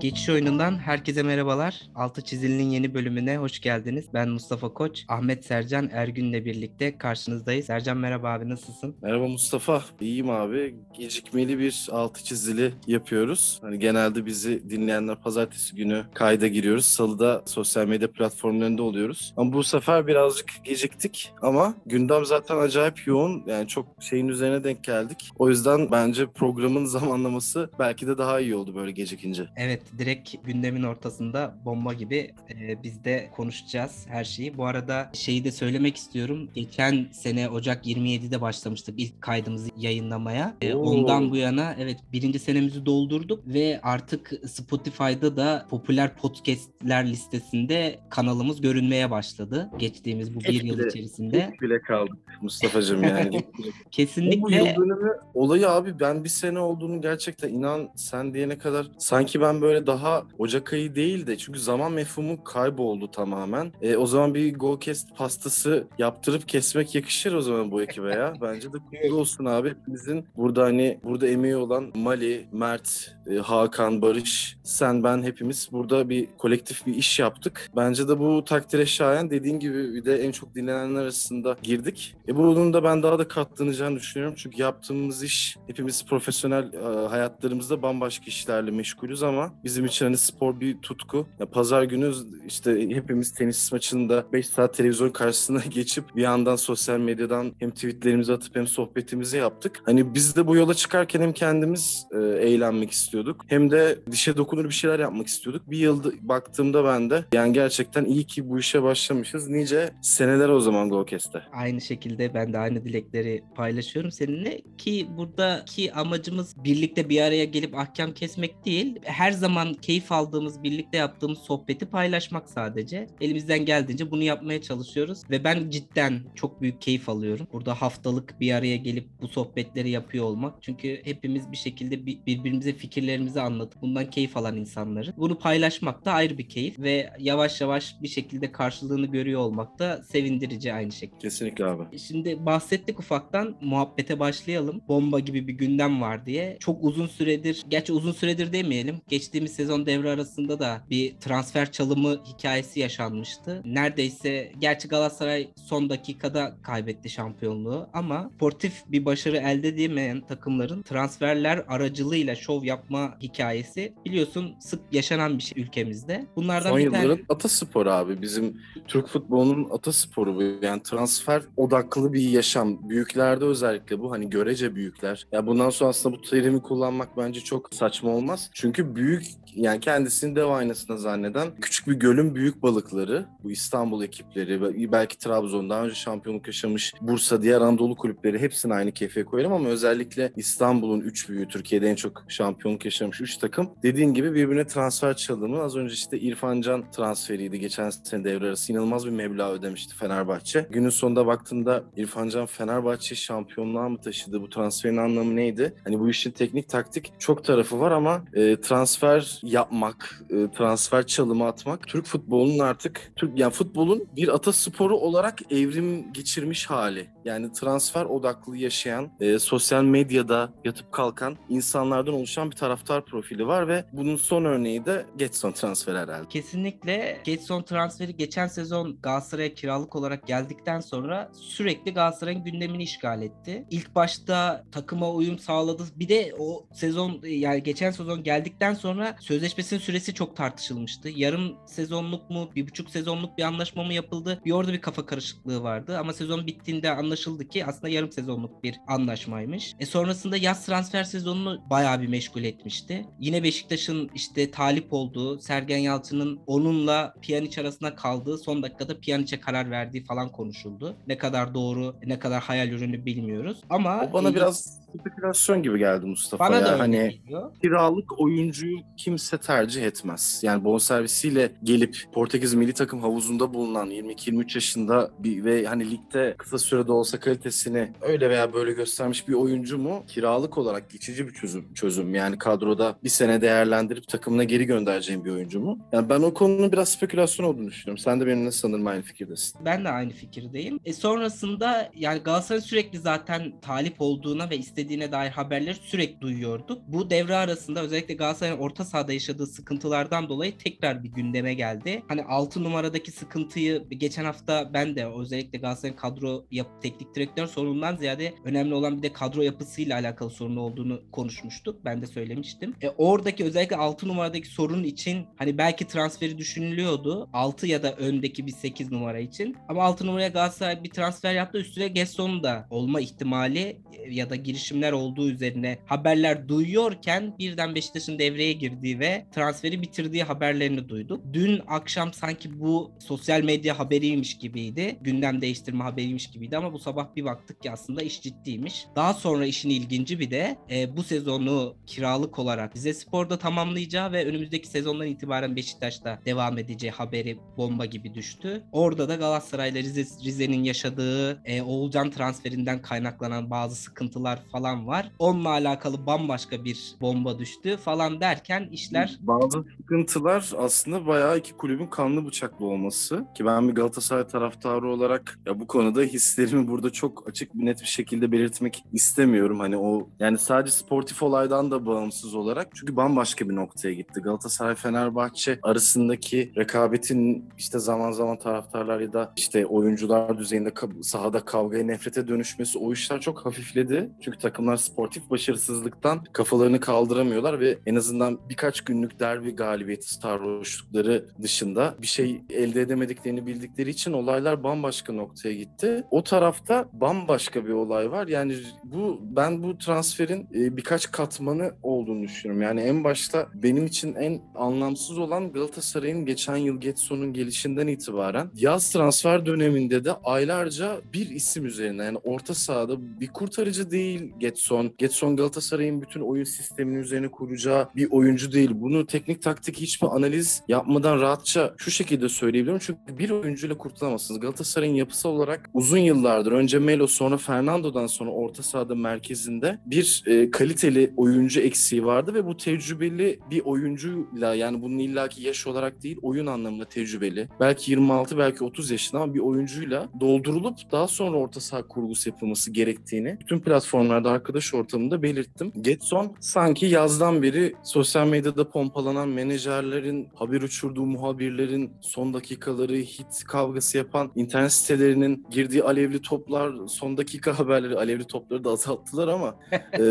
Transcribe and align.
Geçiş 0.00 0.28
oyunundan 0.28 0.78
herkese 0.78 1.22
merhabalar. 1.22 1.82
Altı 1.94 2.22
Çizili'nin 2.22 2.70
yeni 2.70 2.94
bölümüne 2.94 3.36
hoş 3.36 3.60
geldiniz. 3.60 4.04
Ben 4.14 4.28
Mustafa 4.28 4.74
Koç, 4.74 5.04
Ahmet 5.08 5.44
Sercan 5.44 5.90
Ergün'le 5.92 6.44
birlikte 6.44 6.98
karşınızdayız. 6.98 7.66
Sercan 7.66 7.96
merhaba 7.96 8.32
abi 8.32 8.48
nasılsın? 8.48 8.96
Merhaba 9.02 9.28
Mustafa. 9.28 9.82
İyiyim 10.00 10.30
abi. 10.30 10.74
Gecikmeli 10.98 11.58
bir 11.58 11.88
altı 11.92 12.24
çizili 12.24 12.72
yapıyoruz. 12.86 13.58
Hani 13.62 13.78
genelde 13.78 14.26
bizi 14.26 14.70
dinleyenler 14.70 15.16
pazartesi 15.16 15.76
günü 15.76 16.04
kayda 16.14 16.46
giriyoruz. 16.48 16.84
Salıda 16.84 17.42
sosyal 17.46 17.86
medya 17.86 18.12
platformlarında 18.12 18.82
oluyoruz. 18.82 19.34
Ama 19.36 19.52
bu 19.52 19.64
sefer 19.64 20.06
birazcık 20.06 20.50
geciktik 20.64 21.32
ama 21.42 21.74
gündem 21.86 22.24
zaten 22.24 22.56
acayip 22.56 23.06
yoğun. 23.06 23.42
Yani 23.46 23.68
çok 23.68 23.86
şeyin 24.00 24.28
üzerine 24.28 24.64
denk 24.64 24.84
geldik. 24.84 25.30
O 25.38 25.48
yüzden 25.48 25.90
bence 25.90 26.26
programın 26.26 26.84
zamanlaması 26.98 27.70
belki 27.78 28.06
de 28.06 28.18
daha 28.18 28.40
iyi 28.40 28.54
oldu 28.54 28.74
böyle 28.74 28.90
gecikince. 28.90 29.48
Evet 29.56 29.82
direkt 29.98 30.34
gündemin 30.44 30.82
ortasında 30.82 31.54
bomba 31.64 31.92
gibi 31.92 32.30
e, 32.50 32.82
biz 32.82 33.04
de 33.04 33.30
konuşacağız 33.36 34.06
her 34.08 34.24
şeyi. 34.24 34.56
Bu 34.56 34.64
arada 34.66 35.10
şeyi 35.12 35.44
de 35.44 35.52
söylemek 35.52 35.96
istiyorum. 35.96 36.48
Geçen 36.54 37.06
sene 37.12 37.48
Ocak 37.48 37.86
27'de 37.86 38.40
başlamıştık 38.40 38.94
ilk 38.98 39.22
kaydımızı 39.22 39.70
yayınlamaya. 39.76 40.56
E, 40.60 40.74
ondan 40.74 41.30
bu 41.30 41.36
yana 41.36 41.76
evet 41.78 41.98
birinci 42.12 42.38
senemizi 42.38 42.86
doldurduk 42.86 43.46
ve 43.46 43.80
artık 43.82 44.32
Spotify'da 44.46 45.36
da 45.36 45.66
popüler 45.70 46.16
podcastler 46.16 47.06
listesinde 47.10 47.98
kanalımız 48.10 48.60
görünmeye 48.60 49.10
başladı. 49.10 49.70
Geçtiğimiz 49.78 50.34
bu 50.34 50.40
bir 50.40 50.44
Geç 50.44 50.64
yıl 50.64 50.78
bile. 50.78 50.88
içerisinde. 50.88 51.54
Bile 51.62 51.80
kaldık 51.80 52.16
Mustafa'cığım 52.42 53.02
yani. 53.02 53.44
Bu 53.58 53.90
Kesinlikle 53.90 54.56
yıl 54.56 54.66
dönümü 54.66 55.12
olayı 55.34 55.68
abi 55.70 56.00
ben 56.00 56.24
bir 56.24 56.28
sene 56.28 56.58
olduğunu 56.58 57.00
gerçekten 57.02 57.48
inan 57.48 57.88
sen 57.96 58.34
diyene 58.34 58.58
kadar 58.58 58.90
sanki 58.98 59.40
ben 59.40 59.60
böyle 59.60 59.77
daha 59.86 60.22
Ocak 60.38 60.72
ayı 60.72 60.94
değil 60.94 61.26
de 61.26 61.38
çünkü 61.38 61.60
zaman 61.60 61.92
mefhumu 61.92 62.44
kayboldu 62.44 63.10
tamamen. 63.10 63.72
E, 63.82 63.96
o 63.96 64.06
zaman 64.06 64.34
bir 64.34 64.54
Golcast 64.54 65.16
pastası 65.16 65.88
yaptırıp 65.98 66.48
kesmek 66.48 66.94
yakışır 66.94 67.32
o 67.32 67.40
zaman 67.40 67.70
bu 67.70 67.82
ekibe 67.82 68.10
ya. 68.10 68.34
Bence 68.42 68.72
de 68.72 68.78
kutlu 68.78 69.16
olsun 69.16 69.44
abi. 69.44 69.70
Hepimizin 69.70 70.26
burada 70.36 70.64
hani 70.64 71.00
burada 71.04 71.28
emeği 71.28 71.56
olan 71.56 71.92
Mali, 71.94 72.48
Mert, 72.52 73.16
e, 73.30 73.34
Hakan, 73.36 74.02
Barış, 74.02 74.56
sen 74.64 75.04
ben 75.04 75.22
hepimiz 75.22 75.68
burada 75.72 76.08
bir 76.08 76.28
kolektif 76.38 76.86
bir 76.86 76.94
iş 76.94 77.18
yaptık. 77.18 77.70
Bence 77.76 78.08
de 78.08 78.18
bu 78.18 78.44
takdire 78.44 78.86
şayan 78.86 79.30
dediğin 79.30 79.58
gibi 79.60 79.94
bir 79.94 80.04
de 80.04 80.22
en 80.22 80.32
çok 80.32 80.54
dinlenenler 80.54 81.02
arasında 81.02 81.56
girdik. 81.62 82.16
E 82.28 82.36
bunun 82.36 82.72
da 82.72 82.84
ben 82.84 83.02
daha 83.02 83.18
da 83.18 83.28
katlanacağını 83.28 83.96
düşünüyorum. 83.96 84.34
Çünkü 84.38 84.62
yaptığımız 84.62 85.22
iş 85.22 85.56
hepimiz 85.66 86.04
profesyonel 86.06 86.72
e, 86.72 87.08
hayatlarımızda 87.08 87.82
bambaşka 87.82 88.24
işlerle 88.26 88.70
meşgulüz 88.70 89.22
ama 89.22 89.54
bizim 89.68 89.84
için 89.84 90.04
hani 90.04 90.16
spor 90.16 90.60
bir 90.60 90.78
tutku. 90.78 91.26
Ya 91.40 91.46
pazar 91.46 91.82
günü 91.82 92.12
işte 92.46 92.90
hepimiz 92.90 93.34
tenis 93.34 93.72
maçında 93.72 94.24
5 94.32 94.46
saat 94.46 94.74
televizyon 94.74 95.10
karşısına 95.10 95.60
geçip 95.70 96.16
bir 96.16 96.22
yandan 96.22 96.56
sosyal 96.56 96.98
medyadan 96.98 97.52
hem 97.58 97.70
tweetlerimizi 97.70 98.32
atıp 98.32 98.56
hem 98.56 98.66
sohbetimizi 98.66 99.36
yaptık. 99.36 99.82
Hani 99.84 100.14
biz 100.14 100.36
de 100.36 100.46
bu 100.46 100.56
yola 100.56 100.74
çıkarken 100.74 101.20
hem 101.20 101.32
kendimiz 101.32 102.06
e, 102.12 102.18
eğlenmek 102.18 102.90
istiyorduk 102.90 103.44
hem 103.46 103.70
de 103.70 103.98
dişe 104.10 104.36
dokunur 104.36 104.64
bir 104.64 104.74
şeyler 104.74 104.98
yapmak 104.98 105.26
istiyorduk. 105.26 105.70
Bir 105.70 105.78
yılda 105.78 106.10
baktığımda 106.20 106.84
ben 106.84 107.10
de 107.10 107.24
yani 107.32 107.52
gerçekten 107.52 108.04
iyi 108.04 108.24
ki 108.24 108.50
bu 108.50 108.58
işe 108.58 108.82
başlamışız. 108.82 109.48
Nice 109.48 109.90
seneler 110.02 110.48
o 110.48 110.60
zaman 110.60 110.88
Golcast'te. 110.88 111.42
Aynı 111.52 111.80
şekilde 111.80 112.34
ben 112.34 112.52
de 112.52 112.58
aynı 112.58 112.84
dilekleri 112.84 113.42
paylaşıyorum 113.56 114.10
seninle 114.10 114.60
ki 114.78 115.08
buradaki 115.16 115.92
amacımız 115.92 116.64
birlikte 116.64 117.08
bir 117.08 117.20
araya 117.20 117.44
gelip 117.44 117.78
ahkam 117.78 118.12
kesmek 118.12 118.64
değil. 118.64 118.98
Her 119.02 119.32
zaman 119.32 119.57
keyif 119.66 120.12
aldığımız, 120.12 120.62
birlikte 120.62 120.98
yaptığımız 120.98 121.38
sohbeti 121.38 121.86
paylaşmak 121.86 122.48
sadece. 122.50 123.06
Elimizden 123.20 123.64
geldiğince 123.64 124.10
bunu 124.10 124.22
yapmaya 124.22 124.62
çalışıyoruz 124.62 125.22
ve 125.30 125.44
ben 125.44 125.70
cidden 125.70 126.20
çok 126.34 126.62
büyük 126.62 126.80
keyif 126.80 127.08
alıyorum. 127.08 127.48
Burada 127.52 127.74
haftalık 127.74 128.40
bir 128.40 128.52
araya 128.54 128.76
gelip 128.76 129.06
bu 129.22 129.28
sohbetleri 129.28 129.90
yapıyor 129.90 130.24
olmak. 130.24 130.62
Çünkü 130.62 131.00
hepimiz 131.04 131.52
bir 131.52 131.56
şekilde 131.56 132.06
bir- 132.06 132.26
birbirimize 132.26 132.72
fikirlerimizi 132.72 133.40
anlatıp 133.40 133.82
bundan 133.82 134.10
keyif 134.10 134.36
alan 134.36 134.56
insanlarız. 134.56 135.14
Bunu 135.16 135.38
paylaşmak 135.38 136.04
da 136.04 136.12
ayrı 136.12 136.38
bir 136.38 136.48
keyif 136.48 136.78
ve 136.78 137.10
yavaş 137.18 137.60
yavaş 137.60 137.94
bir 138.02 138.08
şekilde 138.08 138.52
karşılığını 138.52 139.06
görüyor 139.06 139.40
olmak 139.40 139.78
da 139.78 140.02
sevindirici 140.02 140.72
aynı 140.72 140.92
şekilde. 140.92 141.18
Kesinlikle 141.18 141.64
abi. 141.64 141.98
Şimdi 141.98 142.46
bahsettik 142.46 143.00
ufaktan 143.00 143.56
muhabbete 143.60 144.20
başlayalım. 144.20 144.80
Bomba 144.88 145.20
gibi 145.20 145.48
bir 145.48 145.52
gündem 145.52 146.00
var 146.02 146.26
diye. 146.26 146.56
Çok 146.60 146.84
uzun 146.84 147.06
süredir, 147.06 147.64
gerçi 147.68 147.92
uzun 147.92 148.12
süredir 148.12 148.52
demeyelim. 148.52 149.00
Geçtiğimiz 149.08 149.47
sezon 149.48 149.86
devre 149.86 150.10
arasında 150.10 150.58
da 150.58 150.80
bir 150.90 151.16
transfer 151.20 151.72
çalımı 151.72 152.16
hikayesi 152.24 152.80
yaşanmıştı. 152.80 153.62
Neredeyse, 153.64 154.52
gerçi 154.58 154.88
Galatasaray 154.88 155.48
son 155.56 155.90
dakikada 155.90 156.56
kaybetti 156.62 157.10
şampiyonluğu 157.10 157.88
ama 157.92 158.30
sportif 158.34 158.72
bir 158.88 159.04
başarı 159.04 159.36
elde 159.36 159.68
edemeyen 159.68 160.20
takımların 160.20 160.82
transferler 160.82 161.64
aracılığıyla 161.68 162.34
şov 162.34 162.64
yapma 162.64 163.18
hikayesi 163.22 163.94
biliyorsun 164.04 164.54
sık 164.60 164.80
yaşanan 164.92 165.38
bir 165.38 165.42
şey 165.42 165.62
ülkemizde. 165.62 166.26
Bunlardan 166.36 166.70
Son 166.70 166.78
bir 166.78 166.90
tane... 166.90 167.02
yılların 167.02 167.24
atasporu 167.28 167.90
abi. 167.90 168.22
Bizim 168.22 168.60
Türk 168.88 169.08
futbolunun 169.08 169.70
atasporu 169.70 170.36
bu. 170.36 170.42
Yani 170.66 170.82
transfer 170.82 171.42
odaklı 171.56 172.12
bir 172.12 172.30
yaşam. 172.30 172.88
Büyüklerde 172.88 173.44
özellikle 173.44 174.00
bu. 174.00 174.10
Hani 174.10 174.30
görece 174.30 174.74
büyükler. 174.74 175.26
Ya 175.32 175.46
bundan 175.46 175.70
sonra 175.70 175.90
aslında 175.90 176.16
bu 176.16 176.20
terimi 176.20 176.62
kullanmak 176.62 177.16
bence 177.16 177.40
çok 177.40 177.74
saçma 177.74 178.10
olmaz. 178.10 178.50
Çünkü 178.52 178.96
büyük 178.96 179.26
yani 179.54 179.80
kendisini 179.80 180.36
dev 180.36 180.46
aynasına 180.46 180.96
zanneden 180.96 181.48
küçük 181.60 181.88
bir 181.88 181.94
gölün 181.94 182.34
büyük 182.34 182.62
balıkları. 182.62 183.26
Bu 183.42 183.50
İstanbul 183.50 184.04
ekipleri 184.04 184.92
belki 184.92 185.18
Trabzon 185.18 185.70
daha 185.70 185.84
önce 185.84 185.94
şampiyonluk 185.94 186.46
yaşamış 186.46 186.94
Bursa 187.00 187.42
diğer 187.42 187.60
Anadolu 187.60 187.96
kulüpleri 187.96 188.38
hepsini 188.38 188.74
aynı 188.74 188.92
kefeye 188.92 189.26
koyarım 189.26 189.52
ama 189.52 189.68
özellikle 189.68 190.32
İstanbul'un 190.36 191.00
üç 191.00 191.28
büyüğü 191.28 191.48
Türkiye'de 191.48 191.90
en 191.90 191.94
çok 191.94 192.24
şampiyonluk 192.28 192.84
yaşamış 192.84 193.20
üç 193.20 193.36
takım. 193.36 193.70
Dediğin 193.82 194.14
gibi 194.14 194.34
birbirine 194.34 194.66
transfer 194.66 195.16
çalımı. 195.16 195.62
Az 195.62 195.76
önce 195.76 195.94
işte 195.94 196.18
İrfan 196.18 196.60
Can 196.60 196.90
transferiydi. 196.90 197.60
Geçen 197.60 197.90
sene 197.90 198.24
devre 198.24 198.46
arası 198.46 198.72
inanılmaz 198.72 199.06
bir 199.06 199.10
meblağ 199.10 199.52
ödemişti 199.52 199.96
Fenerbahçe. 199.96 200.66
Günün 200.70 200.90
sonunda 200.90 201.26
baktığında 201.26 201.84
İrfan 201.96 202.28
Can 202.28 202.46
Fenerbahçe 202.46 203.14
şampiyonluğa 203.14 203.88
mı 203.88 204.00
taşıdı? 204.00 204.42
Bu 204.42 204.50
transferin 204.50 204.96
anlamı 204.96 205.36
neydi? 205.36 205.74
Hani 205.84 206.00
bu 206.00 206.10
işin 206.10 206.30
teknik 206.30 206.68
taktik 206.68 207.12
çok 207.18 207.44
tarafı 207.44 207.80
var 207.80 207.90
ama 207.90 208.24
e, 208.34 208.60
transfer 208.60 209.20
yapmak, 209.42 210.22
e, 210.30 210.50
transfer 210.58 211.06
çalımı 211.06 211.46
atmak 211.46 211.86
Türk 211.86 212.06
futbolunun 212.06 212.58
artık 212.58 213.12
Türk 213.16 213.38
yani 213.38 213.52
futbolun 213.52 214.08
bir 214.16 214.28
atasporu 214.34 214.96
olarak 214.96 215.52
evrim 215.52 216.12
geçirmiş 216.12 216.66
hali. 216.66 217.10
Yani 217.24 217.52
transfer 217.52 218.04
odaklı 218.04 218.56
yaşayan, 218.56 219.10
e, 219.20 219.38
sosyal 219.38 219.82
medyada 219.84 220.52
yatıp 220.64 220.92
kalkan 220.92 221.36
insanlardan 221.48 222.14
oluşan 222.14 222.50
bir 222.50 222.56
taraftar 222.56 223.04
profili 223.04 223.46
var 223.46 223.68
ve 223.68 223.84
bunun 223.92 224.16
son 224.16 224.44
örneği 224.44 224.84
de 224.84 225.06
Getson 225.16 225.52
transferi 225.52 225.98
herhalde. 225.98 226.28
Kesinlikle 226.28 227.20
Getson 227.24 227.62
transferi 227.62 228.16
geçen 228.16 228.46
sezon 228.46 228.98
Galatasaray'a 229.02 229.54
kiralık 229.54 229.96
olarak 229.96 230.26
geldikten 230.26 230.80
sonra 230.80 231.30
sürekli 231.34 231.94
Galatasaray'ın 231.94 232.44
gündemini 232.44 232.82
işgal 232.82 233.22
etti. 233.22 233.66
İlk 233.70 233.94
başta 233.94 234.64
takıma 234.72 235.10
uyum 235.10 235.38
sağladı. 235.38 235.82
Bir 235.96 236.08
de 236.08 236.34
o 236.38 236.66
sezon 236.72 237.20
yani 237.22 237.62
geçen 237.62 237.90
sezon 237.90 238.22
geldikten 238.22 238.74
sonra 238.74 239.07
sözleşmesinin 239.20 239.80
süresi 239.80 240.14
çok 240.14 240.36
tartışılmıştı. 240.36 241.08
Yarım 241.08 241.56
sezonluk 241.66 242.30
mu, 242.30 242.50
bir 242.56 242.66
buçuk 242.66 242.90
sezonluk 242.90 243.38
bir 243.38 243.42
anlaşma 243.42 243.84
mı 243.84 243.94
yapıldı? 243.94 244.40
Bir 244.44 244.52
orada 244.52 244.72
bir 244.72 244.80
kafa 244.80 245.06
karışıklığı 245.06 245.62
vardı 245.62 245.98
ama 245.98 246.12
sezon 246.12 246.46
bittiğinde 246.46 246.90
anlaşıldı 246.90 247.48
ki 247.48 247.64
aslında 247.64 247.88
yarım 247.88 248.12
sezonluk 248.12 248.64
bir 248.64 248.80
anlaşmaymış. 248.88 249.74
E 249.80 249.86
sonrasında 249.86 250.36
yaz 250.36 250.66
transfer 250.66 251.04
sezonunu 251.04 251.60
bayağı 251.70 252.02
bir 252.02 252.08
meşgul 252.08 252.44
etmişti. 252.44 253.06
Yine 253.20 253.42
Beşiktaş'ın 253.42 254.10
işte 254.14 254.50
talip 254.50 254.92
olduğu, 254.92 255.38
Sergen 255.38 255.78
Yalçın'ın 255.78 256.40
onunla 256.46 257.14
Pjanic 257.22 257.60
arasında 257.60 257.94
kaldığı, 257.94 258.38
son 258.38 258.62
dakikada 258.62 259.00
Pjanic'e 259.00 259.40
karar 259.40 259.70
verdiği 259.70 260.04
falan 260.04 260.32
konuşuldu. 260.32 260.96
Ne 261.06 261.18
kadar 261.18 261.54
doğru, 261.54 261.96
ne 262.06 262.18
kadar 262.18 262.42
hayal 262.42 262.68
ürünü 262.68 263.06
bilmiyoruz. 263.06 263.60
Ama 263.70 264.08
O 264.10 264.12
bana 264.12 264.28
e, 264.28 264.34
biraz 264.34 264.77
spekülasyon 265.00 265.62
gibi 265.62 265.78
geldi 265.78 266.06
Mustafa 266.06 266.44
bana 266.44 266.56
ya. 266.56 266.64
da 266.66 266.78
hani 266.78 267.20
geliyor. 267.24 267.52
kiralık 267.62 268.20
oyuncuyu 268.20 268.78
kimse 268.96 269.38
tercih 269.38 269.82
etmez. 269.82 270.40
Yani 270.42 270.64
bonservisiyle 270.64 271.52
gelip 271.62 271.96
Portekiz 272.12 272.54
milli 272.54 272.72
takım 272.72 273.00
havuzunda 273.00 273.54
bulunan 273.54 273.90
22-23 273.90 274.54
yaşında 274.54 275.10
bir 275.18 275.44
ve 275.44 275.64
hani 275.64 275.90
ligde 275.90 276.34
kısa 276.38 276.58
sürede 276.58 276.92
olsa 276.92 277.20
kalitesini 277.20 277.92
öyle 278.00 278.30
veya 278.30 278.52
böyle 278.52 278.72
göstermiş 278.72 279.28
bir 279.28 279.34
oyuncu 279.34 279.78
mu 279.78 280.04
kiralık 280.06 280.58
olarak 280.58 280.90
geçici 280.90 281.28
bir 281.28 281.32
çözüm 281.32 281.74
çözüm. 281.74 282.14
Yani 282.14 282.38
kadroda 282.38 282.98
bir 283.04 283.08
sene 283.08 283.40
değerlendirip 283.40 284.08
takımına 284.08 284.44
geri 284.44 284.64
göndereceğim 284.64 285.24
bir 285.24 285.30
oyuncu 285.30 285.60
mu? 285.60 285.78
Yani 285.92 286.08
ben 286.08 286.22
o 286.22 286.34
konunun 286.34 286.72
biraz 286.72 286.88
spekülasyon 286.88 287.46
olduğunu 287.46 287.66
düşünüyorum. 287.66 287.98
Sen 287.98 288.20
de 288.20 288.26
benimle 288.26 288.50
sanırım 288.52 288.86
aynı 288.86 289.02
fikirdesin. 289.02 289.64
Ben 289.64 289.84
de 289.84 289.88
aynı 289.88 290.12
fikirdeyim. 290.12 290.80
E 290.84 290.92
sonrasında 290.92 291.90
yani 291.94 292.18
Galatasaray 292.18 292.60
sürekli 292.60 292.98
zaten 292.98 293.60
talip 293.60 293.94
olduğuna 293.98 294.50
ve 294.50 294.56
istediğine 294.58 294.77
dair 295.12 295.30
haberleri 295.30 295.74
sürekli 295.74 296.20
duyuyorduk. 296.20 296.82
Bu 296.88 297.10
devre 297.10 297.36
arasında 297.36 297.80
özellikle 297.80 298.14
Galatasaray'ın 298.14 298.58
orta 298.58 298.84
sahada 298.84 299.12
yaşadığı 299.12 299.46
sıkıntılardan 299.46 300.28
dolayı 300.28 300.58
tekrar 300.58 301.04
bir 301.04 301.08
gündeme 301.08 301.54
geldi. 301.54 302.02
Hani 302.08 302.24
6 302.24 302.64
numaradaki 302.64 303.10
sıkıntıyı 303.10 303.84
geçen 303.88 304.24
hafta 304.24 304.70
ben 304.72 304.96
de 304.96 305.06
özellikle 305.06 305.58
Galatasaray'ın 305.58 305.96
kadro 305.96 306.46
yap 306.50 306.82
teknik 306.82 307.14
direktör 307.14 307.46
sorunundan 307.46 307.96
ziyade 307.96 308.34
önemli 308.44 308.74
olan 308.74 308.98
bir 308.98 309.02
de 309.02 309.12
kadro 309.12 309.42
yapısıyla 309.42 309.98
alakalı 309.98 310.30
sorun 310.30 310.56
olduğunu 310.56 311.02
konuşmuştuk. 311.12 311.84
Ben 311.84 312.02
de 312.02 312.06
söylemiştim. 312.06 312.74
E, 312.82 312.88
oradaki 312.88 313.44
özellikle 313.44 313.76
6 313.76 314.08
numaradaki 314.08 314.48
sorun 314.48 314.84
için 314.84 315.26
hani 315.36 315.58
belki 315.58 315.86
transferi 315.86 316.38
düşünülüyordu. 316.38 317.28
6 317.32 317.66
ya 317.66 317.82
da 317.82 317.92
öndeki 317.92 318.46
bir 318.46 318.52
8 318.52 318.92
numara 318.92 319.18
için. 319.18 319.56
Ama 319.68 319.84
6 319.84 320.06
numaraya 320.06 320.28
Galatasaray 320.28 320.84
bir 320.84 320.90
transfer 320.90 321.34
yaptı. 321.34 321.58
Üstüne 321.58 321.88
Gesson'un 321.88 322.42
da 322.42 322.66
olma 322.70 323.00
ihtimali 323.00 323.82
e, 323.92 324.14
ya 324.14 324.30
da 324.30 324.36
girişimler 324.68 324.92
olduğu 324.92 325.30
üzerine 325.30 325.78
haberler 325.86 326.48
duyuyorken 326.48 327.34
birden 327.38 327.74
Beşiktaş'ın 327.74 328.18
devreye 328.18 328.52
girdiği 328.52 328.98
ve 328.98 329.26
transferi 329.34 329.82
bitirdiği 329.82 330.22
haberlerini 330.22 330.88
duyduk. 330.88 331.24
Dün 331.32 331.62
akşam 331.66 332.12
sanki 332.12 332.60
bu 332.60 332.90
sosyal 332.98 333.42
medya 333.42 333.78
haberiymiş 333.78 334.38
gibiydi. 334.38 334.98
Gündem 335.00 335.40
değiştirme 335.40 335.84
haberiymiş 335.84 336.30
gibiydi 336.30 336.56
ama 336.56 336.72
bu 336.72 336.78
sabah 336.78 337.16
bir 337.16 337.24
baktık 337.24 337.62
ki 337.62 337.70
aslında 337.70 338.02
iş 338.02 338.22
ciddiymiş. 338.22 338.86
Daha 338.96 339.14
sonra 339.14 339.46
işin 339.46 339.70
ilginci 339.70 340.20
bir 340.20 340.30
de 340.30 340.56
e, 340.70 340.96
bu 340.96 341.02
sezonu 341.02 341.76
kiralık 341.86 342.38
olarak 342.38 342.76
Rize 342.76 342.94
Spor'da 342.94 343.38
tamamlayacağı 343.38 344.12
ve 344.12 344.26
önümüzdeki 344.26 344.68
sezondan 344.68 345.06
itibaren 345.06 345.56
Beşiktaş'ta 345.56 346.18
devam 346.24 346.58
edeceği 346.58 346.90
haberi 346.90 347.38
bomba 347.56 347.84
gibi 347.84 348.14
düştü. 348.14 348.62
Orada 348.72 349.08
da 349.08 349.14
Galatasaray'la 349.14 349.80
Rize, 349.80 350.04
Rize'nin 350.24 350.64
yaşadığı 350.64 351.42
e, 351.44 351.62
Oğulcan 351.62 352.10
transferinden 352.10 352.82
kaynaklanan 352.82 353.50
bazı 353.50 353.76
sıkıntılar 353.76 354.38
falan 354.52 354.57
var. 354.62 355.12
Onunla 355.18 355.48
alakalı 355.48 356.06
bambaşka 356.06 356.64
bir 356.64 356.94
bomba 357.00 357.38
düştü 357.38 357.76
falan 357.76 358.20
derken 358.20 358.68
işler 358.72 359.18
Bazı 359.20 359.64
sıkıntılar 359.76 360.52
aslında 360.58 361.06
bayağı 361.06 361.38
iki 361.38 361.52
kulübün 361.52 361.86
kanlı 361.86 362.26
bıçaklı 362.26 362.66
olması. 362.66 363.24
Ki 363.34 363.46
ben 363.46 363.68
bir 363.68 363.74
Galatasaray 363.74 364.26
taraftarı 364.26 364.88
olarak 364.88 365.38
ya 365.46 365.60
bu 365.60 365.66
konuda 365.66 366.02
hislerimi 366.02 366.68
burada 366.68 366.90
çok 366.90 367.28
açık 367.28 367.54
bir 367.54 367.66
net 367.66 367.80
bir 367.80 367.86
şekilde 367.86 368.32
belirtmek 368.32 368.84
istemiyorum. 368.92 369.60
Hani 369.60 369.76
o 369.76 370.08
yani 370.18 370.38
sadece 370.38 370.72
sportif 370.72 371.22
olaydan 371.22 371.70
da 371.70 371.86
bağımsız 371.86 372.34
olarak. 372.34 372.68
Çünkü 372.74 372.96
bambaşka 372.96 373.48
bir 373.48 373.56
noktaya 373.56 373.94
gitti. 373.94 374.20
Galatasaray 374.20 374.74
Fenerbahçe 374.74 375.58
arasındaki 375.62 376.52
rekabetin 376.56 377.48
işte 377.58 377.78
zaman 377.78 378.12
zaman 378.12 378.38
taraftarlar 378.38 379.00
ya 379.00 379.12
da 379.12 379.32
işte 379.36 379.66
oyuncular 379.66 380.38
düzeyinde 380.38 380.72
sahada 381.02 381.40
kavgaya 381.40 381.84
nefrete 381.84 382.28
dönüşmesi 382.28 382.78
o 382.78 382.92
işler 382.92 383.20
çok 383.20 383.46
hafifledi. 383.46 384.10
Çünkü 384.20 384.38
takımlar 384.48 384.76
sportif 384.76 385.30
başarısızlıktan 385.30 386.24
kafalarını 386.32 386.80
kaldıramıyorlar 386.80 387.60
ve 387.60 387.78
en 387.86 387.94
azından 387.94 388.40
birkaç 388.48 388.80
günlük 388.80 389.20
derbi 389.20 389.56
galibiyeti 389.56 390.14
sarhoşlukları 390.14 391.28
dışında 391.42 391.94
bir 392.02 392.06
şey 392.06 392.40
elde 392.50 392.80
edemediklerini 392.80 393.46
bildikleri 393.46 393.90
için 393.90 394.12
olaylar 394.12 394.62
bambaşka 394.62 395.12
noktaya 395.12 395.54
gitti. 395.54 396.04
O 396.10 396.22
tarafta 396.22 396.88
bambaşka 396.92 397.66
bir 397.66 397.72
olay 397.72 398.10
var. 398.10 398.28
Yani 398.28 398.56
bu 398.84 399.20
ben 399.22 399.62
bu 399.62 399.78
transferin 399.78 400.48
e, 400.54 400.76
birkaç 400.76 401.10
katmanı 401.10 401.74
olduğunu 401.98 402.22
düşünüyorum. 402.22 402.62
Yani 402.62 402.80
en 402.80 403.04
başta 403.04 403.48
benim 403.54 403.86
için 403.86 404.14
en 404.14 404.40
anlamsız 404.54 405.18
olan 405.18 405.52
Galatasaray'ın 405.52 406.26
geçen 406.26 406.56
yıl 406.56 406.80
Getson'un 406.80 407.32
gelişinden 407.32 407.86
itibaren 407.86 408.50
yaz 408.54 408.92
transfer 408.92 409.46
döneminde 409.46 410.04
de 410.04 410.12
aylarca 410.12 411.00
bir 411.12 411.30
isim 411.30 411.66
üzerine 411.66 412.04
yani 412.04 412.18
orta 412.18 412.54
sahada 412.54 413.20
bir 413.20 413.28
kurtarıcı 413.28 413.90
değil 413.90 414.32
Getson. 414.38 414.94
Getson 414.98 415.36
Galatasaray'ın 415.36 416.02
bütün 416.02 416.20
oyun 416.20 416.44
sisteminin 416.44 416.98
üzerine 416.98 417.28
kuracağı 417.28 417.88
bir 417.96 418.10
oyuncu 418.10 418.52
değil. 418.52 418.70
Bunu 418.74 419.06
teknik 419.06 419.42
taktik 419.42 419.76
hiçbir 419.76 420.06
analiz 420.06 420.62
yapmadan 420.68 421.20
rahatça 421.20 421.74
şu 421.78 421.90
şekilde 421.90 422.28
söyleyebilirim. 422.28 422.78
Çünkü 422.78 423.18
bir 423.18 423.30
oyuncuyla 423.30 423.78
kurtulamazsınız. 423.78 424.40
Galatasaray'ın 424.40 424.94
yapısal 424.94 425.30
olarak 425.30 425.70
uzun 425.74 425.98
yıllardır 425.98 426.52
önce 426.52 426.78
Melo 426.78 427.06
sonra 427.06 427.36
Fernando'dan 427.36 428.06
sonra 428.06 428.30
orta 428.30 428.62
sahada 428.62 428.94
merkezinde 428.94 429.78
bir 429.86 430.22
e, 430.26 430.50
kaliteli 430.50 431.12
oyuncu 431.16 431.60
eksiği 431.88 432.04
vardı 432.04 432.34
ve 432.34 432.46
bu 432.46 432.56
tecrübeli 432.56 433.40
bir 433.50 433.60
oyuncuyla 433.60 434.54
yani 434.54 434.82
bunun 434.82 434.98
illaki 434.98 435.42
yaş 435.42 435.66
olarak 435.66 436.02
değil 436.02 436.18
oyun 436.22 436.46
anlamında 436.46 436.84
tecrübeli. 436.84 437.48
Belki 437.60 437.90
26 437.90 438.38
belki 438.38 438.64
30 438.64 438.90
yaşında 438.90 439.20
ama 439.22 439.34
bir 439.34 439.40
oyuncuyla 439.40 440.08
doldurulup 440.20 440.92
daha 440.92 441.08
sonra 441.08 441.36
orta 441.36 441.60
saha 441.60 441.82
kurgusu 441.82 442.28
yapılması 442.28 442.70
gerektiğini 442.70 443.36
bütün 443.40 443.60
platformlarda 443.60 444.30
arkadaş 444.30 444.74
ortamında 444.74 445.22
belirttim. 445.22 445.72
Getson 445.80 446.36
sanki 446.40 446.86
yazdan 446.86 447.42
beri 447.42 447.74
sosyal 447.82 448.26
medyada 448.26 448.70
pompalanan 448.70 449.28
menajerlerin, 449.28 450.28
haber 450.34 450.62
uçurduğu 450.62 451.06
muhabirlerin 451.06 451.90
son 452.00 452.34
dakikaları 452.34 452.96
hit 452.96 453.44
kavgası 453.44 453.98
yapan 453.98 454.30
internet 454.34 454.72
sitelerinin 454.72 455.46
girdiği 455.50 455.82
alevli 455.82 456.22
toplar, 456.22 456.72
son 456.88 457.16
dakika 457.16 457.58
haberleri, 457.58 457.96
alevli 457.96 458.24
topları 458.24 458.64
da 458.64 458.70
azalttılar 458.70 459.28
ama 459.28 459.56
e, 459.98 460.02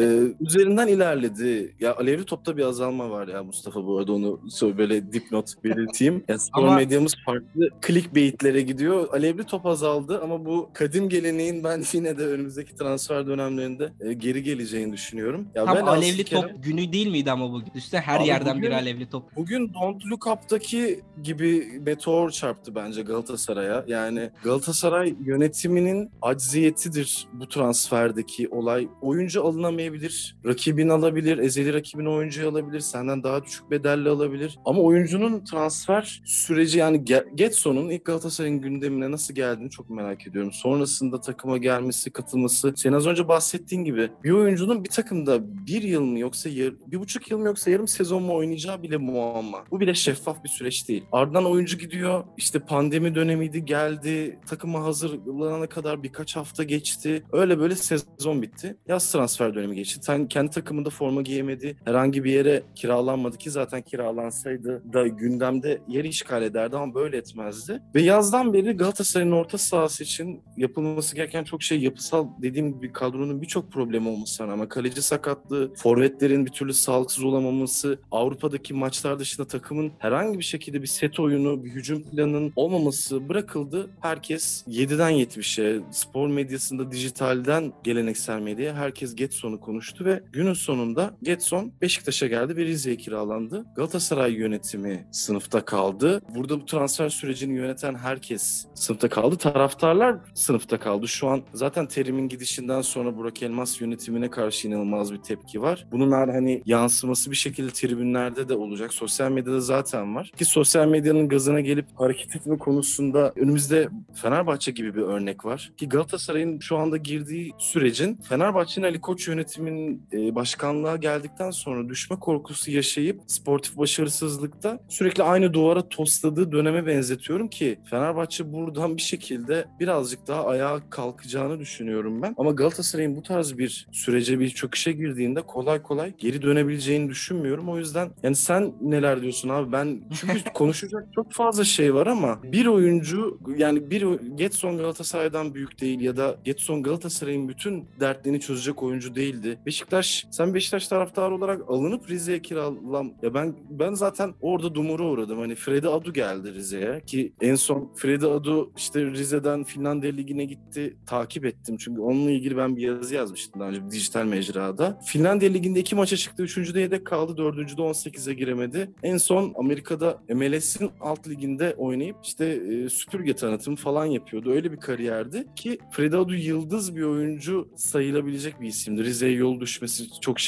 üzerinden 0.41 0.87
ilerledi. 0.87 1.66
Ya 1.79 1.95
alevli 1.95 2.25
topta 2.25 2.57
bir 2.57 2.63
azalma 2.65 3.09
var 3.09 3.27
ya 3.27 3.43
Mustafa 3.43 3.85
bu 3.85 3.97
arada 3.97 4.13
onu 4.13 4.39
söyle 4.49 4.77
böyle 4.77 5.13
dipnot 5.13 5.63
belirteyim. 5.63 6.23
Ya 6.27 6.39
spor 6.39 6.63
Ama- 6.63 6.75
medyamız 6.75 7.15
farklı 7.25 7.69
clickbait'lere 7.87 8.61
gidiyor. 8.61 9.13
Alevli 9.13 9.43
top 9.43 9.65
azaldı 9.65 10.21
ama 10.23 10.45
bu 10.45 10.69
kadim 10.73 11.09
geleneğin 11.09 11.63
ben 11.63 11.83
yine 11.93 12.17
de 12.17 12.25
önümüzdeki 12.27 12.75
transfer 12.75 13.27
dönemlerinde 13.27 13.89
e, 13.99 14.13
geri 14.13 14.43
geleceğini 14.43 14.93
düşünüyorum. 14.93 15.47
Ya 15.55 15.65
tam 15.65 15.75
velhasıl 15.75 15.97
alevli 16.01 16.23
top 16.23 16.63
günü 16.63 16.93
değil 16.93 17.07
miydi 17.07 17.31
ama 17.31 17.51
bugün? 17.51 17.71
Üstte 17.75 17.99
her 17.99 18.19
Abi 18.19 18.27
yerden 18.27 18.57
bir 18.57 18.61
bugün- 18.61 18.71
alevli 18.75 19.09
top. 19.09 19.35
Bugün 19.35 19.73
Don't 19.73 20.05
Look 20.05 20.27
Up'taki 20.27 20.99
gibi 21.23 21.67
meteor 21.85 22.29
çarptı 22.29 22.75
bence 22.75 23.01
Galatasaray'a. 23.01 23.83
Yani 23.87 24.29
Galatasaray 24.43 25.15
yönetiminin 25.25 26.09
acziyetidir 26.21 27.27
bu 27.33 27.47
transferdeki 27.49 28.47
olay. 28.49 28.87
Oyuncu 29.01 29.43
alınamayabilir, 29.45 30.35
rakibin 30.45 30.89
alabilir, 30.89 31.37
ezeli 31.57 31.73
rakibin 31.73 32.05
oyuncuyu 32.05 32.49
alabilir, 32.49 32.79
senden 32.79 33.23
daha 33.23 33.43
düşük 33.45 33.71
bedelle 33.71 34.09
alabilir. 34.09 34.59
Ama 34.65 34.81
oyuncunun 34.81 35.43
transfer 35.43 36.21
süreci 36.25 36.79
yani 36.79 36.97
Ge- 36.97 37.35
Getson'un 37.35 37.89
ilk 37.89 38.05
Galatasaray'ın 38.05 38.61
gündemine 38.61 39.11
nasıl 39.11 39.33
geldiğini 39.33 39.69
çok 39.69 39.89
merak 39.89 40.27
ediyorum. 40.27 40.51
Sonrasında 40.53 41.21
takıma 41.21 41.57
gelmesi, 41.57 42.11
katılması. 42.11 42.73
Sen 42.75 42.93
az 42.93 43.07
önce 43.07 43.27
bahsettiğin 43.27 43.83
gibi 43.83 44.09
bir 44.23 44.31
oyuncunun 44.31 44.83
bir 44.83 44.89
takımda 44.89 45.39
bir 45.67 45.81
yıl 45.81 46.01
mı 46.01 46.19
yoksa 46.19 46.49
yar, 46.49 46.73
bir 46.87 46.99
buçuk 46.99 47.31
yıl 47.31 47.39
mı 47.39 47.45
yoksa 47.45 47.71
yarım 47.71 47.87
sezon 47.87 48.23
mu 48.23 48.35
oynayacağı 48.35 48.83
bile 48.83 48.97
muamma. 48.97 49.63
Bu 49.71 49.79
bile 49.79 49.93
şeffaf 49.93 50.43
bir 50.43 50.49
süreç 50.49 50.89
değil. 50.89 51.05
Ardından 51.11 51.45
oyuncu 51.45 51.77
gidiyor. 51.77 52.23
İşte 52.37 52.59
pandemi 52.59 53.15
dönemiydi 53.15 53.65
geldi. 53.65 54.39
Takıma 54.47 54.83
hazırlanana 54.83 55.67
kadar 55.67 56.03
birkaç 56.03 56.35
hafta 56.35 56.63
geçti. 56.63 57.23
Öyle 57.31 57.59
böyle 57.59 57.75
sezon 57.75 58.41
bitti. 58.41 58.77
Yaz 58.87 59.11
transfer 59.11 59.55
dönemi 59.55 59.75
geçti. 59.75 59.99
Sen 60.01 60.27
kendi 60.27 60.51
takımında 60.51 60.89
forma 60.89 61.21
giyemedi. 61.21 61.46
Herhangi 61.85 62.23
bir 62.23 62.31
yere 62.31 62.63
kiralanmadı 62.75 63.37
ki 63.37 63.51
zaten 63.51 63.81
kiralansaydı 63.81 64.93
da 64.93 65.07
gündemde 65.07 65.81
yer 65.87 66.03
işgal 66.03 66.43
ederdi 66.43 66.77
ama 66.77 66.93
böyle 66.93 67.17
etmezdi. 67.17 67.81
Ve 67.95 68.01
yazdan 68.01 68.53
beri 68.53 68.71
Galatasaray'ın 68.71 69.31
orta 69.31 69.57
sahası 69.57 70.03
için 70.03 70.41
yapılması 70.57 71.15
gereken 71.15 71.43
çok 71.43 71.63
şey 71.63 71.79
yapısal 71.79 72.27
dediğim 72.41 72.73
gibi 72.73 72.93
kadronun 72.93 73.41
birçok 73.41 73.71
problemi 73.71 74.07
olmasına 74.09 74.47
rağmen 74.47 74.69
kaleci 74.69 75.01
sakatlığı, 75.01 75.73
forvetlerin 75.75 76.45
bir 76.45 76.51
türlü 76.51 76.73
sağlıksız 76.73 77.23
olamaması, 77.23 77.99
Avrupa'daki 78.11 78.73
maçlar 78.73 79.19
dışında 79.19 79.47
takımın 79.47 79.91
herhangi 79.99 80.39
bir 80.39 80.43
şekilde 80.43 80.81
bir 80.81 80.87
set 80.87 81.19
oyunu, 81.19 81.65
bir 81.65 81.69
hücum 81.69 82.03
planının 82.03 82.53
olmaması 82.55 83.29
bırakıldı. 83.29 83.89
Herkes 84.01 84.63
7'den 84.67 85.11
70'e, 85.11 85.81
spor 85.91 86.27
medyasında 86.27 86.91
dijitalden 86.91 87.73
geleneksel 87.83 88.39
medyaya 88.39 88.75
herkes 88.75 89.15
Getson'u 89.15 89.59
konuştu 89.59 90.05
ve 90.05 90.23
günün 90.33 90.53
sonunda 90.53 91.13
Getson 91.23 91.36
Beşiktaş'a 91.81 92.27
geldi 92.27 92.57
ve 92.57 92.65
Rize'ye 92.65 92.97
kiralandı. 92.97 93.65
Galatasaray 93.75 94.33
yönetimi 94.33 95.07
sınıfta 95.11 95.65
kaldı. 95.65 96.21
Burada 96.35 96.61
bu 96.61 96.65
transfer 96.65 97.09
sürecini 97.09 97.57
yöneten 97.57 97.95
herkes 97.95 98.65
sınıfta 98.73 99.09
kaldı. 99.09 99.37
Taraftarlar 99.37 100.15
sınıfta 100.33 100.79
kaldı. 100.79 101.07
Şu 101.07 101.27
an 101.27 101.41
zaten 101.53 101.87
Terim'in 101.87 102.29
gidişinden 102.29 102.81
sonra 102.81 103.17
Burak 103.17 103.43
Elmas 103.43 103.81
yönetimine 103.81 104.29
karşı 104.29 104.67
inanılmaz 104.67 105.13
bir 105.13 105.17
tepki 105.17 105.61
var. 105.61 105.87
Bunun 105.91 106.11
hani 106.11 106.61
yansıması 106.65 107.31
bir 107.31 107.35
şekilde 107.35 107.69
tribünlerde 107.71 108.49
de 108.49 108.53
olacak. 108.53 108.93
Sosyal 108.93 109.31
medyada 109.31 109.61
zaten 109.61 110.15
var. 110.15 110.31
Ki 110.37 110.45
sosyal 110.45 110.87
medyanın 110.87 111.29
gazına 111.29 111.59
gelip 111.59 111.85
hareket 111.95 112.35
etme 112.35 112.57
konusunda 112.57 113.33
önümüzde 113.35 113.89
Fenerbahçe 114.13 114.71
gibi 114.71 114.95
bir 114.95 115.01
örnek 115.01 115.45
var. 115.45 115.71
Ki 115.77 115.89
Galatasaray'ın 115.89 116.59
şu 116.59 116.77
anda 116.77 116.97
girdiği 116.97 117.51
sürecin 117.57 118.19
Fenerbahçe'nin 118.29 118.85
Ali 118.85 119.01
Koç 119.01 119.27
yönetiminin 119.27 120.07
e, 120.13 120.35
başkanlığa 120.35 120.95
geldikten 121.27 121.51
sonra 121.51 121.89
düşme 121.89 122.19
korkusu 122.19 122.71
yaşayıp 122.71 123.21
sportif 123.27 123.77
başarısızlıkta 123.77 124.79
sürekli 124.89 125.23
aynı 125.23 125.53
duvara 125.53 125.89
tosladığı 125.89 126.51
döneme 126.51 126.85
benzetiyorum 126.85 127.47
ki 127.47 127.79
Fenerbahçe 127.89 128.53
buradan 128.53 128.97
bir 128.97 129.01
şekilde 129.01 129.65
birazcık 129.79 130.27
daha 130.27 130.45
ayağa 130.45 130.79
kalkacağını 130.89 131.59
düşünüyorum 131.59 132.21
ben. 132.21 132.35
Ama 132.37 132.51
Galatasaray'ın 132.51 133.15
bu 133.15 133.23
tarz 133.23 133.57
bir 133.57 133.87
sürece 133.91 134.39
bir 134.39 134.49
çöküşe 134.49 134.91
girdiğinde 134.91 135.41
kolay 135.41 135.81
kolay 135.81 136.13
geri 136.17 136.41
dönebileceğini 136.41 137.09
düşünmüyorum. 137.09 137.69
O 137.69 137.77
yüzden 137.77 138.09
yani 138.23 138.35
sen 138.35 138.73
neler 138.81 139.21
diyorsun 139.21 139.49
abi? 139.49 139.71
Ben 139.71 140.01
çünkü 140.21 140.43
konuşacak 140.53 141.03
çok 141.15 141.31
fazla 141.31 141.63
şey 141.63 141.93
var 141.93 142.07
ama 142.07 142.39
bir 142.43 142.65
oyuncu 142.65 143.39
yani 143.57 143.91
bir 143.91 144.01
Getson 144.35 144.77
Galatasaray'dan 144.77 145.53
büyük 145.53 145.81
değil 145.81 146.01
ya 146.01 146.17
da 146.17 146.37
Getson 146.43 146.83
Galatasaray'ın 146.83 147.49
bütün 147.49 147.85
dertlerini 147.99 148.39
çözecek 148.39 148.83
oyuncu 148.83 149.15
değildi. 149.15 149.59
Beşiktaş 149.65 150.25
sen 150.31 150.53
Beşiktaş 150.53 150.87
taraftarı 151.17 151.35
olarak 151.35 151.69
alınıp 151.69 152.09
Rize'ye 152.09 152.41
kiralam 152.41 153.13
ya 153.21 153.33
ben 153.33 153.55
ben 153.69 153.93
zaten 153.93 154.33
orada 154.41 154.75
dumura 154.75 155.03
uğradım. 155.03 155.39
Hani 155.39 155.55
Freddy 155.55 155.87
Adu 155.87 156.13
geldi 156.13 156.53
Rize'ye 156.53 157.01
ki 157.05 157.33
en 157.41 157.55
son 157.55 157.91
Freddy 157.95 158.25
Adu 158.25 158.71
işte 158.77 159.05
Rize'den 159.05 159.63
Finlandiya 159.63 160.13
Ligi'ne 160.13 160.45
gitti. 160.45 160.97
Takip 161.05 161.45
ettim 161.45 161.77
çünkü 161.77 162.01
onunla 162.01 162.31
ilgili 162.31 162.57
ben 162.57 162.75
bir 162.75 162.81
yazı 162.81 163.15
yazmıştım 163.15 163.61
daha 163.61 163.69
önce 163.69 163.85
bir 163.85 163.91
dijital 163.91 164.25
mecrada. 164.25 164.99
Finlandiya 165.05 165.51
Ligi'nde 165.51 165.79
iki 165.79 165.95
maça 165.95 166.17
çıktı. 166.17 166.43
Üçüncüde 166.43 166.79
yedek 166.79 167.05
kaldı. 167.05 167.37
Dördüncüde 167.37 167.81
18'e 167.81 168.33
giremedi. 168.33 168.91
En 169.03 169.17
son 169.17 169.53
Amerika'da 169.57 170.21
MLS'in 170.29 170.89
alt 170.99 171.27
liginde 171.27 171.75
oynayıp 171.77 172.15
işte 172.23 172.45
e, 172.45 172.89
süpürge 172.89 173.33
tanıtımı 173.35 173.75
falan 173.75 174.05
yapıyordu. 174.05 174.51
Öyle 174.51 174.71
bir 174.71 174.77
kariyerdi 174.77 175.47
ki 175.55 175.77
Freddy 175.91 176.15
Adu 176.15 176.35
yıldız 176.35 176.95
bir 176.95 177.03
oyuncu 177.03 177.69
sayılabilecek 177.75 178.61
bir 178.61 178.67
isimdi. 178.67 179.03
Rize'ye 179.03 179.33
yol 179.33 179.59
düşmesi 179.59 180.19
çok 180.21 180.39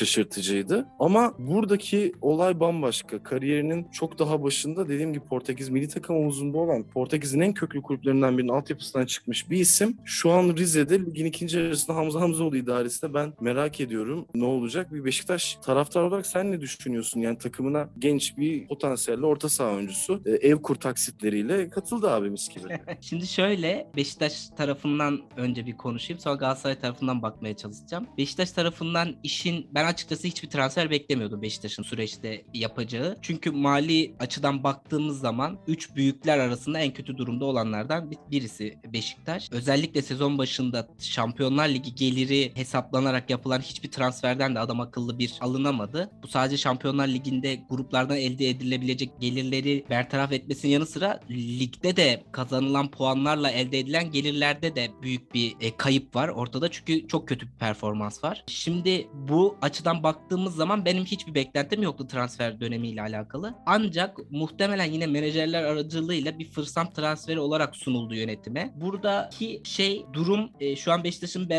şaşırtıcıydı. 0.59 0.87
Ama 0.99 1.33
buradaki 1.39 2.13
olay 2.21 2.59
bambaşka. 2.59 3.23
Kariyerinin 3.23 3.87
çok 3.91 4.19
daha 4.19 4.43
başında 4.43 4.89
dediğim 4.89 5.13
gibi 5.13 5.25
Portekiz 5.25 5.69
milli 5.69 5.87
takım 5.87 6.15
omuzunda 6.15 6.57
olan 6.57 6.83
Portekiz'in 6.83 7.39
en 7.39 7.53
köklü 7.53 7.81
kulüplerinden 7.81 8.37
birinin 8.37 8.51
altyapısından 8.51 9.05
çıkmış 9.05 9.49
bir 9.49 9.59
isim. 9.59 9.97
Şu 10.05 10.31
an 10.31 10.55
Rize'de 10.57 10.99
ligin 10.99 11.25
ikinci 11.25 11.57
yarısında 11.59 11.97
Hamza 11.97 12.21
Hamzoğlu 12.21 12.57
idaresinde 12.57 13.13
ben 13.13 13.33
merak 13.41 13.81
ediyorum 13.81 14.25
ne 14.35 14.45
olacak. 14.45 14.93
Bir 14.93 15.05
Beşiktaş 15.05 15.57
taraftar 15.65 16.01
olarak 16.01 16.25
sen 16.25 16.51
ne 16.51 16.61
düşünüyorsun? 16.61 17.21
Yani 17.21 17.37
takımına 17.37 17.89
genç 17.99 18.37
bir 18.37 18.67
potansiyelli 18.67 19.25
orta 19.25 19.49
saha 19.49 19.73
oyuncusu 19.73 20.21
e, 20.25 20.31
ev 20.31 20.55
kur 20.55 20.75
taksitleriyle 20.75 21.69
katıldı 21.69 22.09
abimiz 22.09 22.49
gibi. 22.49 22.79
Şimdi 23.01 23.27
şöyle 23.27 23.87
Beşiktaş 23.95 24.49
tarafından 24.57 25.21
önce 25.37 25.65
bir 25.65 25.77
konuşayım 25.77 26.19
sonra 26.19 26.35
Galatasaray 26.35 26.79
tarafından 26.79 27.21
bakmaya 27.21 27.57
çalışacağım. 27.57 28.07
Beşiktaş 28.17 28.51
tarafından 28.51 29.15
işin 29.23 29.67
ben 29.73 29.85
açıkçası 29.85 30.27
hiçbir 30.39 30.49
transfer 30.49 30.89
beklemiyordum 30.89 31.41
Beşiktaş'ın 31.41 31.83
süreçte 31.83 32.45
yapacağı. 32.53 33.17
Çünkü 33.21 33.51
mali 33.51 34.15
açıdan 34.19 34.63
baktığımız 34.63 35.19
zaman 35.19 35.59
3 35.67 35.95
büyükler 35.95 36.39
arasında 36.39 36.79
en 36.79 36.93
kötü 36.93 37.17
durumda 37.17 37.45
olanlardan 37.45 38.11
birisi 38.31 38.77
Beşiktaş. 38.93 39.51
Özellikle 39.51 40.01
sezon 40.01 40.37
başında 40.37 40.87
Şampiyonlar 40.99 41.69
Ligi 41.69 41.95
geliri 41.95 42.51
hesaplanarak 42.55 43.29
yapılan 43.29 43.59
hiçbir 43.59 43.91
transferden 43.91 44.55
de 44.55 44.59
adam 44.59 44.79
akıllı 44.79 45.19
bir 45.19 45.33
alınamadı. 45.41 46.11
Bu 46.23 46.27
sadece 46.27 46.57
Şampiyonlar 46.57 47.07
Ligi'nde 47.07 47.59
gruplardan 47.69 48.17
elde 48.17 48.49
edilebilecek 48.49 49.09
gelirleri 49.19 49.85
bertaraf 49.89 50.31
etmesinin 50.31 50.71
yanı 50.71 50.85
sıra 50.85 51.19
ligde 51.29 51.95
de 51.95 52.23
kazanılan 52.31 52.91
puanlarla 52.91 53.51
elde 53.51 53.79
edilen 53.79 54.11
gelirlerde 54.11 54.75
de 54.75 54.91
büyük 55.01 55.33
bir 55.33 55.55
e, 55.61 55.77
kayıp 55.77 56.15
var 56.15 56.27
ortada 56.27 56.71
çünkü 56.71 57.07
çok 57.07 57.27
kötü 57.27 57.45
bir 57.45 57.57
performans 57.59 58.23
var. 58.23 58.43
Şimdi 58.47 59.07
bu 59.13 59.57
açıdan 59.61 60.03
baktığımız 60.29 60.55
zaman 60.55 60.85
benim 60.85 61.05
hiçbir 61.05 61.35
beklentim 61.35 61.83
yoktu 61.83 62.07
transfer 62.07 62.61
dönemiyle 62.61 63.01
alakalı. 63.01 63.55
Ancak 63.65 64.17
muhtemelen 64.31 64.85
yine 64.85 65.07
menajerler 65.07 65.63
aracılığıyla 65.63 66.39
bir 66.39 66.51
fırsat 66.51 66.95
transferi 66.95 67.39
olarak 67.39 67.75
sunuldu 67.75 68.15
yönetime. 68.15 68.73
Buradaki 68.75 69.61
şey 69.63 70.05
durum 70.13 70.49
e, 70.59 70.75
şu 70.75 70.91
an 70.91 71.03
Beşiktaş'ın 71.03 71.49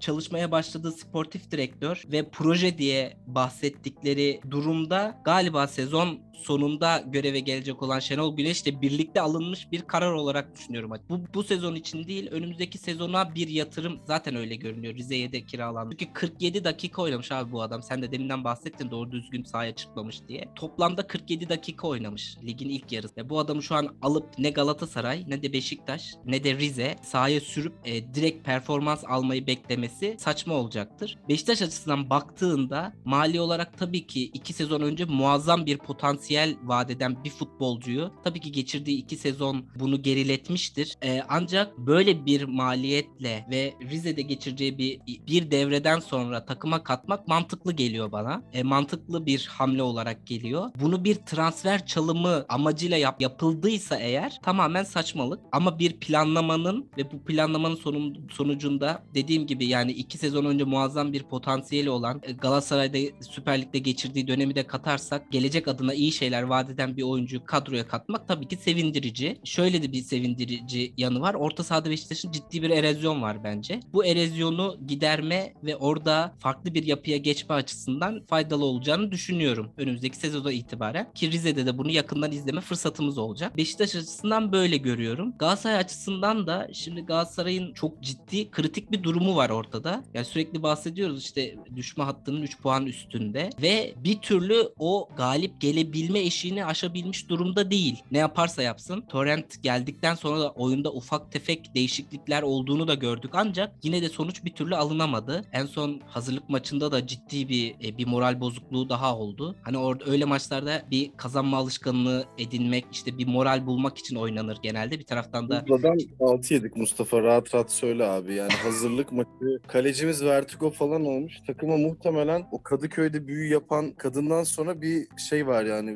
çalışmaya 0.00 0.50
başladığı 0.50 0.92
sportif 0.92 1.50
direktör 1.50 2.02
ve 2.12 2.30
proje 2.30 2.78
diye 2.78 3.16
bahsettikleri 3.26 4.40
durumda 4.50 5.20
galiba 5.24 5.66
sezon 5.66 6.18
sonunda 6.36 7.04
göreve 7.06 7.40
gelecek 7.40 7.82
olan 7.82 7.98
Şenol 7.98 8.36
Güneş'le 8.36 8.66
birlikte 8.82 9.20
alınmış 9.20 9.72
bir 9.72 9.82
karar 9.82 10.12
olarak 10.12 10.56
düşünüyorum. 10.56 10.92
Bu, 11.08 11.20
bu 11.34 11.42
sezon 11.42 11.74
için 11.74 12.06
değil 12.06 12.30
önümüzdeki 12.30 12.78
sezona 12.78 13.34
bir 13.34 13.48
yatırım 13.48 13.98
zaten 14.04 14.36
öyle 14.36 14.54
görünüyor. 14.54 14.94
Rize'ye 14.94 15.32
de 15.32 15.40
kiralandı. 15.40 15.96
Çünkü 15.98 16.12
47 16.12 16.64
dakika 16.64 17.02
oynamış 17.02 17.32
abi 17.32 17.52
bu 17.52 17.62
adam. 17.62 17.82
Sen 17.82 18.02
de 18.02 18.12
deminden 18.12 18.44
bahsettin 18.44 18.90
doğru 18.90 19.12
düzgün 19.12 19.44
sahaya 19.44 19.74
çıkmamış 19.74 20.28
diye. 20.28 20.48
Toplamda 20.56 21.06
47 21.06 21.48
dakika 21.48 21.88
oynamış 21.88 22.36
ligin 22.46 22.68
ilk 22.68 22.92
yarısı. 22.92 23.16
Ve 23.16 23.28
bu 23.30 23.38
adamı 23.38 23.62
şu 23.62 23.74
an 23.74 23.96
alıp 24.02 24.38
ne 24.38 24.50
Galatasaray 24.50 25.24
ne 25.28 25.42
de 25.42 25.52
Beşiktaş 25.52 26.14
ne 26.24 26.44
de 26.44 26.54
Rize 26.58 26.96
sahaya 27.02 27.40
sürüp 27.40 27.74
e, 27.84 28.14
direkt 28.14 28.44
performans 28.46 29.04
almayı 29.04 29.46
beklemesi 29.46 30.16
saçma 30.18 30.54
olacaktır. 30.54 31.18
Beşiktaş 31.28 31.62
açısından 31.62 32.10
baktığında 32.10 32.92
mali 33.04 33.40
olarak 33.40 33.78
tabii 33.78 34.06
ki 34.06 34.24
2 34.24 34.52
sezon 34.52 34.80
önce 34.80 35.04
muazzam 35.04 35.66
bir 35.66 35.78
potansiyel 35.78 36.25
potansiyel 36.26 36.56
vadeden 36.64 37.24
bir 37.24 37.30
futbolcuyu 37.30 38.10
tabii 38.24 38.40
ki 38.40 38.52
geçirdiği 38.52 38.98
iki 38.98 39.16
sezon 39.16 39.64
bunu 39.78 40.02
geriletmiştir. 40.02 40.96
E, 41.02 41.22
ancak 41.28 41.78
böyle 41.78 42.26
bir 42.26 42.42
maliyetle 42.44 43.46
ve 43.50 43.74
Rize'de 43.90 44.22
geçireceği 44.22 44.78
bir 44.78 45.00
bir 45.06 45.50
devreden 45.50 46.00
sonra 46.00 46.46
takıma 46.46 46.82
katmak 46.82 47.28
mantıklı 47.28 47.72
geliyor 47.72 48.12
bana. 48.12 48.42
E, 48.52 48.62
mantıklı 48.62 49.26
bir 49.26 49.46
hamle 49.46 49.82
olarak 49.82 50.26
geliyor. 50.26 50.70
Bunu 50.80 51.04
bir 51.04 51.14
transfer 51.14 51.86
çalımı 51.86 52.44
amacıyla 52.48 52.96
yap, 52.96 53.20
yapıldıysa 53.20 53.96
eğer 53.96 54.38
tamamen 54.42 54.84
saçmalık. 54.84 55.40
Ama 55.52 55.78
bir 55.78 56.00
planlamanın 56.00 56.90
ve 56.98 57.12
bu 57.12 57.24
planlamanın 57.24 57.76
sonun, 57.76 58.28
sonucunda 58.32 59.02
dediğim 59.14 59.46
gibi 59.46 59.66
yani 59.66 59.92
iki 59.92 60.18
sezon 60.18 60.44
önce 60.44 60.64
muazzam 60.64 61.12
bir 61.12 61.22
potansiyeli 61.22 61.90
olan 61.90 62.20
e, 62.22 62.32
Galatasaray'da 62.32 62.98
Süper 63.20 63.62
Lig'de 63.62 63.78
geçirdiği 63.78 64.28
dönemi 64.28 64.54
de 64.54 64.66
katarsak 64.66 65.32
gelecek 65.32 65.68
adına 65.68 65.94
iyi 65.94 66.15
şeyler 66.16 66.42
vaat 66.42 66.70
eden 66.70 66.96
bir 66.96 67.02
oyuncuyu 67.02 67.44
kadroya 67.44 67.88
katmak 67.88 68.28
tabii 68.28 68.48
ki 68.48 68.56
sevindirici. 68.56 69.38
Şöyle 69.44 69.82
de 69.82 69.92
bir 69.92 70.02
sevindirici 70.02 70.94
yanı 70.96 71.20
var. 71.20 71.34
Orta 71.34 71.64
sahada 71.64 71.90
Beşiktaş'ın 71.90 72.32
ciddi 72.32 72.62
bir 72.62 72.70
erozyon 72.70 73.22
var 73.22 73.44
bence. 73.44 73.80
Bu 73.92 74.04
erozyonu 74.06 74.76
giderme 74.86 75.54
ve 75.64 75.76
orada 75.76 76.34
farklı 76.38 76.74
bir 76.74 76.86
yapıya 76.86 77.16
geçme 77.16 77.54
açısından 77.54 78.22
faydalı 78.26 78.64
olacağını 78.64 79.12
düşünüyorum. 79.12 79.72
Önümüzdeki 79.76 80.16
sezonda 80.16 80.52
itibaren. 80.52 81.12
Ki 81.14 81.32
Rize'de 81.32 81.66
de 81.66 81.78
bunu 81.78 81.90
yakından 81.90 82.32
izleme 82.32 82.60
fırsatımız 82.60 83.18
olacak. 83.18 83.56
Beşiktaş 83.56 83.94
açısından 83.94 84.52
böyle 84.52 84.76
görüyorum. 84.76 85.34
Galatasaray 85.38 85.76
açısından 85.76 86.46
da 86.46 86.68
şimdi 86.72 87.00
Galatasaray'ın 87.00 87.74
çok 87.74 88.02
ciddi 88.02 88.50
kritik 88.50 88.92
bir 88.92 89.02
durumu 89.02 89.36
var 89.36 89.50
ortada. 89.50 90.04
Yani 90.14 90.24
sürekli 90.24 90.62
bahsediyoruz 90.62 91.24
işte 91.24 91.56
düşme 91.76 92.04
hattının 92.04 92.42
3 92.42 92.60
puan 92.60 92.86
üstünde 92.86 93.50
ve 93.62 93.94
bir 93.96 94.18
türlü 94.18 94.68
o 94.78 95.08
galip 95.16 95.60
gelebilir 95.60 96.05
bilme 96.06 96.20
eşiğini 96.20 96.64
aşabilmiş 96.64 97.28
durumda 97.28 97.70
değil. 97.70 98.02
Ne 98.10 98.18
yaparsa 98.18 98.62
yapsın. 98.62 99.04
Torrent 99.08 99.62
geldikten 99.62 100.14
sonra 100.14 100.40
da 100.40 100.50
oyunda 100.50 100.92
ufak 100.92 101.32
tefek 101.32 101.74
değişiklikler 101.74 102.42
olduğunu 102.42 102.88
da 102.88 102.94
gördük 102.94 103.30
ancak 103.34 103.72
yine 103.82 104.02
de 104.02 104.08
sonuç 104.08 104.44
bir 104.44 104.50
türlü 104.50 104.76
alınamadı. 104.76 105.44
En 105.52 105.66
son 105.66 106.00
hazırlık 106.06 106.48
maçında 106.48 106.92
da 106.92 107.06
ciddi 107.06 107.48
bir 107.48 107.74
e, 107.84 107.98
bir 107.98 108.06
moral 108.06 108.40
bozukluğu 108.40 108.88
daha 108.88 109.16
oldu. 109.16 109.56
Hani 109.62 109.78
orada 109.78 110.04
öyle 110.10 110.24
maçlarda 110.24 110.82
bir 110.90 111.10
kazanma 111.16 111.56
alışkanlığı 111.56 112.24
edinmek, 112.38 112.84
işte 112.92 113.18
bir 113.18 113.26
moral 113.26 113.66
bulmak 113.66 113.98
için 113.98 114.16
oynanır 114.16 114.58
genelde. 114.62 114.98
Bir 114.98 115.04
taraftan 115.04 115.48
da 115.48 115.64
Buradan 115.68 115.98
6 116.20 116.54
yedik 116.54 116.76
Mustafa 116.76 117.22
rahat 117.22 117.54
rahat 117.54 117.72
söyle 117.72 118.04
abi. 118.04 118.34
Yani 118.34 118.52
hazırlık 118.52 119.12
maçı 119.12 119.60
kalecimiz 119.66 120.24
Vertigo 120.24 120.70
falan 120.70 121.04
olmuş. 121.04 121.34
Takıma 121.46 121.76
muhtemelen 121.76 122.46
o 122.52 122.62
Kadıköy'de 122.62 123.26
büyü 123.26 123.52
yapan 123.52 123.92
kadından 123.92 124.44
sonra 124.44 124.82
bir 124.82 125.06
şey 125.28 125.46
var 125.46 125.64
yani 125.64 125.95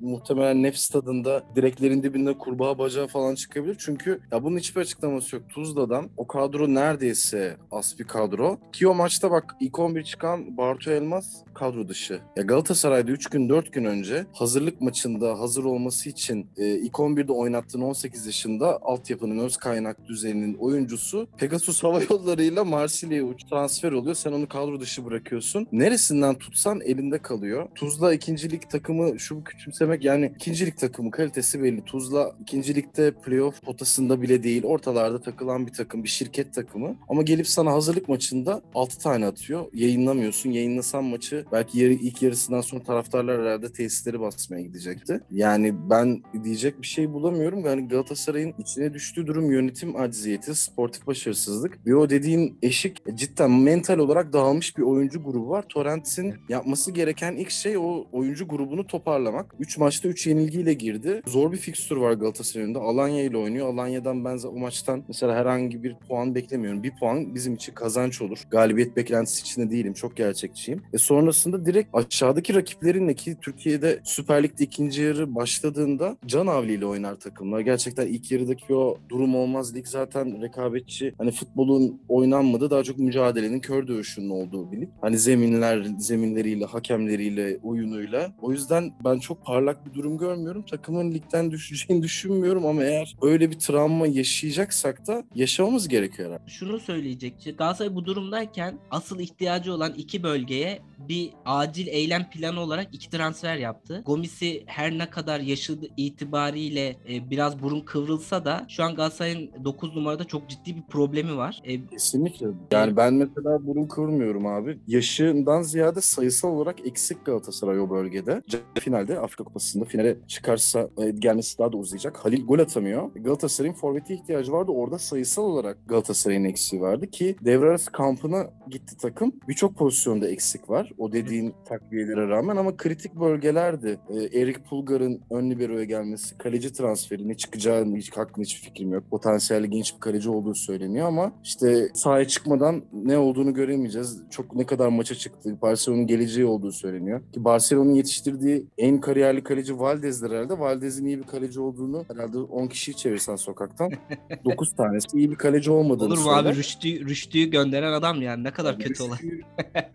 muhtemelen 0.00 0.62
nefs 0.62 0.88
tadında 0.88 1.42
direklerin 1.56 2.02
dibinde 2.02 2.38
kurbağa 2.38 2.78
bacağı 2.78 3.06
falan 3.06 3.34
çıkabilir. 3.34 3.76
Çünkü 3.78 4.20
ya 4.32 4.44
bunun 4.44 4.58
hiçbir 4.58 4.80
açıklaması 4.80 5.36
yok. 5.36 5.44
Tuzla'dan 5.48 6.10
o 6.16 6.26
kadro 6.26 6.74
neredeyse 6.74 7.56
az 7.70 7.98
bir 7.98 8.04
kadro. 8.04 8.58
Ki 8.72 8.88
o 8.88 8.94
maçta 8.94 9.30
bak 9.30 9.56
ilk 9.60 9.78
11 9.78 10.02
çıkan 10.02 10.56
Bartu 10.56 10.90
Elmas 10.90 11.26
kadro 11.54 11.88
dışı. 11.88 12.20
Ya 12.36 12.42
Galatasaray'da 12.42 13.10
3 13.10 13.26
gün 13.26 13.48
4 13.48 13.72
gün 13.72 13.84
önce 13.84 14.26
hazırlık 14.32 14.80
maçında 14.80 15.38
hazır 15.40 15.64
olması 15.64 16.08
için 16.08 16.46
e, 16.56 16.66
ilk 16.66 16.94
11'de 16.94 17.32
oynattığın 17.32 17.80
18 17.80 18.26
yaşında 18.26 18.78
altyapının 18.82 19.38
öz 19.38 19.56
kaynak 19.56 20.08
düzeninin 20.08 20.54
oyuncusu 20.54 21.28
Pegasus 21.38 21.82
Hava 21.82 22.00
Yolları'yla 22.10 22.64
Marsilya'ya 22.64 23.24
uç 23.24 23.44
transfer 23.50 23.92
oluyor. 23.92 24.14
Sen 24.14 24.32
onu 24.32 24.48
kadro 24.48 24.80
dışı 24.80 25.04
bırakıyorsun. 25.04 25.68
Neresinden 25.72 26.34
tutsan 26.34 26.80
elinde 26.80 27.18
kalıyor. 27.18 27.68
Tuzla 27.74 28.14
ikincilik 28.14 28.70
takımı 28.70 29.18
şu 29.26 29.44
küçümsemek 29.44 30.04
yani 30.04 30.32
ikincilik 30.36 30.78
takımı 30.78 31.10
kalitesi 31.10 31.62
belli. 31.62 31.84
Tuzla 31.84 32.36
ikincilikte 32.40 33.10
playoff 33.10 33.62
potasında 33.62 34.22
bile 34.22 34.42
değil. 34.42 34.64
Ortalarda 34.64 35.20
takılan 35.20 35.66
bir 35.66 35.72
takım, 35.72 36.04
bir 36.04 36.08
şirket 36.08 36.54
takımı. 36.54 36.96
Ama 37.08 37.22
gelip 37.22 37.46
sana 37.46 37.72
hazırlık 37.72 38.08
maçında 38.08 38.62
6 38.74 38.98
tane 38.98 39.26
atıyor. 39.26 39.66
Yayınlamıyorsun. 39.74 40.50
Yayınlasan 40.50 41.04
maçı 41.04 41.44
belki 41.52 41.78
yarı, 41.78 41.92
ilk 41.92 42.22
yarısından 42.22 42.60
sonra 42.60 42.82
taraftarlar 42.82 43.40
herhalde 43.40 43.72
tesisleri 43.72 44.20
basmaya 44.20 44.62
gidecekti. 44.62 45.20
Yani 45.30 45.74
ben 45.90 46.22
diyecek 46.44 46.82
bir 46.82 46.86
şey 46.86 47.12
bulamıyorum. 47.12 47.64
Yani 47.64 47.88
Galatasaray'ın 47.88 48.54
içine 48.58 48.94
düştüğü 48.94 49.26
durum 49.26 49.50
yönetim 49.50 49.96
acziyeti, 49.96 50.54
sportif 50.54 51.06
başarısızlık. 51.06 51.86
Ve 51.86 51.96
o 51.96 52.10
dediğin 52.10 52.58
eşik 52.62 53.16
cidden 53.16 53.50
mental 53.50 53.98
olarak 53.98 54.32
dağılmış 54.32 54.76
bir 54.76 54.82
oyuncu 54.82 55.22
grubu 55.22 55.48
var. 55.48 55.64
Torrent'in 55.68 56.34
yapması 56.48 56.92
gereken 56.92 57.36
ilk 57.36 57.50
şey 57.50 57.76
o 57.76 58.06
oyuncu 58.12 58.48
grubunu 58.48 58.86
toparlamak. 59.06 59.54
3 59.58 59.78
maçta 59.78 60.08
3 60.08 60.26
yenilgiyle 60.26 60.74
girdi. 60.74 61.22
Zor 61.26 61.52
bir 61.52 61.56
fikstür 61.56 61.96
var 61.96 62.12
Galatasaray'ın 62.12 62.74
da. 62.74 62.80
Alanya 62.80 63.24
ile 63.24 63.36
oynuyor. 63.36 63.68
Alanya'dan 63.68 64.24
ben 64.24 64.38
o 64.46 64.58
maçtan 64.58 65.04
mesela 65.08 65.34
herhangi 65.34 65.82
bir 65.82 65.96
puan 66.08 66.34
beklemiyorum. 66.34 66.82
Bir 66.82 66.92
puan 67.00 67.34
bizim 67.34 67.54
için 67.54 67.74
kazanç 67.74 68.22
olur. 68.22 68.42
Galibiyet 68.50 68.96
beklentisi 68.96 69.40
içinde 69.40 69.70
değilim. 69.70 69.92
Çok 69.92 70.16
gerçekçiyim. 70.16 70.82
E 70.92 70.98
sonrasında 70.98 71.66
direkt 71.66 71.94
aşağıdaki 71.94 72.54
rakiplerinle 72.54 73.14
ki 73.14 73.36
Türkiye'de 73.42 74.00
Süper 74.04 74.42
Lig'de 74.42 74.64
ikinci 74.64 75.02
yarı 75.02 75.34
başladığında 75.34 76.16
Can 76.26 76.46
Avli 76.46 76.72
ile 76.72 76.86
oynar 76.86 77.14
takımlar. 77.20 77.60
Gerçekten 77.60 78.06
ilk 78.06 78.32
yarıdaki 78.32 78.74
o 78.74 78.98
durum 79.08 79.34
olmaz. 79.34 79.74
Lig 79.74 79.86
zaten 79.86 80.42
rekabetçi. 80.42 81.14
Hani 81.18 81.30
futbolun 81.30 82.00
oynanmadığı 82.08 82.70
daha 82.70 82.82
çok 82.82 82.98
mücadelenin 82.98 83.60
kör 83.60 83.88
dövüşünün 83.88 84.30
olduğu 84.30 84.72
bir 84.72 84.80
lig. 84.80 84.88
Hani 85.00 85.18
zeminler, 85.18 85.86
zeminleriyle, 85.98 86.64
hakemleriyle, 86.64 87.58
oyunuyla. 87.62 88.32
O 88.42 88.52
yüzden 88.52 88.95
ben 89.04 89.18
çok 89.18 89.44
parlak 89.44 89.86
bir 89.86 89.94
durum 89.94 90.18
görmüyorum. 90.18 90.62
Takımın 90.62 91.12
ligden 91.12 91.50
düşeceğini 91.50 92.02
düşünmüyorum 92.02 92.66
ama 92.66 92.84
eğer 92.84 93.16
öyle 93.22 93.50
bir 93.50 93.58
travma 93.58 94.06
yaşayacaksak 94.06 95.06
da 95.06 95.24
yaşamamız 95.34 95.88
gerekiyor 95.88 96.28
herhalde. 96.28 96.50
Şunu 96.50 96.80
söyleyecek. 96.80 97.54
Galatasaray 97.58 97.94
bu 97.94 98.04
durumdayken 98.04 98.78
asıl 98.90 99.20
ihtiyacı 99.20 99.74
olan 99.74 99.92
iki 99.96 100.22
bölgeye 100.22 100.82
bir 101.08 101.30
acil 101.44 101.86
eylem 101.86 102.30
planı 102.30 102.60
olarak 102.60 102.88
iki 102.92 103.10
transfer 103.10 103.56
yaptı. 103.56 104.02
Gomis'i 104.06 104.62
her 104.66 104.98
ne 104.98 105.10
kadar 105.10 105.40
yaşı 105.40 105.78
itibariyle 105.96 106.96
e, 107.08 107.30
biraz 107.30 107.62
burun 107.62 107.80
kıvrılsa 107.80 108.44
da 108.44 108.66
şu 108.68 108.84
an 108.84 108.94
Galatasaray'ın 108.94 109.50
9 109.64 109.96
numarada 109.96 110.24
çok 110.24 110.48
ciddi 110.48 110.76
bir 110.76 110.82
problemi 110.82 111.36
var. 111.36 111.60
E, 111.64 111.86
Kesinlikle. 111.86 112.46
Yani 112.72 112.96
ben 112.96 113.14
mesela 113.14 113.66
burun 113.66 113.86
kıvırmıyorum 113.86 114.46
abi. 114.46 114.78
Yaşından 114.86 115.62
ziyade 115.62 116.00
sayısal 116.00 116.48
olarak 116.48 116.86
eksik 116.86 117.24
Galatasaray 117.26 117.80
o 117.80 117.90
bölgede. 117.90 118.42
Finalde 118.86 119.20
Afrika 119.20 119.44
Kupası'nda 119.44 119.84
finale 119.84 120.16
çıkarsa 120.26 120.88
e, 120.98 121.10
gelmesi 121.10 121.58
daha 121.58 121.72
da 121.72 121.76
uzayacak. 121.76 122.16
Halil 122.16 122.46
gol 122.46 122.58
atamıyor. 122.58 123.10
Galatasaray'ın 123.14 123.74
forveti 123.74 124.14
ihtiyacı 124.14 124.52
vardı. 124.52 124.70
Orada 124.70 124.98
sayısal 124.98 125.42
olarak 125.42 125.78
Galatasaray'ın 125.88 126.44
eksiği 126.44 126.82
vardı 126.82 127.10
ki 127.10 127.36
devre 127.44 127.66
arası 127.66 127.92
kampına 127.92 128.50
gitti 128.70 128.96
takım. 128.96 129.32
Birçok 129.48 129.76
pozisyonda 129.76 130.28
eksik 130.28 130.70
var. 130.70 130.92
O 130.98 131.12
dediğin 131.12 131.54
takviyelere 131.64 132.28
rağmen 132.28 132.56
ama 132.56 132.76
kritik 132.76 133.14
bölgelerdi. 133.14 133.98
E, 134.08 134.40
Erik 134.40 134.64
Pulgar'ın 134.64 135.20
ön 135.30 135.50
libero'ya 135.50 135.84
gelmesi, 135.84 136.38
kaleci 136.38 136.72
transferi 136.72 137.28
ne 137.28 137.34
çıkacağı 137.34 137.84
hiç 137.94 138.16
hakkında 138.16 138.44
hiçbir 138.44 138.68
fikrim 138.68 138.92
yok. 138.92 139.04
Potansiyelli 139.10 139.70
genç 139.70 139.94
bir 139.94 140.00
kaleci 140.00 140.30
olduğu 140.30 140.54
söyleniyor 140.54 141.06
ama 141.06 141.32
işte 141.44 141.88
sahaya 141.94 142.28
çıkmadan 142.28 142.82
ne 142.92 143.18
olduğunu 143.18 143.54
göremeyeceğiz. 143.54 144.22
Çok 144.30 144.54
ne 144.54 144.66
kadar 144.66 144.88
maça 144.88 145.14
çıktı. 145.14 145.58
Barcelona'nın 145.62 146.06
geleceği 146.06 146.46
olduğu 146.46 146.72
söyleniyor. 146.72 147.20
Ki 147.32 147.44
Barcelona'nın 147.44 147.94
yetiştirdiği 147.94 148.66
en 148.78 149.00
kariyerli 149.00 149.42
kaleci 149.44 149.78
Valdez'dir 149.78 150.30
herhalde. 150.30 150.58
Valdez'in 150.58 151.06
iyi 151.06 151.18
bir 151.18 151.22
kaleci 151.26 151.60
olduğunu 151.60 152.04
herhalde 152.12 152.38
10 152.38 152.66
kişiyi 152.66 152.96
çevirsen 152.96 153.36
sokaktan 153.36 153.90
9 154.44 154.72
tanesi 154.76 155.18
iyi 155.18 155.30
bir 155.30 155.36
kaleci 155.36 155.70
olmadığını 155.70 156.08
olur 156.08 156.18
mu 156.18 156.22
söyler. 156.24 156.50
abi 156.50 156.56
Rüştü, 156.56 157.08
Rüştü'yü 157.08 157.50
gönderen 157.50 157.92
adam 157.92 158.22
yani 158.22 158.44
ne 158.44 158.50
kadar 158.50 158.78
kötü 158.78 159.02
olan. 159.02 159.16
Rüştü, 159.16 159.44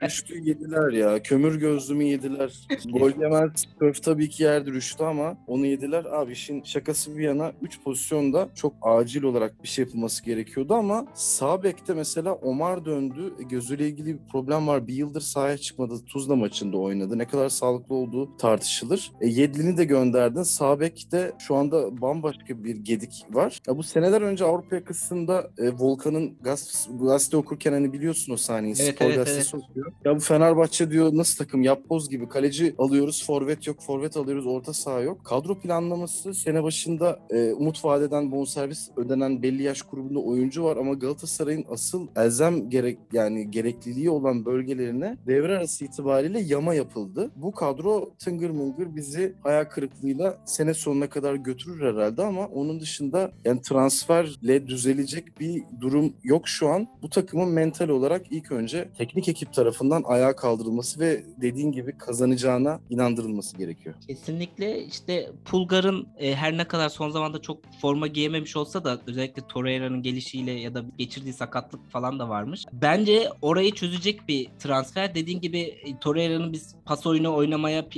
Rüştü 0.04 0.40
yediler 0.50 0.92
ya. 0.94 1.24
Kömür 1.24 1.56
gözlümü 1.60 2.04
yediler. 2.04 2.68
Gol 2.94 3.12
yemez. 3.22 3.52
Köf 3.80 4.04
tabii 4.04 4.30
ki 4.30 4.44
yerdi 4.44 4.72
Rüştü 4.72 5.04
ama 5.04 5.38
onu 5.48 5.66
yediler. 5.66 6.06
Abi 6.06 6.32
işin 6.32 6.64
şakası 6.64 7.18
bir 7.18 7.24
yana 7.24 7.52
3 7.62 7.84
pozisyonda 7.84 8.50
çok 8.56 8.74
acil 8.82 9.24
olarak 9.24 9.64
bir 9.64 9.68
şey 9.68 9.86
yapılması 9.86 10.26
gerekiyordu 10.26 10.74
ama 10.74 11.06
sağ 11.14 11.64
bekte 11.64 11.94
mesela 11.94 12.34
Omar 12.34 12.86
döndü. 12.86 13.34
E, 13.40 13.44
Gözüyle 13.44 13.88
ilgili 13.88 14.14
bir 14.14 14.28
problem 14.32 14.68
var. 14.68 14.88
Bir 14.88 14.94
yıldır 14.94 15.22
sahaya 15.22 15.58
çıkmadı. 15.58 16.06
Tuzla 16.06 16.36
maçında 16.36 16.78
oynadı. 16.78 17.18
Ne 17.18 17.26
kadar 17.28 17.50
sağlıklı 17.50 17.96
olduğu 17.96 18.38
tartışılır. 18.72 19.12
E, 19.22 19.28
Yedlin'i 19.28 19.78
de 19.78 19.86
gönderdin. 19.86 20.44
Sağ 20.44 20.80
bekte 20.80 21.32
şu 21.40 21.56
anda 21.56 22.02
bambaşka 22.02 22.64
bir 22.64 22.76
gedik 22.76 23.26
var. 23.32 23.60
Ya 23.68 23.78
bu 23.78 23.84
seneler 23.84 24.22
önce 24.22 24.46
Avrupa 24.46 24.76
yakasında 24.76 25.52
e, 25.58 25.70
Volkan'ın 25.72 26.38
gaz, 26.42 26.90
gazete 27.02 27.38
okurken 27.38 27.74
hani 27.74 27.94
biliyorsun 27.94 28.34
o 28.34 28.38
sahneyi. 28.38 28.76
Evet, 28.80 28.96
Spor 28.96 29.06
evet, 29.06 29.16
gazetesi 29.16 29.58
okuyor. 29.58 29.92
Ya 30.06 30.16
bu 30.16 30.20
Fenerbahçe 30.20 30.92
diyor 30.92 31.10
nasıl 31.14 31.38
takım 31.46 31.62
yapboz 31.64 32.10
gibi. 32.10 32.30
Kaleci 32.30 32.76
alıyoruz, 32.78 33.26
forvet 33.26 33.68
yok, 33.68 33.82
forvet 33.82 34.18
alıyoruz, 34.18 34.46
orta 34.46 34.74
saha 34.74 35.02
yok. 35.02 35.26
Kadro 35.26 35.60
planlaması 35.60 36.34
sene 36.34 36.64
başında 36.64 37.20
e, 37.30 37.54
umut 37.54 37.86
vadeden 37.86 38.32
bonservis 38.32 38.90
ödenen 38.98 39.44
belli 39.44 39.64
yaş 39.64 39.82
grubunda 39.82 40.20
oyuncu 40.20 40.64
var 40.64 40.78
ama 40.78 40.94
Galatasaray'ın 40.94 41.66
asıl 41.70 42.08
elzem 42.16 42.70
gerek 42.70 43.00
yani 43.14 43.52
gerekliliği 43.52 44.10
olan 44.10 44.46
bölgelerine 44.46 45.18
devre 45.28 45.58
arası 45.58 45.86
itibariyle 45.86 46.40
yama 46.40 46.74
yapıldı. 46.74 47.32
Bu 47.36 47.52
kadro 47.52 48.12
tıngır 48.20 48.50
mıngır 48.62 48.96
bizi 48.96 49.36
hayal 49.44 49.66
kırıklığıyla 49.66 50.38
sene 50.46 50.74
sonuna 50.74 51.10
kadar 51.10 51.36
götürür 51.36 51.94
herhalde 51.94 52.24
ama 52.24 52.46
onun 52.46 52.80
dışında 52.80 53.32
yani 53.46 53.62
transferle 53.62 54.68
düzelecek 54.68 55.40
bir 55.40 55.64
durum 55.82 56.14
yok 56.24 56.48
şu 56.48 56.70
an. 56.70 56.88
Bu 57.02 57.10
takımın 57.10 57.50
mental 57.50 57.90
olarak 57.90 58.32
ilk 58.32 58.52
önce 58.52 58.90
teknik 58.98 59.30
ekip 59.30 59.54
tarafından 59.54 60.04
ayağa 60.06 60.36
kaldırılması 60.36 61.00
ve 61.00 61.24
dediğin 61.42 61.72
gibi 61.72 61.98
kazanacağına 61.98 62.80
inandırılması 62.90 63.58
gerekiyor. 63.58 63.96
Kesinlikle 64.08 64.84
işte 64.84 65.30
Pulgar'ın 65.46 66.08
e, 66.18 66.36
her 66.36 66.58
ne 66.58 66.68
kadar 66.68 66.90
son 66.90 67.10
zamanda 67.10 67.42
çok 67.42 67.58
forma 67.82 68.08
giyememiş 68.08 68.56
olsa 68.56 68.84
da 68.84 69.02
özellikle 69.08 69.48
Torreira'nın 69.48 70.02
gelişiyle 70.02 70.52
ya 70.52 70.74
da 70.74 70.86
geçirdiği 70.98 71.34
sakatlık 71.34 71.92
falan 71.92 72.20
da 72.20 72.30
varmış. 72.30 72.66
Bence 72.74 73.30
orayı 73.42 73.72
çözecek 73.72 74.28
bir 74.28 74.48
transfer. 74.60 75.16
Dediğin 75.16 75.42
gibi 75.42 75.60
e, 75.60 76.00
Torreira'nın 76.00 76.54
biz 76.54 76.76
pas 76.86 77.08
oyunu 77.08 77.36
oynamaya 77.36 77.90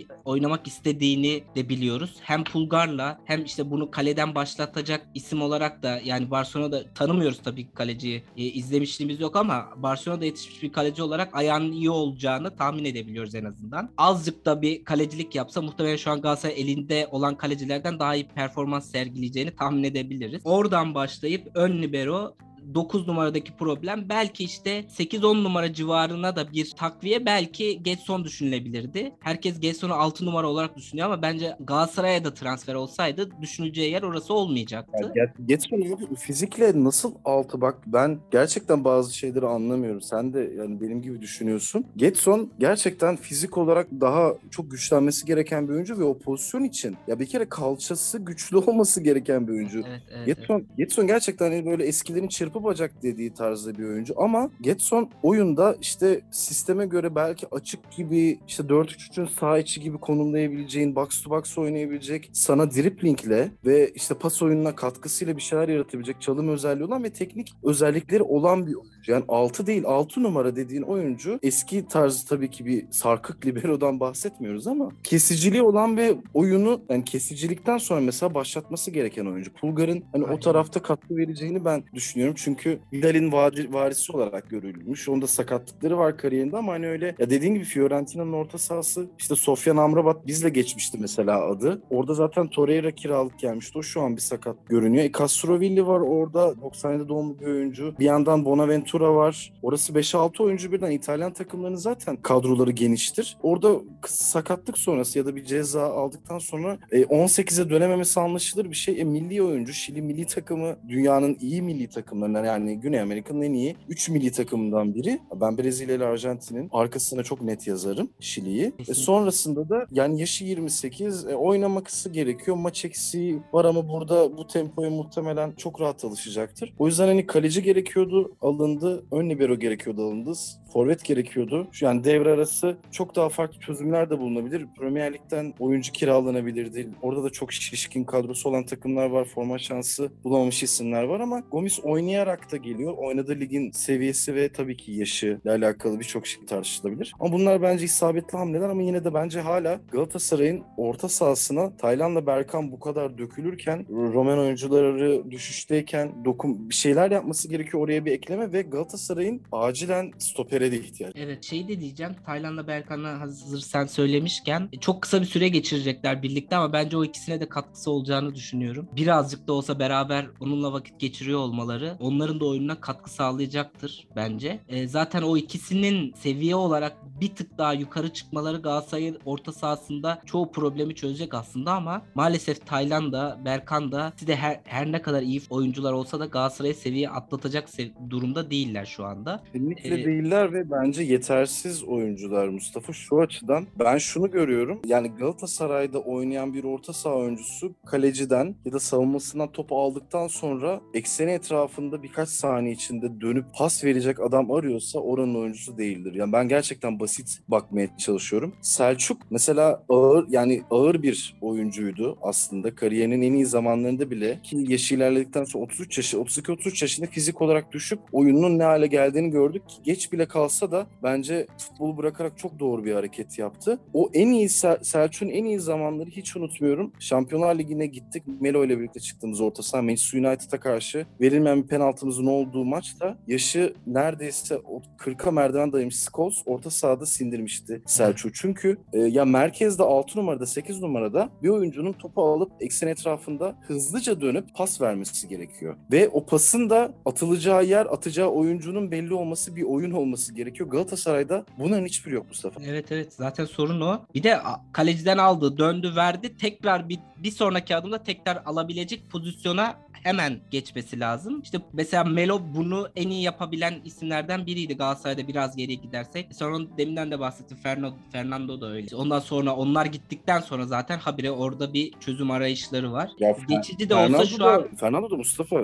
oynamak 0.54 0.68
istediğini 0.68 1.44
de 1.56 1.70
biliyoruz. 1.70 2.16
Hem 2.22 2.44
Pulgar'la 2.44 3.20
hem 3.26 3.46
işte 3.46 3.72
bunu 3.72 3.92
kaleden 3.92 4.36
başlatacak 4.36 5.08
isim 5.14 5.42
olarak 5.42 5.84
da 5.84 6.00
yani 6.04 6.32
Barcelona'da 6.32 6.94
tanımıyoruz 6.94 7.42
tabii 7.44 7.72
kaleciyi. 7.72 8.24
E, 8.38 8.44
izlemişliğimiz 8.44 9.20
yok 9.20 9.36
ama 9.36 9.70
Barcelona'da 9.76 10.26
yetişmiş 10.26 10.64
bir 10.64 10.72
kaleci 10.72 11.04
olarak 11.04 11.36
ayağının 11.36 11.72
iyi 11.72 11.90
olacağını 11.90 12.56
tahmin 12.56 12.86
edebiliyoruz 12.86 13.36
en 13.36 13.46
azından. 13.46 13.90
Azıcık 13.98 14.46
da 14.46 14.62
bir 14.62 14.84
kalecilik 14.84 15.36
yapsa 15.36 15.62
muhtemelen 15.62 15.98
şu 15.98 16.12
an 16.12 16.22
Galatasaray 16.22 16.62
elinde 16.62 17.08
olan 17.12 17.36
kalecilerden 17.38 18.00
daha 18.00 18.16
iyi 18.16 18.28
performans 18.28 18.92
sergileyeceğini 18.92 19.56
tahmin 19.56 19.84
edebiliriz. 19.84 20.42
Oradan 20.46 20.96
başlayıp 20.96 21.52
ön 21.56 21.82
libero 21.82 22.36
9 22.74 23.08
numaradaki 23.08 23.56
problem 23.56 24.06
belki 24.10 24.44
işte 24.44 24.80
8-10 24.80 25.44
numara 25.44 25.74
civarına 25.74 26.36
da 26.36 26.52
bir 26.52 26.72
takviye 26.72 27.26
belki 27.26 27.84
Getson 27.84 28.24
düşünülebilirdi. 28.24 29.16
Herkes 29.20 29.60
Getson'u 29.60 29.94
6 29.94 30.26
numara 30.26 30.48
olarak 30.48 30.78
düşünüyor 30.78 31.08
ama 31.08 31.22
bence 31.22 31.56
Galatasaray'a 31.60 32.26
da 32.26 32.34
transfer 32.34 32.76
olsaydı 32.76 33.30
düşüneceği 33.42 33.92
yer 33.92 34.04
orası 34.04 34.34
olmayacaktı. 34.34 35.12
Ya, 35.16 35.34
Getson 35.46 35.98
fizikle 36.20 36.84
nasıl 36.84 37.14
altı 37.26 37.62
bak 37.62 37.78
ben 37.86 38.20
gerçekten 38.32 38.84
bazı 38.84 39.18
şeyleri 39.18 39.46
anlamıyorum. 39.46 40.02
Sen 40.02 40.34
de 40.34 40.52
yani 40.58 40.82
benim 40.82 41.02
gibi 41.02 41.22
düşünüyorsun. 41.22 41.86
Getson 41.96 42.52
gerçekten 42.60 43.16
fizik 43.16 43.58
olarak 43.58 43.88
daha 44.02 44.34
çok 44.52 44.72
güçlenmesi 44.72 45.26
gereken 45.26 45.68
bir 45.68 45.74
oyuncu 45.74 46.00
ve 46.00 46.04
o 46.04 46.18
pozisyon 46.18 46.64
için 46.64 46.96
ya 47.08 47.20
bir 47.20 47.26
kere 47.26 47.50
kalçası 47.50 48.20
güçlü 48.20 48.58
olması 48.68 49.02
gereken 49.02 49.48
bir 49.48 49.54
oyuncu. 49.54 49.84
Evet, 49.88 50.02
evet, 50.12 50.26
Getson, 50.26 50.56
evet. 50.56 50.78
Getson 50.78 51.08
gerçekten 51.08 51.52
hani 51.52 51.66
böyle 51.66 51.86
eskilerin 51.86 52.28
çırpı 52.28 52.53
bacak 52.64 53.04
dediği 53.04 53.34
tarzda 53.34 53.78
bir 53.78 53.84
oyuncu 53.84 54.14
ama 54.18 54.50
Getson 54.62 55.10
oyunda 55.24 55.76
işte 55.82 56.22
sisteme 56.32 56.86
göre 56.86 57.16
belki 57.16 57.48
açık 57.52 57.92
gibi 57.92 58.40
işte 58.48 58.64
4-3-3'ün 58.64 59.26
sağ 59.26 59.58
içi 59.58 59.82
gibi 59.82 59.98
konumlayabileceğin, 59.98 60.96
box 60.96 61.22
to 61.22 61.30
box 61.30 61.58
oynayabilecek, 61.58 62.30
sana 62.34 62.72
driplingle 62.72 63.52
ve 63.66 63.92
işte 63.96 64.14
pas 64.14 64.42
oyununa 64.42 64.76
katkısıyla 64.76 65.38
bir 65.38 65.42
şeyler 65.42 65.70
yaratabilecek 65.70 66.22
çalım 66.22 66.50
özelliği 66.50 66.86
olan 66.86 67.04
ve 67.04 67.10
teknik 67.10 67.54
özellikleri 67.64 68.24
olan 68.24 68.68
bir 68.68 68.74
oyuncu. 68.74 68.93
Yani 69.08 69.24
6 69.28 69.68
değil 69.68 69.84
6 69.86 70.24
numara 70.24 70.56
dediğin 70.56 70.82
oyuncu 70.82 71.40
eski 71.44 71.88
tarzı 71.88 72.28
tabii 72.28 72.50
ki 72.50 72.66
bir 72.66 72.86
sarkık 72.92 73.46
libero'dan 73.46 74.00
bahsetmiyoruz 74.00 74.68
ama 74.68 74.90
kesiciliği 75.04 75.62
olan 75.62 75.98
ve 75.98 76.16
oyunu 76.34 76.82
yani 76.90 77.04
kesicilikten 77.04 77.78
sonra 77.78 78.02
mesela 78.02 78.34
başlatması 78.34 78.92
gereken 78.92 79.26
oyuncu. 79.26 79.54
Pulgar'ın 79.54 80.04
hani 80.12 80.24
Aynen. 80.26 80.38
o 80.38 80.40
tarafta 80.40 80.82
katkı 80.82 81.18
vereceğini 81.18 81.66
ben 81.66 81.84
düşünüyorum. 81.94 82.36
Çünkü 82.38 82.80
Vidal'in 82.94 83.32
vari- 83.32 83.74
varisi 83.74 84.12
olarak 84.12 84.50
görülmüş. 84.50 85.10
Onda 85.10 85.28
sakatlıkları 85.28 85.98
var 85.98 86.18
kariyerinde 86.18 86.58
ama 86.58 86.72
hani 86.72 86.88
öyle 86.88 87.16
ya 87.20 87.30
dediğin 87.30 87.54
gibi 87.54 87.64
Fiorentina'nın 87.64 88.34
orta 88.34 88.58
sahası 88.58 89.08
işte 89.20 89.36
Sofyan 89.36 89.78
Amrabat 89.78 90.28
bizle 90.28 90.50
geçmişti 90.50 90.98
mesela 91.02 91.46
adı. 91.46 91.82
Orada 91.90 92.14
zaten 92.14 92.48
Torreira 92.48 92.92
kiralık 92.92 93.40
gelmişti. 93.40 93.78
O 93.78 93.84
şu 93.84 94.02
an 94.02 94.16
bir 94.16 94.22
sakat 94.22 94.68
görünüyor. 94.68 95.04
E 95.04 95.12
Castrovilli 95.12 95.88
var 95.88 96.00
orada 96.00 96.62
97 96.62 97.08
doğumlu 97.08 97.40
bir 97.40 97.46
oyuncu. 97.46 97.96
Bir 98.00 98.06
yandan 98.06 98.46
Bonaventura 98.46 98.93
var. 99.02 99.54
Orası 99.62 99.94
5-6 99.94 100.44
oyuncu 100.44 100.72
birden 100.72 100.92
İtalyan 100.92 101.34
takımlarının 101.34 101.78
zaten 101.78 102.16
kadroları 102.16 102.72
geniştir. 102.72 103.38
Orada 103.44 103.76
sakatlık 104.08 104.78
sonrası 104.78 105.18
ya 105.18 105.26
da 105.26 105.36
bir 105.36 105.46
ceza 105.46 105.94
aldıktan 105.94 106.40
sonra 106.40 106.78
e, 106.92 107.02
18'e 107.02 107.70
dönememesi 107.70 108.20
anlaşılır 108.20 108.70
bir 108.70 108.76
şey. 108.76 109.02
E, 109.02 109.04
milli 109.04 109.44
oyuncu 109.44 109.74
Şili 109.74 110.02
milli 110.02 110.26
takımı 110.26 110.76
dünyanın 110.90 111.38
iyi 111.42 111.62
milli 111.62 111.88
takımlarından 111.88 112.46
yani 112.46 112.80
Güney 112.80 113.02
Amerika'nın 113.02 113.42
en 113.42 113.54
iyi 113.54 113.76
3 113.90 114.10
milli 114.10 114.32
takımından 114.32 114.96
biri. 114.96 115.20
Ben 115.42 115.58
Brezilya 115.58 115.96
ile 115.96 116.06
Arjantin'in 116.06 116.70
arkasına 116.72 117.24
çok 117.24 117.42
net 117.42 117.68
yazarım 117.68 118.10
Şili'yi. 118.20 118.74
E, 118.90 118.94
sonrasında 118.94 119.70
da 119.70 119.86
yani 119.92 120.20
yaşı 120.20 120.46
28 120.46 121.26
e, 121.26 121.36
oynaması 121.36 122.10
gerekiyor. 122.10 122.58
Maç 122.58 122.86
eksiği 122.86 123.42
var 123.54 123.66
ama 123.66 123.90
burada 123.90 124.38
bu 124.38 124.48
tempoya 124.48 124.90
muhtemelen 124.90 125.52
çok 125.52 125.82
rahat 125.82 126.06
alışacaktır. 126.06 126.74
O 126.80 126.88
yüzden 126.88 127.08
hani 127.08 127.28
kaleci 127.28 127.64
gerekiyordu 127.64 128.36
alındı. 128.42 128.83
Ön 129.12 129.30
libero 129.30 129.56
gerekiyordu 129.60 130.06
alındı. 130.08 130.34
Forvet 130.74 131.06
gerekiyordu. 131.06 131.68
Yani 131.82 132.04
devre 132.04 132.32
arası 132.32 132.78
çok 132.92 133.16
daha 133.16 133.30
farklı 133.30 133.60
çözümler 133.60 134.10
de 134.10 134.20
bulunabilir. 134.20 134.66
Premier 134.78 135.14
Lig'den 135.14 135.54
oyuncu 135.60 135.92
kiralanabilirdi. 135.92 136.90
Orada 137.02 137.24
da 137.24 137.30
çok 137.30 137.54
şişkin 137.54 138.04
kadrosu 138.04 138.50
olan 138.50 138.66
takımlar 138.66 139.10
var. 139.10 139.26
Forma 139.26 139.58
şansı 139.58 140.12
bulamamış 140.24 140.64
isimler 140.64 141.04
var 141.04 141.20
ama 141.20 141.40
Gomis 141.52 141.80
oynayarak 141.80 142.52
da 142.52 142.58
geliyor. 142.58 142.94
Oynadığı 142.98 143.40
ligin 143.40 143.72
seviyesi 143.72 144.36
ve 144.36 144.50
tabii 144.50 144.78
ki 144.78 144.92
yaşı 144.92 145.40
ile 145.46 145.52
alakalı 145.52 146.00
birçok 146.00 146.28
şey 146.28 146.46
tartışılabilir. 146.46 147.14
Ama 147.20 147.34
bunlar 147.34 147.62
bence 147.62 147.86
isabetli 147.86 148.38
hamleler 148.38 148.70
ama 148.70 148.82
yine 148.82 149.04
de 149.04 149.14
bence 149.14 149.42
hala 149.42 149.80
Galatasaray'ın 149.92 150.64
orta 150.78 151.10
sahasına 151.10 151.78
Tayland'la 151.78 152.28
Berkan 152.28 152.72
bu 152.72 152.80
kadar 152.80 153.18
dökülürken 153.18 153.86
Roman 153.90 154.40
oyuncuları 154.40 155.32
düşüşteyken 155.32 156.26
dokun 156.26 156.70
bir 156.70 156.76
şeyler 156.76 157.12
yapması 157.12 157.50
gerekiyor 157.50 157.84
oraya 157.84 158.06
bir 158.06 158.12
ekleme 158.12 158.52
ve 158.52 158.62
Galatasaray'ın 158.74 159.42
acilen 159.52 160.12
stopere 160.18 160.72
de 160.72 160.80
ihtiyacı. 160.80 161.14
Evet 161.18 161.44
şey 161.44 161.68
de 161.68 161.80
diyeceğim 161.80 162.16
Tayland'la 162.26 162.68
Berkan'a 162.68 163.20
hazır 163.20 163.60
sen 163.60 163.86
söylemişken 163.86 164.70
e, 164.74 164.80
çok 164.80 165.02
kısa 165.02 165.22
bir 165.22 165.26
süre 165.26 165.48
geçirecekler 165.50 166.24
birlikte 166.24 166.56
ama 166.56 166.74
bence 166.74 166.98
o 166.98 167.04
ikisine 167.04 167.42
de 167.42 167.50
katkısı 167.50 167.92
olacağını 167.92 168.36
düşünüyorum. 168.36 168.88
Birazcık 168.96 169.48
da 169.48 169.54
olsa 169.54 169.80
beraber 169.80 170.26
onunla 170.40 170.74
vakit 170.74 171.00
geçiriyor 171.00 171.40
olmaları 171.40 171.98
onların 172.00 172.40
da 172.40 172.46
oyununa 172.46 172.82
katkı 172.82 173.12
sağlayacaktır 173.12 174.08
bence. 174.16 174.60
E, 174.70 174.88
zaten 174.88 175.22
o 175.22 175.38
ikisinin 175.38 176.14
seviye 176.14 176.56
olarak 176.56 176.98
bir 177.22 177.36
tık 177.36 177.58
daha 177.58 177.74
yukarı 177.74 178.14
çıkmaları 178.14 178.58
Galatasaray'ın 178.58 179.20
orta 179.26 179.52
sahasında 179.52 180.22
çoğu 180.26 180.52
problemi 180.52 180.96
çözecek 180.96 181.34
aslında 181.34 181.72
ama 181.74 182.02
maalesef 182.16 182.66
Tayland 182.66 183.14
da 183.14 183.40
Berkan 183.46 183.92
da 183.92 184.14
de 184.28 184.36
her, 184.36 184.60
her 184.64 184.92
ne 184.92 185.02
kadar 185.02 185.22
iyi 185.22 185.42
oyuncular 185.50 185.94
olsa 185.94 186.20
da 186.20 186.26
Galatasaray'ı 186.26 186.76
seviye 186.76 187.10
atlatacak 187.10 187.70
sev- 187.70 187.92
durumda 188.10 188.50
değiller 188.64 188.86
şu 188.86 189.06
anda. 189.06 189.44
Kesinlikle 189.54 190.02
Ee, 190.02 190.06
değiller 190.06 190.54
ve 190.54 190.72
bence 190.72 191.04
yetersiz 191.04 191.84
oyuncular 191.84 192.48
Mustafa. 192.48 192.94
Şu 192.94 193.22
açıdan 193.22 193.68
ben 193.80 193.98
şunu 193.98 194.32
görüyorum. 194.32 194.80
Yani 194.86 195.08
Galatasaray'da 195.08 196.00
oynayan 196.00 196.54
bir 196.54 196.64
orta 196.64 196.94
saha 196.94 197.16
oyuncusu 197.16 197.76
kaleciden 197.86 198.56
ya 198.66 198.72
da 198.74 198.80
savunmasından 198.80 199.52
topu 199.52 199.80
aldıktan 199.80 200.28
sonra 200.28 200.82
ekseni 200.94 201.32
etrafında 201.32 202.04
birkaç 202.04 202.30
saniye 202.30 202.74
içinde 202.74 203.22
dönüp 203.22 203.46
pas 203.58 203.84
verecek 203.84 204.20
adam 204.20 204.52
arıyorsa 204.52 205.00
oranın 205.00 205.36
oyuncusu 205.36 205.78
değildir. 205.78 206.14
Yani 206.16 206.34
ben 206.34 206.48
gerçekten 206.48 207.00
basit 207.00 207.40
bakmaya 207.48 207.98
çalışıyorum. 207.98 208.56
Selçuk 208.62 209.18
mesela 209.30 209.84
ağır 209.90 210.26
yani 210.30 210.62
ağır 210.72 211.04
bir 211.04 211.36
oyuncuydu 211.42 212.18
aslında. 212.22 212.76
Kariyerinin 212.76 213.22
en 213.22 213.34
iyi 213.34 213.46
zamanlarında 213.46 214.12
bile 214.12 214.40
ki 214.44 214.66
yaşı 214.68 214.96
ilerledikten 214.96 215.44
sonra 215.44 215.64
33 215.64 215.98
yaşı 215.98 216.18
32-33 216.18 216.84
yaşında 216.84 217.08
fizik 217.08 217.42
olarak 217.42 217.72
düşüp 217.72 218.00
oyunun 218.12 218.53
ne 218.60 218.64
hale 218.64 218.88
geldiğini 218.88 219.30
gördük 219.30 219.64
geç 219.84 220.12
bile 220.12 220.26
kalsa 220.26 220.72
da 220.72 220.88
bence 221.04 221.48
futbolu 221.58 221.98
bırakarak 221.98 222.38
çok 222.38 222.60
doğru 222.60 222.86
bir 222.86 222.94
hareket 222.94 223.40
yaptı. 223.40 223.80
O 223.94 224.10
en 224.14 224.28
iyi 224.28 224.50
Sel- 224.50 224.84
Selçuk'un 224.84 225.30
en 225.30 225.46
iyi 225.46 225.60
zamanları 225.60 226.10
hiç 226.10 226.36
unutmuyorum. 226.36 226.92
Şampiyonlar 227.00 227.56
Ligi'ne 227.56 227.86
gittik. 227.86 228.24
Melo 228.42 228.66
ile 228.66 228.80
birlikte 228.80 229.00
çıktığımız 229.00 229.42
orta 229.42 229.64
saha 229.64 229.82
Manchester 229.82 230.20
United'a 230.20 230.60
karşı 230.60 231.06
verilmeyen 231.22 231.64
bir 231.64 231.68
penaltımızın 231.68 232.26
olduğu 232.26 232.66
maçta 232.66 233.18
yaşı 233.28 233.74
neredeyse 233.88 234.58
o 234.58 234.82
40'a 234.98 235.32
merdiven 235.32 235.74
dayamış 235.74 235.96
Scholes 235.96 236.38
orta 236.46 236.70
sahada 236.70 237.06
sindirmişti 237.06 237.82
Selçuk. 237.86 238.36
Çünkü 238.36 238.78
e, 238.94 239.00
ya 239.00 239.26
merkezde 239.26 239.84
6 239.84 240.20
numarada 240.20 240.46
8 240.46 240.82
numarada 240.82 241.30
bir 241.44 241.50
oyuncunun 241.50 241.94
topu 241.94 242.22
alıp 242.22 242.52
eksen 242.60 242.88
etrafında 242.88 243.56
hızlıca 243.68 244.22
dönüp 244.22 244.56
pas 244.56 244.82
vermesi 244.82 245.28
gerekiyor. 245.28 245.76
Ve 245.92 246.10
o 246.10 246.26
pasın 246.26 246.70
da 246.70 246.94
atılacağı 247.06 247.66
yer, 247.66 247.86
atacağı 247.86 248.30
oyuncunun 248.34 248.92
belli 248.92 249.14
olması 249.14 249.56
bir 249.56 249.64
oyun 249.64 249.92
olması 249.92 250.34
gerekiyor. 250.34 250.70
Galatasaray'da 250.70 251.46
bunların 251.60 251.86
hiçbiri 251.86 252.16
yok 252.16 252.26
Mustafa. 252.30 252.62
Evet 252.64 252.92
evet 252.92 253.14
zaten 253.14 253.46
sorun 253.46 253.82
o. 253.82 254.02
Bir 254.16 254.24
de 254.24 254.40
kaleciden 254.72 255.18
aldı, 255.18 255.58
döndü, 255.58 255.94
verdi. 255.96 256.38
Tekrar 256.38 256.90
bir, 256.90 257.00
bir 257.18 257.32
sonraki 257.32 257.76
adımda 257.76 258.04
tekrar 258.04 258.42
alabilecek 258.46 259.10
pozisyona 259.12 259.76
hemen 260.04 260.40
geçmesi 260.52 261.00
lazım. 261.00 261.42
İşte 261.42 261.58
mesela 261.74 262.04
Melo 262.04 262.42
bunu 262.56 262.88
en 262.96 263.10
iyi 263.10 263.24
yapabilen 263.24 263.82
isimlerden 263.86 264.46
biriydi 264.46 264.78
Galatasaray'da 264.78 265.28
biraz 265.28 265.56
geriye 265.56 265.78
gidersek. 265.78 266.28
Sonra 266.36 266.58
deminden 266.78 267.12
de 267.12 267.20
bahsettim. 267.20 267.58
Fernando, 267.58 267.96
Fernando 268.12 268.62
da 268.62 268.72
öyle. 268.72 268.96
Ondan 268.96 269.20
sonra 269.20 269.56
onlar 269.56 269.86
gittikten 269.86 270.40
sonra 270.40 270.66
zaten 270.66 270.98
habire 270.98 271.32
orada 271.32 271.74
bir 271.74 271.92
çözüm 272.00 272.32
arayışları 272.32 272.92
var. 272.92 273.10
Ya 273.20 273.32
Fer- 273.32 273.48
Geçici 273.48 273.90
de 273.90 273.96
olsa 273.96 274.04
Fernando 274.08 274.26
şu 274.26 274.40
da- 274.40 274.54
an 274.54 274.76
Fernando 274.76 275.10
da 275.10 275.16
Mustafa 275.16 275.62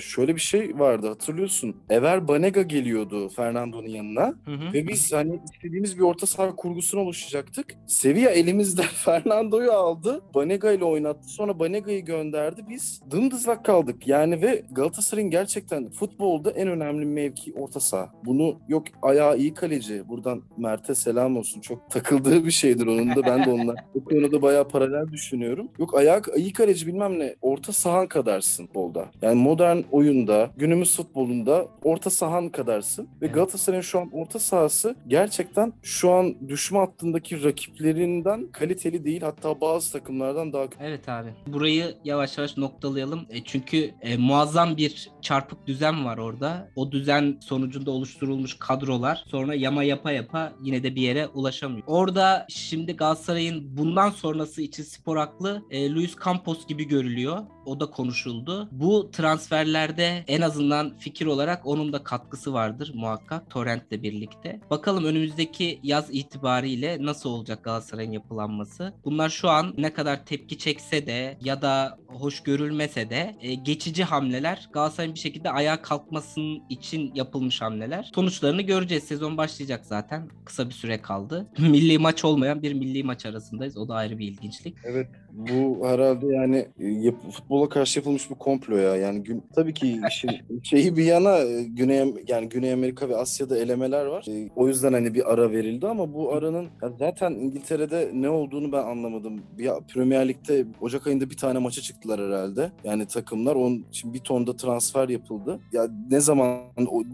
şöyle 0.00 0.34
bir 0.34 0.40
şey 0.40 0.78
vardı 0.78 1.08
hatırlıyorsun. 1.08 1.76
Ever 1.90 2.28
Banega 2.28 2.62
geliyordu 2.62 3.28
Fernando'nun 3.28 3.88
yanına. 3.88 4.34
Hı 4.44 4.50
hı. 4.50 4.72
Ve 4.72 4.88
biz 4.88 5.12
hani 5.12 5.40
istediğimiz 5.54 5.98
bir 5.98 6.02
orta 6.02 6.26
saha 6.26 6.56
kurgusunu 6.56 7.00
oluşacaktık. 7.00 7.74
Sevilla 7.86 8.30
elimizde 8.30 8.82
Fernando'yu 9.04 9.72
aldı. 9.72 10.22
Banega 10.34 10.72
ile 10.72 10.84
oynattı. 10.84 11.28
Sonra 11.28 11.58
Banega'yı 11.58 12.04
gönderdi. 12.04 12.64
Biz 12.68 13.02
dımdızlak 13.10 13.64
kaldık. 13.64 14.08
Yani 14.08 14.42
ve 14.42 14.64
Galatasaray'ın 14.72 15.30
gerçekten 15.30 15.90
futbolda 15.90 16.50
en 16.50 16.68
önemli 16.68 17.06
mevki 17.06 17.52
orta 17.54 17.80
saha. 17.80 18.12
Bunu 18.24 18.58
yok 18.68 18.84
ayağı 19.02 19.38
iyi 19.38 19.54
kaleci. 19.54 20.08
Buradan 20.08 20.42
Mert'e 20.56 20.94
selam 20.94 21.36
olsun. 21.36 21.60
Çok 21.60 21.90
takıldığı 21.90 22.44
bir 22.44 22.50
şeydir 22.50 22.86
onun 22.86 23.16
da. 23.16 23.22
Ben 23.22 23.44
de 23.44 23.50
onunla 23.50 23.74
bu 23.94 24.04
konuda 24.04 24.42
bayağı 24.42 24.68
paralel 24.68 25.12
düşünüyorum. 25.12 25.68
Yok 25.78 25.94
ayağı 25.94 26.22
iyi 26.36 26.52
kaleci 26.52 26.86
bilmem 26.86 27.18
ne. 27.18 27.34
Orta 27.42 27.72
sahan 27.72 28.06
kadarsın 28.06 28.66
futbolda. 28.74 29.10
Yani 29.22 29.42
modern 29.42 29.73
oyunda, 29.92 30.50
günümüz 30.56 30.96
futbolunda 30.96 31.66
orta 31.82 32.10
sahan 32.10 32.48
kadarsın. 32.48 33.04
Ve 33.04 33.08
Evet. 33.26 33.34
Galatasaray'ın 33.34 33.82
şu 33.82 34.00
an 34.00 34.10
orta 34.12 34.38
sahası 34.38 34.96
gerçekten 35.08 35.72
şu 35.82 36.10
an 36.10 36.48
düşme 36.48 36.78
hattındaki 36.78 37.44
rakiplerinden 37.44 38.46
kaliteli 38.52 39.04
değil. 39.04 39.20
Hatta 39.20 39.60
bazı 39.60 39.92
takımlardan 39.92 40.52
daha 40.52 40.64
Evet 40.80 41.08
abi. 41.08 41.28
Burayı 41.46 41.94
yavaş 42.04 42.38
yavaş 42.38 42.56
noktalayalım. 42.56 43.26
E, 43.30 43.44
çünkü 43.44 43.90
e, 44.02 44.16
muazzam 44.16 44.76
bir 44.76 45.10
çarpık 45.22 45.66
düzen 45.66 46.04
var 46.04 46.18
orada. 46.18 46.68
O 46.76 46.92
düzen 46.92 47.36
sonucunda 47.40 47.90
oluşturulmuş 47.90 48.56
kadrolar 48.58 49.24
sonra 49.26 49.54
yama 49.54 49.84
yapa 49.84 50.12
yapa 50.12 50.52
yine 50.62 50.82
de 50.82 50.94
bir 50.94 51.02
yere 51.02 51.26
ulaşamıyor. 51.26 51.82
Orada 51.86 52.46
şimdi 52.48 52.96
Galatasaray'ın 52.96 53.76
bundan 53.76 54.10
sonrası 54.10 54.62
için 54.62 54.82
spor 54.82 55.16
aklı 55.16 55.62
e, 55.70 55.90
Luis 55.90 56.16
Campos 56.24 56.66
gibi 56.66 56.88
görülüyor. 56.88 57.38
O 57.66 57.80
da 57.80 57.86
konuşuldu. 57.86 58.68
Bu 58.72 59.10
transferlerde 59.10 60.24
en 60.28 60.40
azından 60.40 60.98
fikir 60.98 61.26
olarak 61.26 61.66
onun 61.66 61.92
da 61.92 62.04
katkısı 62.04 62.52
vardır 62.52 62.92
muhakkak 62.94 63.50
Torrent'le 63.50 64.02
birlikte. 64.02 64.60
Bakalım 64.70 65.04
önümüzdeki 65.04 65.80
yaz 65.82 66.08
itibariyle 66.10 66.98
nasıl 67.00 67.30
olacak 67.30 67.64
Galatasaray'ın 67.64 68.12
yapılanması. 68.12 68.94
Bunlar 69.04 69.28
şu 69.28 69.48
an 69.48 69.74
ne 69.78 69.92
kadar 69.92 70.26
tepki 70.26 70.58
çekse 70.58 71.06
de 71.06 71.38
ya 71.44 71.62
da 71.62 71.98
hoş 72.06 72.42
görülmese 72.42 73.10
de 73.10 73.36
e, 73.40 73.54
geçici 73.54 74.04
hamleler 74.04 74.68
Galatasaray'ın 74.72 75.14
bir 75.14 75.20
şekilde 75.20 75.50
ayağa 75.50 75.82
kalkmasının 75.82 76.62
için 76.68 77.14
yapılmış 77.14 77.62
hamleler. 77.62 78.10
Sonuçlarını 78.14 78.62
göreceğiz. 78.62 79.04
Sezon 79.04 79.36
başlayacak 79.36 79.86
zaten. 79.86 80.30
Kısa 80.44 80.68
bir 80.68 80.74
süre 80.74 81.02
kaldı. 81.02 81.46
Milli 81.58 81.98
maç 81.98 82.24
olmayan 82.24 82.62
bir 82.62 82.72
milli 82.72 83.04
maç 83.04 83.26
arasındayız. 83.26 83.76
O 83.76 83.88
da 83.88 83.94
ayrı 83.94 84.18
bir 84.18 84.28
ilginçlik. 84.28 84.76
Evet 84.84 85.08
bu 85.34 85.86
herhalde 85.86 86.26
yani 86.26 86.56
e, 86.80 86.86
yap- 86.88 87.14
futbol 87.30 87.30
futbola 87.30 87.68
karşı 87.68 87.98
yapılmış 87.98 88.30
bir 88.30 88.34
komplo 88.34 88.76
ya. 88.76 88.96
Yani 88.96 89.22
gün, 89.22 89.42
tabii 89.54 89.74
ki 89.74 90.00
işin 90.08 90.30
şeyi 90.62 90.96
bir 90.96 91.04
yana 91.04 91.38
e, 91.38 91.62
Güney 91.62 92.14
yani 92.28 92.48
Güney 92.48 92.72
Amerika 92.72 93.08
ve 93.08 93.16
Asya'da 93.16 93.58
elemeler 93.58 94.06
var. 94.06 94.26
E, 94.28 94.48
o 94.56 94.68
yüzden 94.68 94.92
hani 94.92 95.14
bir 95.14 95.32
ara 95.32 95.50
verildi 95.50 95.86
ama 95.86 96.14
bu 96.14 96.32
aranın 96.32 96.66
ya 96.82 96.92
zaten 96.98 97.30
İngiltere'de 97.32 98.10
ne 98.14 98.28
olduğunu 98.30 98.72
ben 98.72 98.82
anlamadım. 98.84 99.42
Bir 99.58 99.70
Premier 99.94 100.28
Lig'de 100.28 100.66
Ocak 100.80 101.06
ayında 101.06 101.30
bir 101.30 101.36
tane 101.36 101.58
maça 101.58 101.80
çıktılar 101.82 102.20
herhalde. 102.20 102.72
Yani 102.84 103.06
takımlar 103.06 103.54
onun 103.54 103.86
için 103.88 104.14
bir 104.14 104.18
tonda 104.18 104.56
transfer 104.56 105.08
yapıldı. 105.08 105.60
Ya 105.72 105.88
ne 106.10 106.20
zaman 106.20 106.58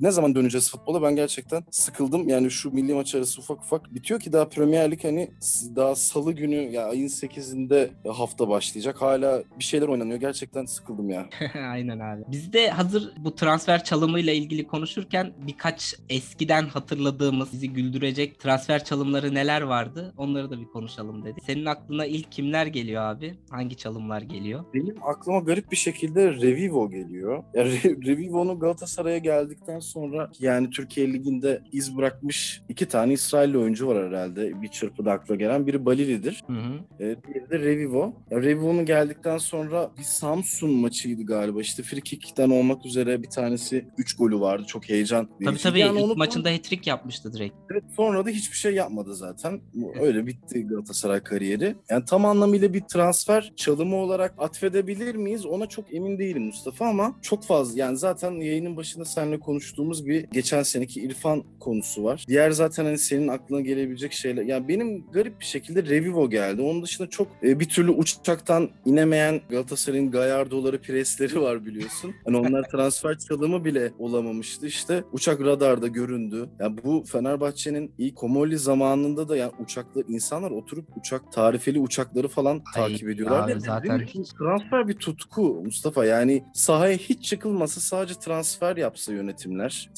ne 0.01 0.11
zaman 0.11 0.35
döneceğiz 0.35 0.71
futbola 0.71 1.03
ben 1.03 1.17
gerçekten 1.17 1.63
sıkıldım. 1.71 2.29
Yani 2.29 2.51
şu 2.51 2.71
milli 2.75 2.95
maç 2.95 3.15
arası 3.15 3.41
ufak 3.41 3.59
ufak 3.61 3.95
bitiyor 3.95 4.21
ki 4.21 4.33
daha 4.33 4.49
Premier 4.49 4.91
Lig 4.91 5.05
hani 5.05 5.31
daha 5.77 5.95
salı 5.95 6.33
günü 6.33 6.55
ya 6.57 6.87
ayın 6.87 7.09
8'inde 7.09 7.89
hafta 8.19 8.49
başlayacak. 8.49 9.03
Hala 9.03 9.43
bir 9.59 9.65
şeyler 9.65 9.89
oynanıyor. 9.89 10.21
Gerçekten 10.21 10.65
sıkıldım 10.65 11.11
ya. 11.11 11.27
Aynen 11.73 11.99
abi. 11.99 12.23
Biz 12.29 12.53
de 12.53 12.71
hazır 12.71 13.13
bu 13.19 13.35
transfer 13.35 13.85
çalımıyla 13.85 14.33
ilgili 14.33 14.67
konuşurken 14.67 15.33
birkaç 15.47 15.95
eskiden 16.09 16.67
hatırladığımız 16.67 17.53
bizi 17.53 17.73
güldürecek 17.73 18.39
transfer 18.41 18.85
çalımları 18.85 19.35
neler 19.35 19.61
vardı? 19.63 20.15
Onları 20.17 20.51
da 20.51 20.61
bir 20.61 20.65
konuşalım 20.67 21.25
dedi. 21.25 21.41
Senin 21.47 21.67
aklına 21.67 22.07
ilk 22.07 22.33
kimler 22.33 22.67
geliyor 22.67 23.03
abi? 23.03 23.35
Hangi 23.51 23.77
çalımlar 23.77 24.23
geliyor? 24.23 24.65
Benim 24.75 24.97
aklıma 25.03 25.39
garip 25.39 25.71
bir 25.71 25.77
şekilde 25.77 26.33
Revivo 26.33 26.91
geliyor. 26.91 27.45
Ya 27.55 27.63
Re- 27.63 28.07
Revivo'nun 28.07 28.59
Galatasaray'a 28.61 29.19
geldikten 29.19 29.81
sonra 29.81 30.31
yani 30.41 30.71
Türkiye 30.71 31.13
Ligi'nde 31.13 31.63
iz 31.73 31.97
bırakmış 31.97 32.63
iki 32.69 32.87
tane 32.89 33.13
İsrailli 33.13 33.59
oyuncu 33.59 33.87
var 33.89 34.07
herhalde. 34.09 34.63
Bir 34.63 34.69
çırpıda 34.69 35.13
akla 35.13 35.35
gelen. 35.35 35.67
Biri 35.67 35.85
Balili'dir. 35.87 36.43
Hı 36.47 36.53
hı. 36.53 37.05
E, 37.05 37.17
diğeri 37.27 37.51
de 37.51 37.59
Revivo. 37.59 38.00
Ya 38.31 38.43
Revivo'nun 38.43 38.85
geldikten 38.87 39.39
sonra 39.39 39.91
bir 39.99 40.03
Samsun 40.03 40.71
maçıydı 40.71 41.23
galiba. 41.27 41.61
İşte 41.61 41.83
free 41.83 42.01
kick'ten 42.01 42.51
olmak 42.51 42.87
üzere 42.87 43.23
bir 43.23 43.31
tanesi 43.31 43.85
3 43.99 44.17
golü 44.17 44.41
vardı. 44.41 44.65
Çok 44.67 44.89
heyecan 44.89 45.27
Tabii 45.27 45.47
verici. 45.49 45.63
tabii 45.63 45.81
Yani 45.81 46.03
ilk 46.03 46.17
maçında 46.17 46.49
hat-trick 46.51 46.91
yapmıştı 46.91 47.33
direkt. 47.33 47.55
Evet, 47.73 47.85
sonra 47.97 48.27
da 48.27 48.31
hiçbir 48.31 48.57
şey 48.57 48.75
yapmadı 48.75 49.15
zaten. 49.15 49.61
Öyle 50.01 50.27
bitti 50.27 50.67
Galatasaray 50.67 51.21
kariyeri. 51.23 51.75
Yani 51.91 52.05
tam 52.05 52.25
anlamıyla 52.25 52.75
bir 52.75 52.81
transfer 52.81 53.53
çalımı 53.57 53.97
olarak 53.97 54.35
atfedebilir 54.39 55.15
miyiz? 55.15 55.47
Ona 55.47 55.67
çok 55.67 55.95
emin 55.95 56.19
değilim 56.19 56.43
Mustafa 56.43 56.87
ama 56.87 57.17
çok 57.23 57.45
fazla. 57.45 57.81
Yani 57.81 57.97
zaten 57.97 58.33
yayının 58.33 58.77
başında 58.77 59.05
seninle 59.05 59.41
konuştuğumuz 59.41 60.07
bir 60.07 60.23
geçen 60.33 60.63
seneki 60.63 61.01
İrfan 61.01 61.45
konusu 61.61 62.05
var. 62.05 62.25
Diğer 62.29 62.51
zaten 62.51 62.85
hani 62.85 62.99
senin 62.99 63.29
aklına 63.29 63.61
gelebilecek 63.61 64.13
şeyler. 64.13 64.43
Yani 64.43 64.69
benim 64.69 65.11
garip 65.13 65.41
bir 65.41 65.45
şekilde 65.45 65.83
Revivo 65.83 66.31
geldi. 66.31 66.63
Onun 66.63 66.83
dışında 66.83 67.11
çok 67.11 67.29
e, 67.43 67.61
bir 67.61 67.69
türlü 67.69 67.90
uçaktan 67.91 68.69
inemeyen 68.85 69.41
Galatasaray'ın 69.51 70.11
Gallardo'ları, 70.11 70.81
presleri 70.81 71.41
var 71.41 71.67
biliyorsun. 71.67 72.15
Hani 72.25 72.37
onlar 72.37 72.63
transfer 72.73 73.19
çalımı 73.19 73.65
bile 73.65 73.93
olamamıştı. 73.99 74.67
İşte 74.67 75.05
uçak 75.13 75.41
radarda 75.41 75.87
göründü. 75.87 76.49
Yani 76.61 76.77
bu 76.85 77.05
Fenerbahçe'nin 77.13 77.93
ilk 77.99 78.17
Komoli 78.17 78.59
zamanında 78.59 79.29
da 79.29 79.37
yani 79.37 79.53
uçaklar 79.59 80.05
insanlar 80.09 80.51
oturup 80.51 80.97
uçak 80.97 81.33
tarifeli 81.33 81.79
uçakları 81.79 82.29
falan 82.29 82.55
Ay, 82.55 82.63
takip 82.75 83.09
ediyorlar. 83.09 83.51
abi 83.51 83.61
zaten 83.61 84.07
transfer 84.39 84.89
bir 84.89 84.95
tutku 84.95 85.43
Mustafa. 85.65 86.05
Yani 86.05 86.45
sahaya 86.55 86.97
hiç 86.97 87.25
çıkılmasa 87.25 87.81
sadece 87.81 88.15
transfer 88.15 88.77
yapsa 88.77 89.13
yönetimler. 89.13 89.91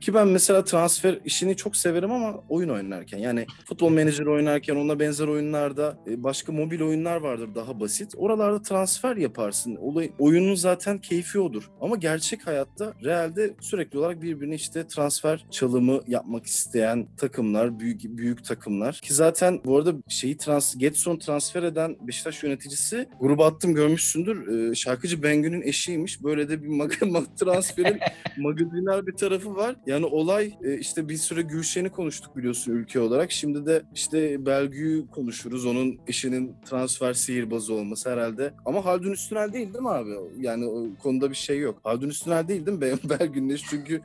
Ki 0.00 0.14
ben 0.14 0.28
mesela 0.28 0.64
transfer 0.64 1.18
işini 1.24 1.56
çok 1.56 1.76
severim 1.76 2.12
ama 2.12 2.34
oyun 2.48 2.68
oynarken 2.68 3.18
yani 3.18 3.46
futbol 3.64 3.90
menajer 3.90 4.26
oynarken 4.26 4.76
ona 4.76 5.00
benzer 5.00 5.28
oyunlarda 5.28 5.98
e, 6.06 6.22
başka 6.22 6.52
mobil 6.52 6.80
oyunlar 6.80 7.21
vardır 7.22 7.54
daha 7.54 7.80
basit. 7.80 8.14
Oralarda 8.16 8.62
transfer 8.62 9.16
yaparsın. 9.16 9.76
Olay, 9.76 10.10
oyunun 10.18 10.54
zaten 10.54 10.98
keyfi 10.98 11.38
odur. 11.40 11.70
Ama 11.80 11.96
gerçek 11.96 12.46
hayatta 12.46 12.94
realde 13.04 13.54
sürekli 13.60 13.98
olarak 13.98 14.22
birbirine 14.22 14.54
işte 14.54 14.86
transfer 14.86 15.46
çalımı 15.50 16.00
yapmak 16.06 16.46
isteyen 16.46 17.06
takımlar, 17.16 17.80
büyük 17.80 18.02
büyük 18.04 18.44
takımlar. 18.44 18.94
Ki 19.02 19.14
zaten 19.14 19.60
bu 19.64 19.76
arada 19.76 19.94
şeyi 20.08 20.36
trans 20.36 20.76
Getson 20.76 21.18
transfer 21.18 21.62
eden 21.62 21.96
Beşiktaş 22.00 22.42
yöneticisi 22.42 23.08
gruba 23.20 23.46
attım 23.46 23.74
görmüşsündür. 23.74 24.70
E, 24.70 24.74
şarkıcı 24.74 25.22
Bengü'nün 25.22 25.62
eşiymiş. 25.62 26.22
Böyle 26.22 26.48
de 26.48 26.62
bir 26.62 26.68
mag- 26.68 27.10
mag- 27.10 27.36
transferin 27.36 27.98
magazinel 28.38 29.06
bir 29.06 29.16
tarafı 29.16 29.56
var. 29.56 29.76
Yani 29.86 30.06
olay 30.06 30.52
e, 30.64 30.78
işte 30.78 31.08
bir 31.08 31.16
süre 31.16 31.42
Gülşen'i 31.42 31.90
konuştuk 31.90 32.36
biliyorsun 32.36 32.72
ülke 32.72 33.00
olarak. 33.00 33.32
Şimdi 33.32 33.66
de 33.66 33.82
işte 33.94 34.46
Belgü'yü 34.46 35.06
konuşuruz. 35.06 35.66
Onun 35.66 36.00
eşinin 36.06 36.56
transfer 36.64 37.11
sihirbazı 37.14 37.74
olması 37.74 38.10
herhalde. 38.10 38.52
Ama 38.64 38.84
Haldun 38.84 39.10
Üstünel 39.12 39.52
değil 39.52 39.72
değil 39.74 39.82
mi 39.82 39.90
abi? 39.90 40.10
Yani 40.40 40.66
o 40.66 40.86
konuda 41.02 41.30
bir 41.30 41.34
şey 41.36 41.58
yok. 41.58 41.78
Haldun 41.84 42.08
Üstünel 42.08 42.48
değil 42.48 42.66
değil 42.66 42.76
mi 42.78 42.80
Be- 42.80 43.18
Belgü'nün 43.20 43.48
eşi? 43.48 43.64
Çünkü 43.70 43.94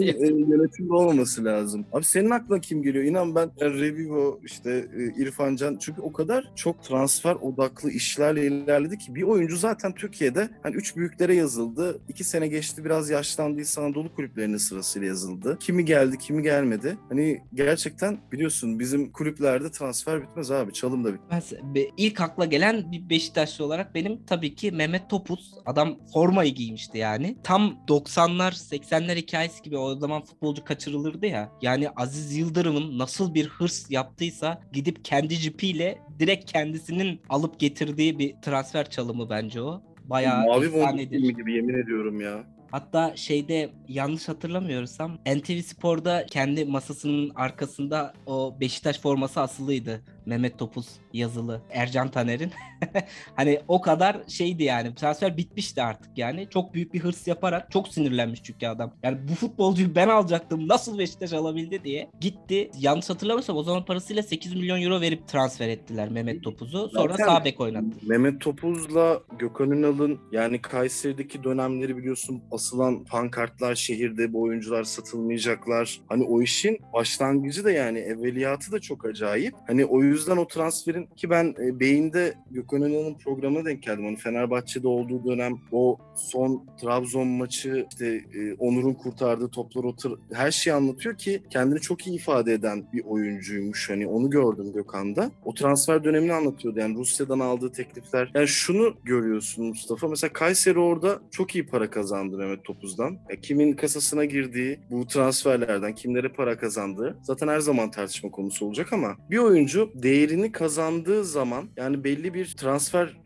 e, 0.00 0.26
yönetimde 0.26 0.92
olmaması 0.94 1.44
lazım. 1.44 1.86
Abi 1.92 2.04
senin 2.04 2.30
aklına 2.30 2.60
kim 2.60 2.82
geliyor? 2.82 3.04
İnan 3.04 3.34
ben 3.34 3.50
e, 3.58 3.70
Revivo 3.70 4.40
işte 4.44 4.88
e, 4.96 5.22
İrfan 5.22 5.56
Can 5.56 5.76
çünkü 5.80 6.00
o 6.00 6.12
kadar 6.12 6.50
çok 6.56 6.82
transfer 6.84 7.34
odaklı 7.34 7.90
işlerle 7.90 8.46
ilerledi 8.46 8.98
ki 8.98 9.14
bir 9.14 9.22
oyuncu 9.22 9.56
zaten 9.56 9.92
Türkiye'de 9.94 10.48
hani 10.62 10.74
üç 10.76 10.96
büyüklere 10.96 11.34
yazıldı. 11.34 12.00
iki 12.08 12.24
sene 12.24 12.48
geçti 12.48 12.84
biraz 12.84 13.10
yaşlandıysa 13.10 13.82
Anadolu 13.82 14.14
kulüplerinin 14.14 14.56
sırasıyla 14.56 15.08
yazıldı. 15.08 15.56
Kimi 15.60 15.84
geldi 15.84 16.18
kimi 16.18 16.42
gelmedi. 16.42 16.96
Hani 17.08 17.42
gerçekten 17.54 18.18
biliyorsun 18.32 18.78
bizim 18.78 19.12
kulüplerde 19.12 19.70
transfer 19.70 20.22
bitmez 20.22 20.50
abi. 20.50 20.72
Çalım 20.72 21.04
da 21.04 21.14
bitmez. 21.14 21.52
Ben, 21.62 21.74
be- 21.74 21.88
ilk 21.96 22.20
akla 22.20 22.44
gelen 22.50 22.92
bir 22.92 23.10
Beşiktaşlı 23.10 23.64
olarak 23.64 23.94
benim 23.94 24.24
tabii 24.26 24.54
ki 24.54 24.72
Mehmet 24.72 25.10
Topuz. 25.10 25.54
Adam 25.66 25.98
formayı 26.12 26.54
giymişti 26.54 26.98
yani. 26.98 27.36
Tam 27.44 27.84
90'lar 27.88 28.52
80'ler 28.52 29.16
hikayesi 29.16 29.62
gibi 29.62 29.76
o 29.76 29.94
zaman 29.94 30.22
futbolcu 30.24 30.64
kaçırılırdı 30.64 31.26
ya. 31.26 31.52
Yani 31.62 31.90
Aziz 31.90 32.36
Yıldırım'ın 32.36 32.98
nasıl 32.98 33.34
bir 33.34 33.46
hırs 33.46 33.90
yaptıysa 33.90 34.62
gidip 34.72 35.04
kendi 35.04 35.38
cipiyle 35.38 35.98
direkt 36.18 36.52
kendisinin 36.52 37.20
alıp 37.28 37.60
getirdiği 37.60 38.18
bir 38.18 38.34
transfer 38.42 38.90
çalımı 38.90 39.30
bence 39.30 39.62
o. 39.62 39.82
Bayağı 40.04 40.46
Mavi 40.46 40.72
boncuk 40.72 41.36
gibi 41.36 41.52
yemin 41.52 41.82
ediyorum 41.82 42.20
ya. 42.20 42.44
Hatta 42.70 43.16
şeyde 43.16 43.70
yanlış 43.88 44.28
hatırlamıyorsam 44.28 45.18
NTV 45.26 45.60
Spor'da 45.60 46.26
kendi 46.26 46.64
masasının 46.64 47.32
arkasında 47.34 48.12
o 48.26 48.54
Beşiktaş 48.60 49.00
forması 49.00 49.40
asılıydı. 49.40 50.02
Mehmet 50.26 50.58
Topuz 50.58 50.86
yazılı. 51.12 51.62
Ercan 51.70 52.10
Taner'in. 52.10 52.52
hani 53.36 53.60
o 53.68 53.80
kadar 53.80 54.16
şeydi 54.28 54.62
yani. 54.62 54.94
Transfer 54.94 55.36
bitmişti 55.36 55.82
artık 55.82 56.18
yani. 56.18 56.48
Çok 56.50 56.74
büyük 56.74 56.94
bir 56.94 57.00
hırs 57.00 57.26
yaparak 57.26 57.70
çok 57.70 57.88
sinirlenmiş 57.88 58.42
çünkü 58.42 58.66
adam. 58.66 58.92
Yani 59.02 59.18
bu 59.30 59.34
futbolcuyu 59.34 59.94
ben 59.94 60.08
alacaktım. 60.08 60.68
Nasıl 60.68 60.98
Beşiktaş 60.98 61.32
alabildi 61.32 61.84
diye. 61.84 62.10
Gitti. 62.20 62.70
Yanlış 62.78 63.10
hatırlamıyorsam 63.10 63.56
o 63.56 63.62
zaman 63.62 63.84
parasıyla 63.84 64.22
8 64.22 64.54
milyon 64.54 64.82
euro 64.82 65.00
verip 65.00 65.28
transfer 65.28 65.68
ettiler 65.68 66.08
Mehmet 66.08 66.42
Topuz'u. 66.42 66.88
Sonra 66.88 67.12
Zaten- 67.12 67.24
sağ 67.26 67.44
bek 67.44 67.60
oynattı. 67.60 67.86
Mehmet 68.02 68.40
Topuz'la 68.40 69.20
Gökhan 69.38 69.70
Ünal'ın 69.70 70.18
yani 70.32 70.62
Kayseri'deki 70.62 71.44
dönemleri 71.44 71.96
biliyorsun 71.96 72.42
asılan 72.60 73.04
pankartlar 73.04 73.74
şehirde 73.74 74.32
bu 74.32 74.42
oyuncular 74.42 74.84
satılmayacaklar. 74.84 76.00
Hani 76.08 76.24
o 76.24 76.42
işin 76.42 76.78
başlangıcı 76.92 77.64
da 77.64 77.70
yani 77.70 77.98
evveliyatı 77.98 78.72
da 78.72 78.80
çok 78.80 79.06
acayip. 79.06 79.54
Hani 79.66 79.84
o 79.84 80.02
yüzden 80.02 80.36
o 80.36 80.46
transferin 80.46 81.06
ki 81.06 81.30
ben 81.30 81.54
e, 81.64 81.80
beyinde 81.80 82.34
Gökhan 82.50 82.82
Ünal'ın 82.82 83.14
programına 83.14 83.64
denk 83.64 83.82
geldim. 83.82 84.04
Hani 84.04 84.16
Fenerbahçe'de 84.16 84.88
olduğu 84.88 85.24
dönem 85.24 85.52
o 85.72 85.98
son 86.16 86.66
Trabzon 86.80 87.28
maçı 87.28 87.86
işte 87.90 88.06
e, 88.06 88.54
Onur'un 88.58 88.94
kurtardığı 88.94 89.48
toplar 89.48 89.84
o 89.84 89.94
her 90.32 90.50
şeyi 90.50 90.74
anlatıyor 90.74 91.18
ki 91.18 91.42
kendini 91.50 91.80
çok 91.80 92.06
iyi 92.06 92.16
ifade 92.16 92.52
eden 92.52 92.86
bir 92.92 93.04
oyuncuymuş. 93.04 93.90
Hani 93.90 94.06
onu 94.06 94.30
gördüm 94.30 94.72
Gökhan'da. 94.72 95.30
O 95.44 95.54
transfer 95.54 96.04
dönemini 96.04 96.32
anlatıyordu. 96.32 96.78
Yani 96.80 96.96
Rusya'dan 96.96 97.40
aldığı 97.40 97.72
teklifler. 97.72 98.30
Yani 98.34 98.48
şunu 98.48 98.94
görüyorsun 99.04 99.66
Mustafa. 99.66 100.08
Mesela 100.08 100.32
Kayseri 100.32 100.78
orada 100.78 101.20
çok 101.30 101.54
iyi 101.54 101.66
para 101.66 101.90
kazandı 101.90 102.38
Mehmet 102.50 102.64
Topuz'dan. 102.64 103.18
Ya 103.30 103.40
kimin 103.40 103.72
kasasına 103.72 104.24
girdiği 104.24 104.78
bu 104.90 105.06
transferlerden 105.06 105.94
kimlere 105.94 106.28
para 106.28 106.58
kazandığı 106.58 107.18
zaten 107.22 107.48
her 107.48 107.60
zaman 107.60 107.90
tartışma 107.90 108.30
konusu 108.30 108.66
olacak 108.66 108.92
ama 108.92 109.16
bir 109.30 109.38
oyuncu 109.38 109.90
değerini 109.94 110.52
kazandığı 110.52 111.24
zaman 111.24 111.68
yani 111.76 112.04
belli 112.04 112.34
bir 112.34 112.54
transfer 112.56 113.16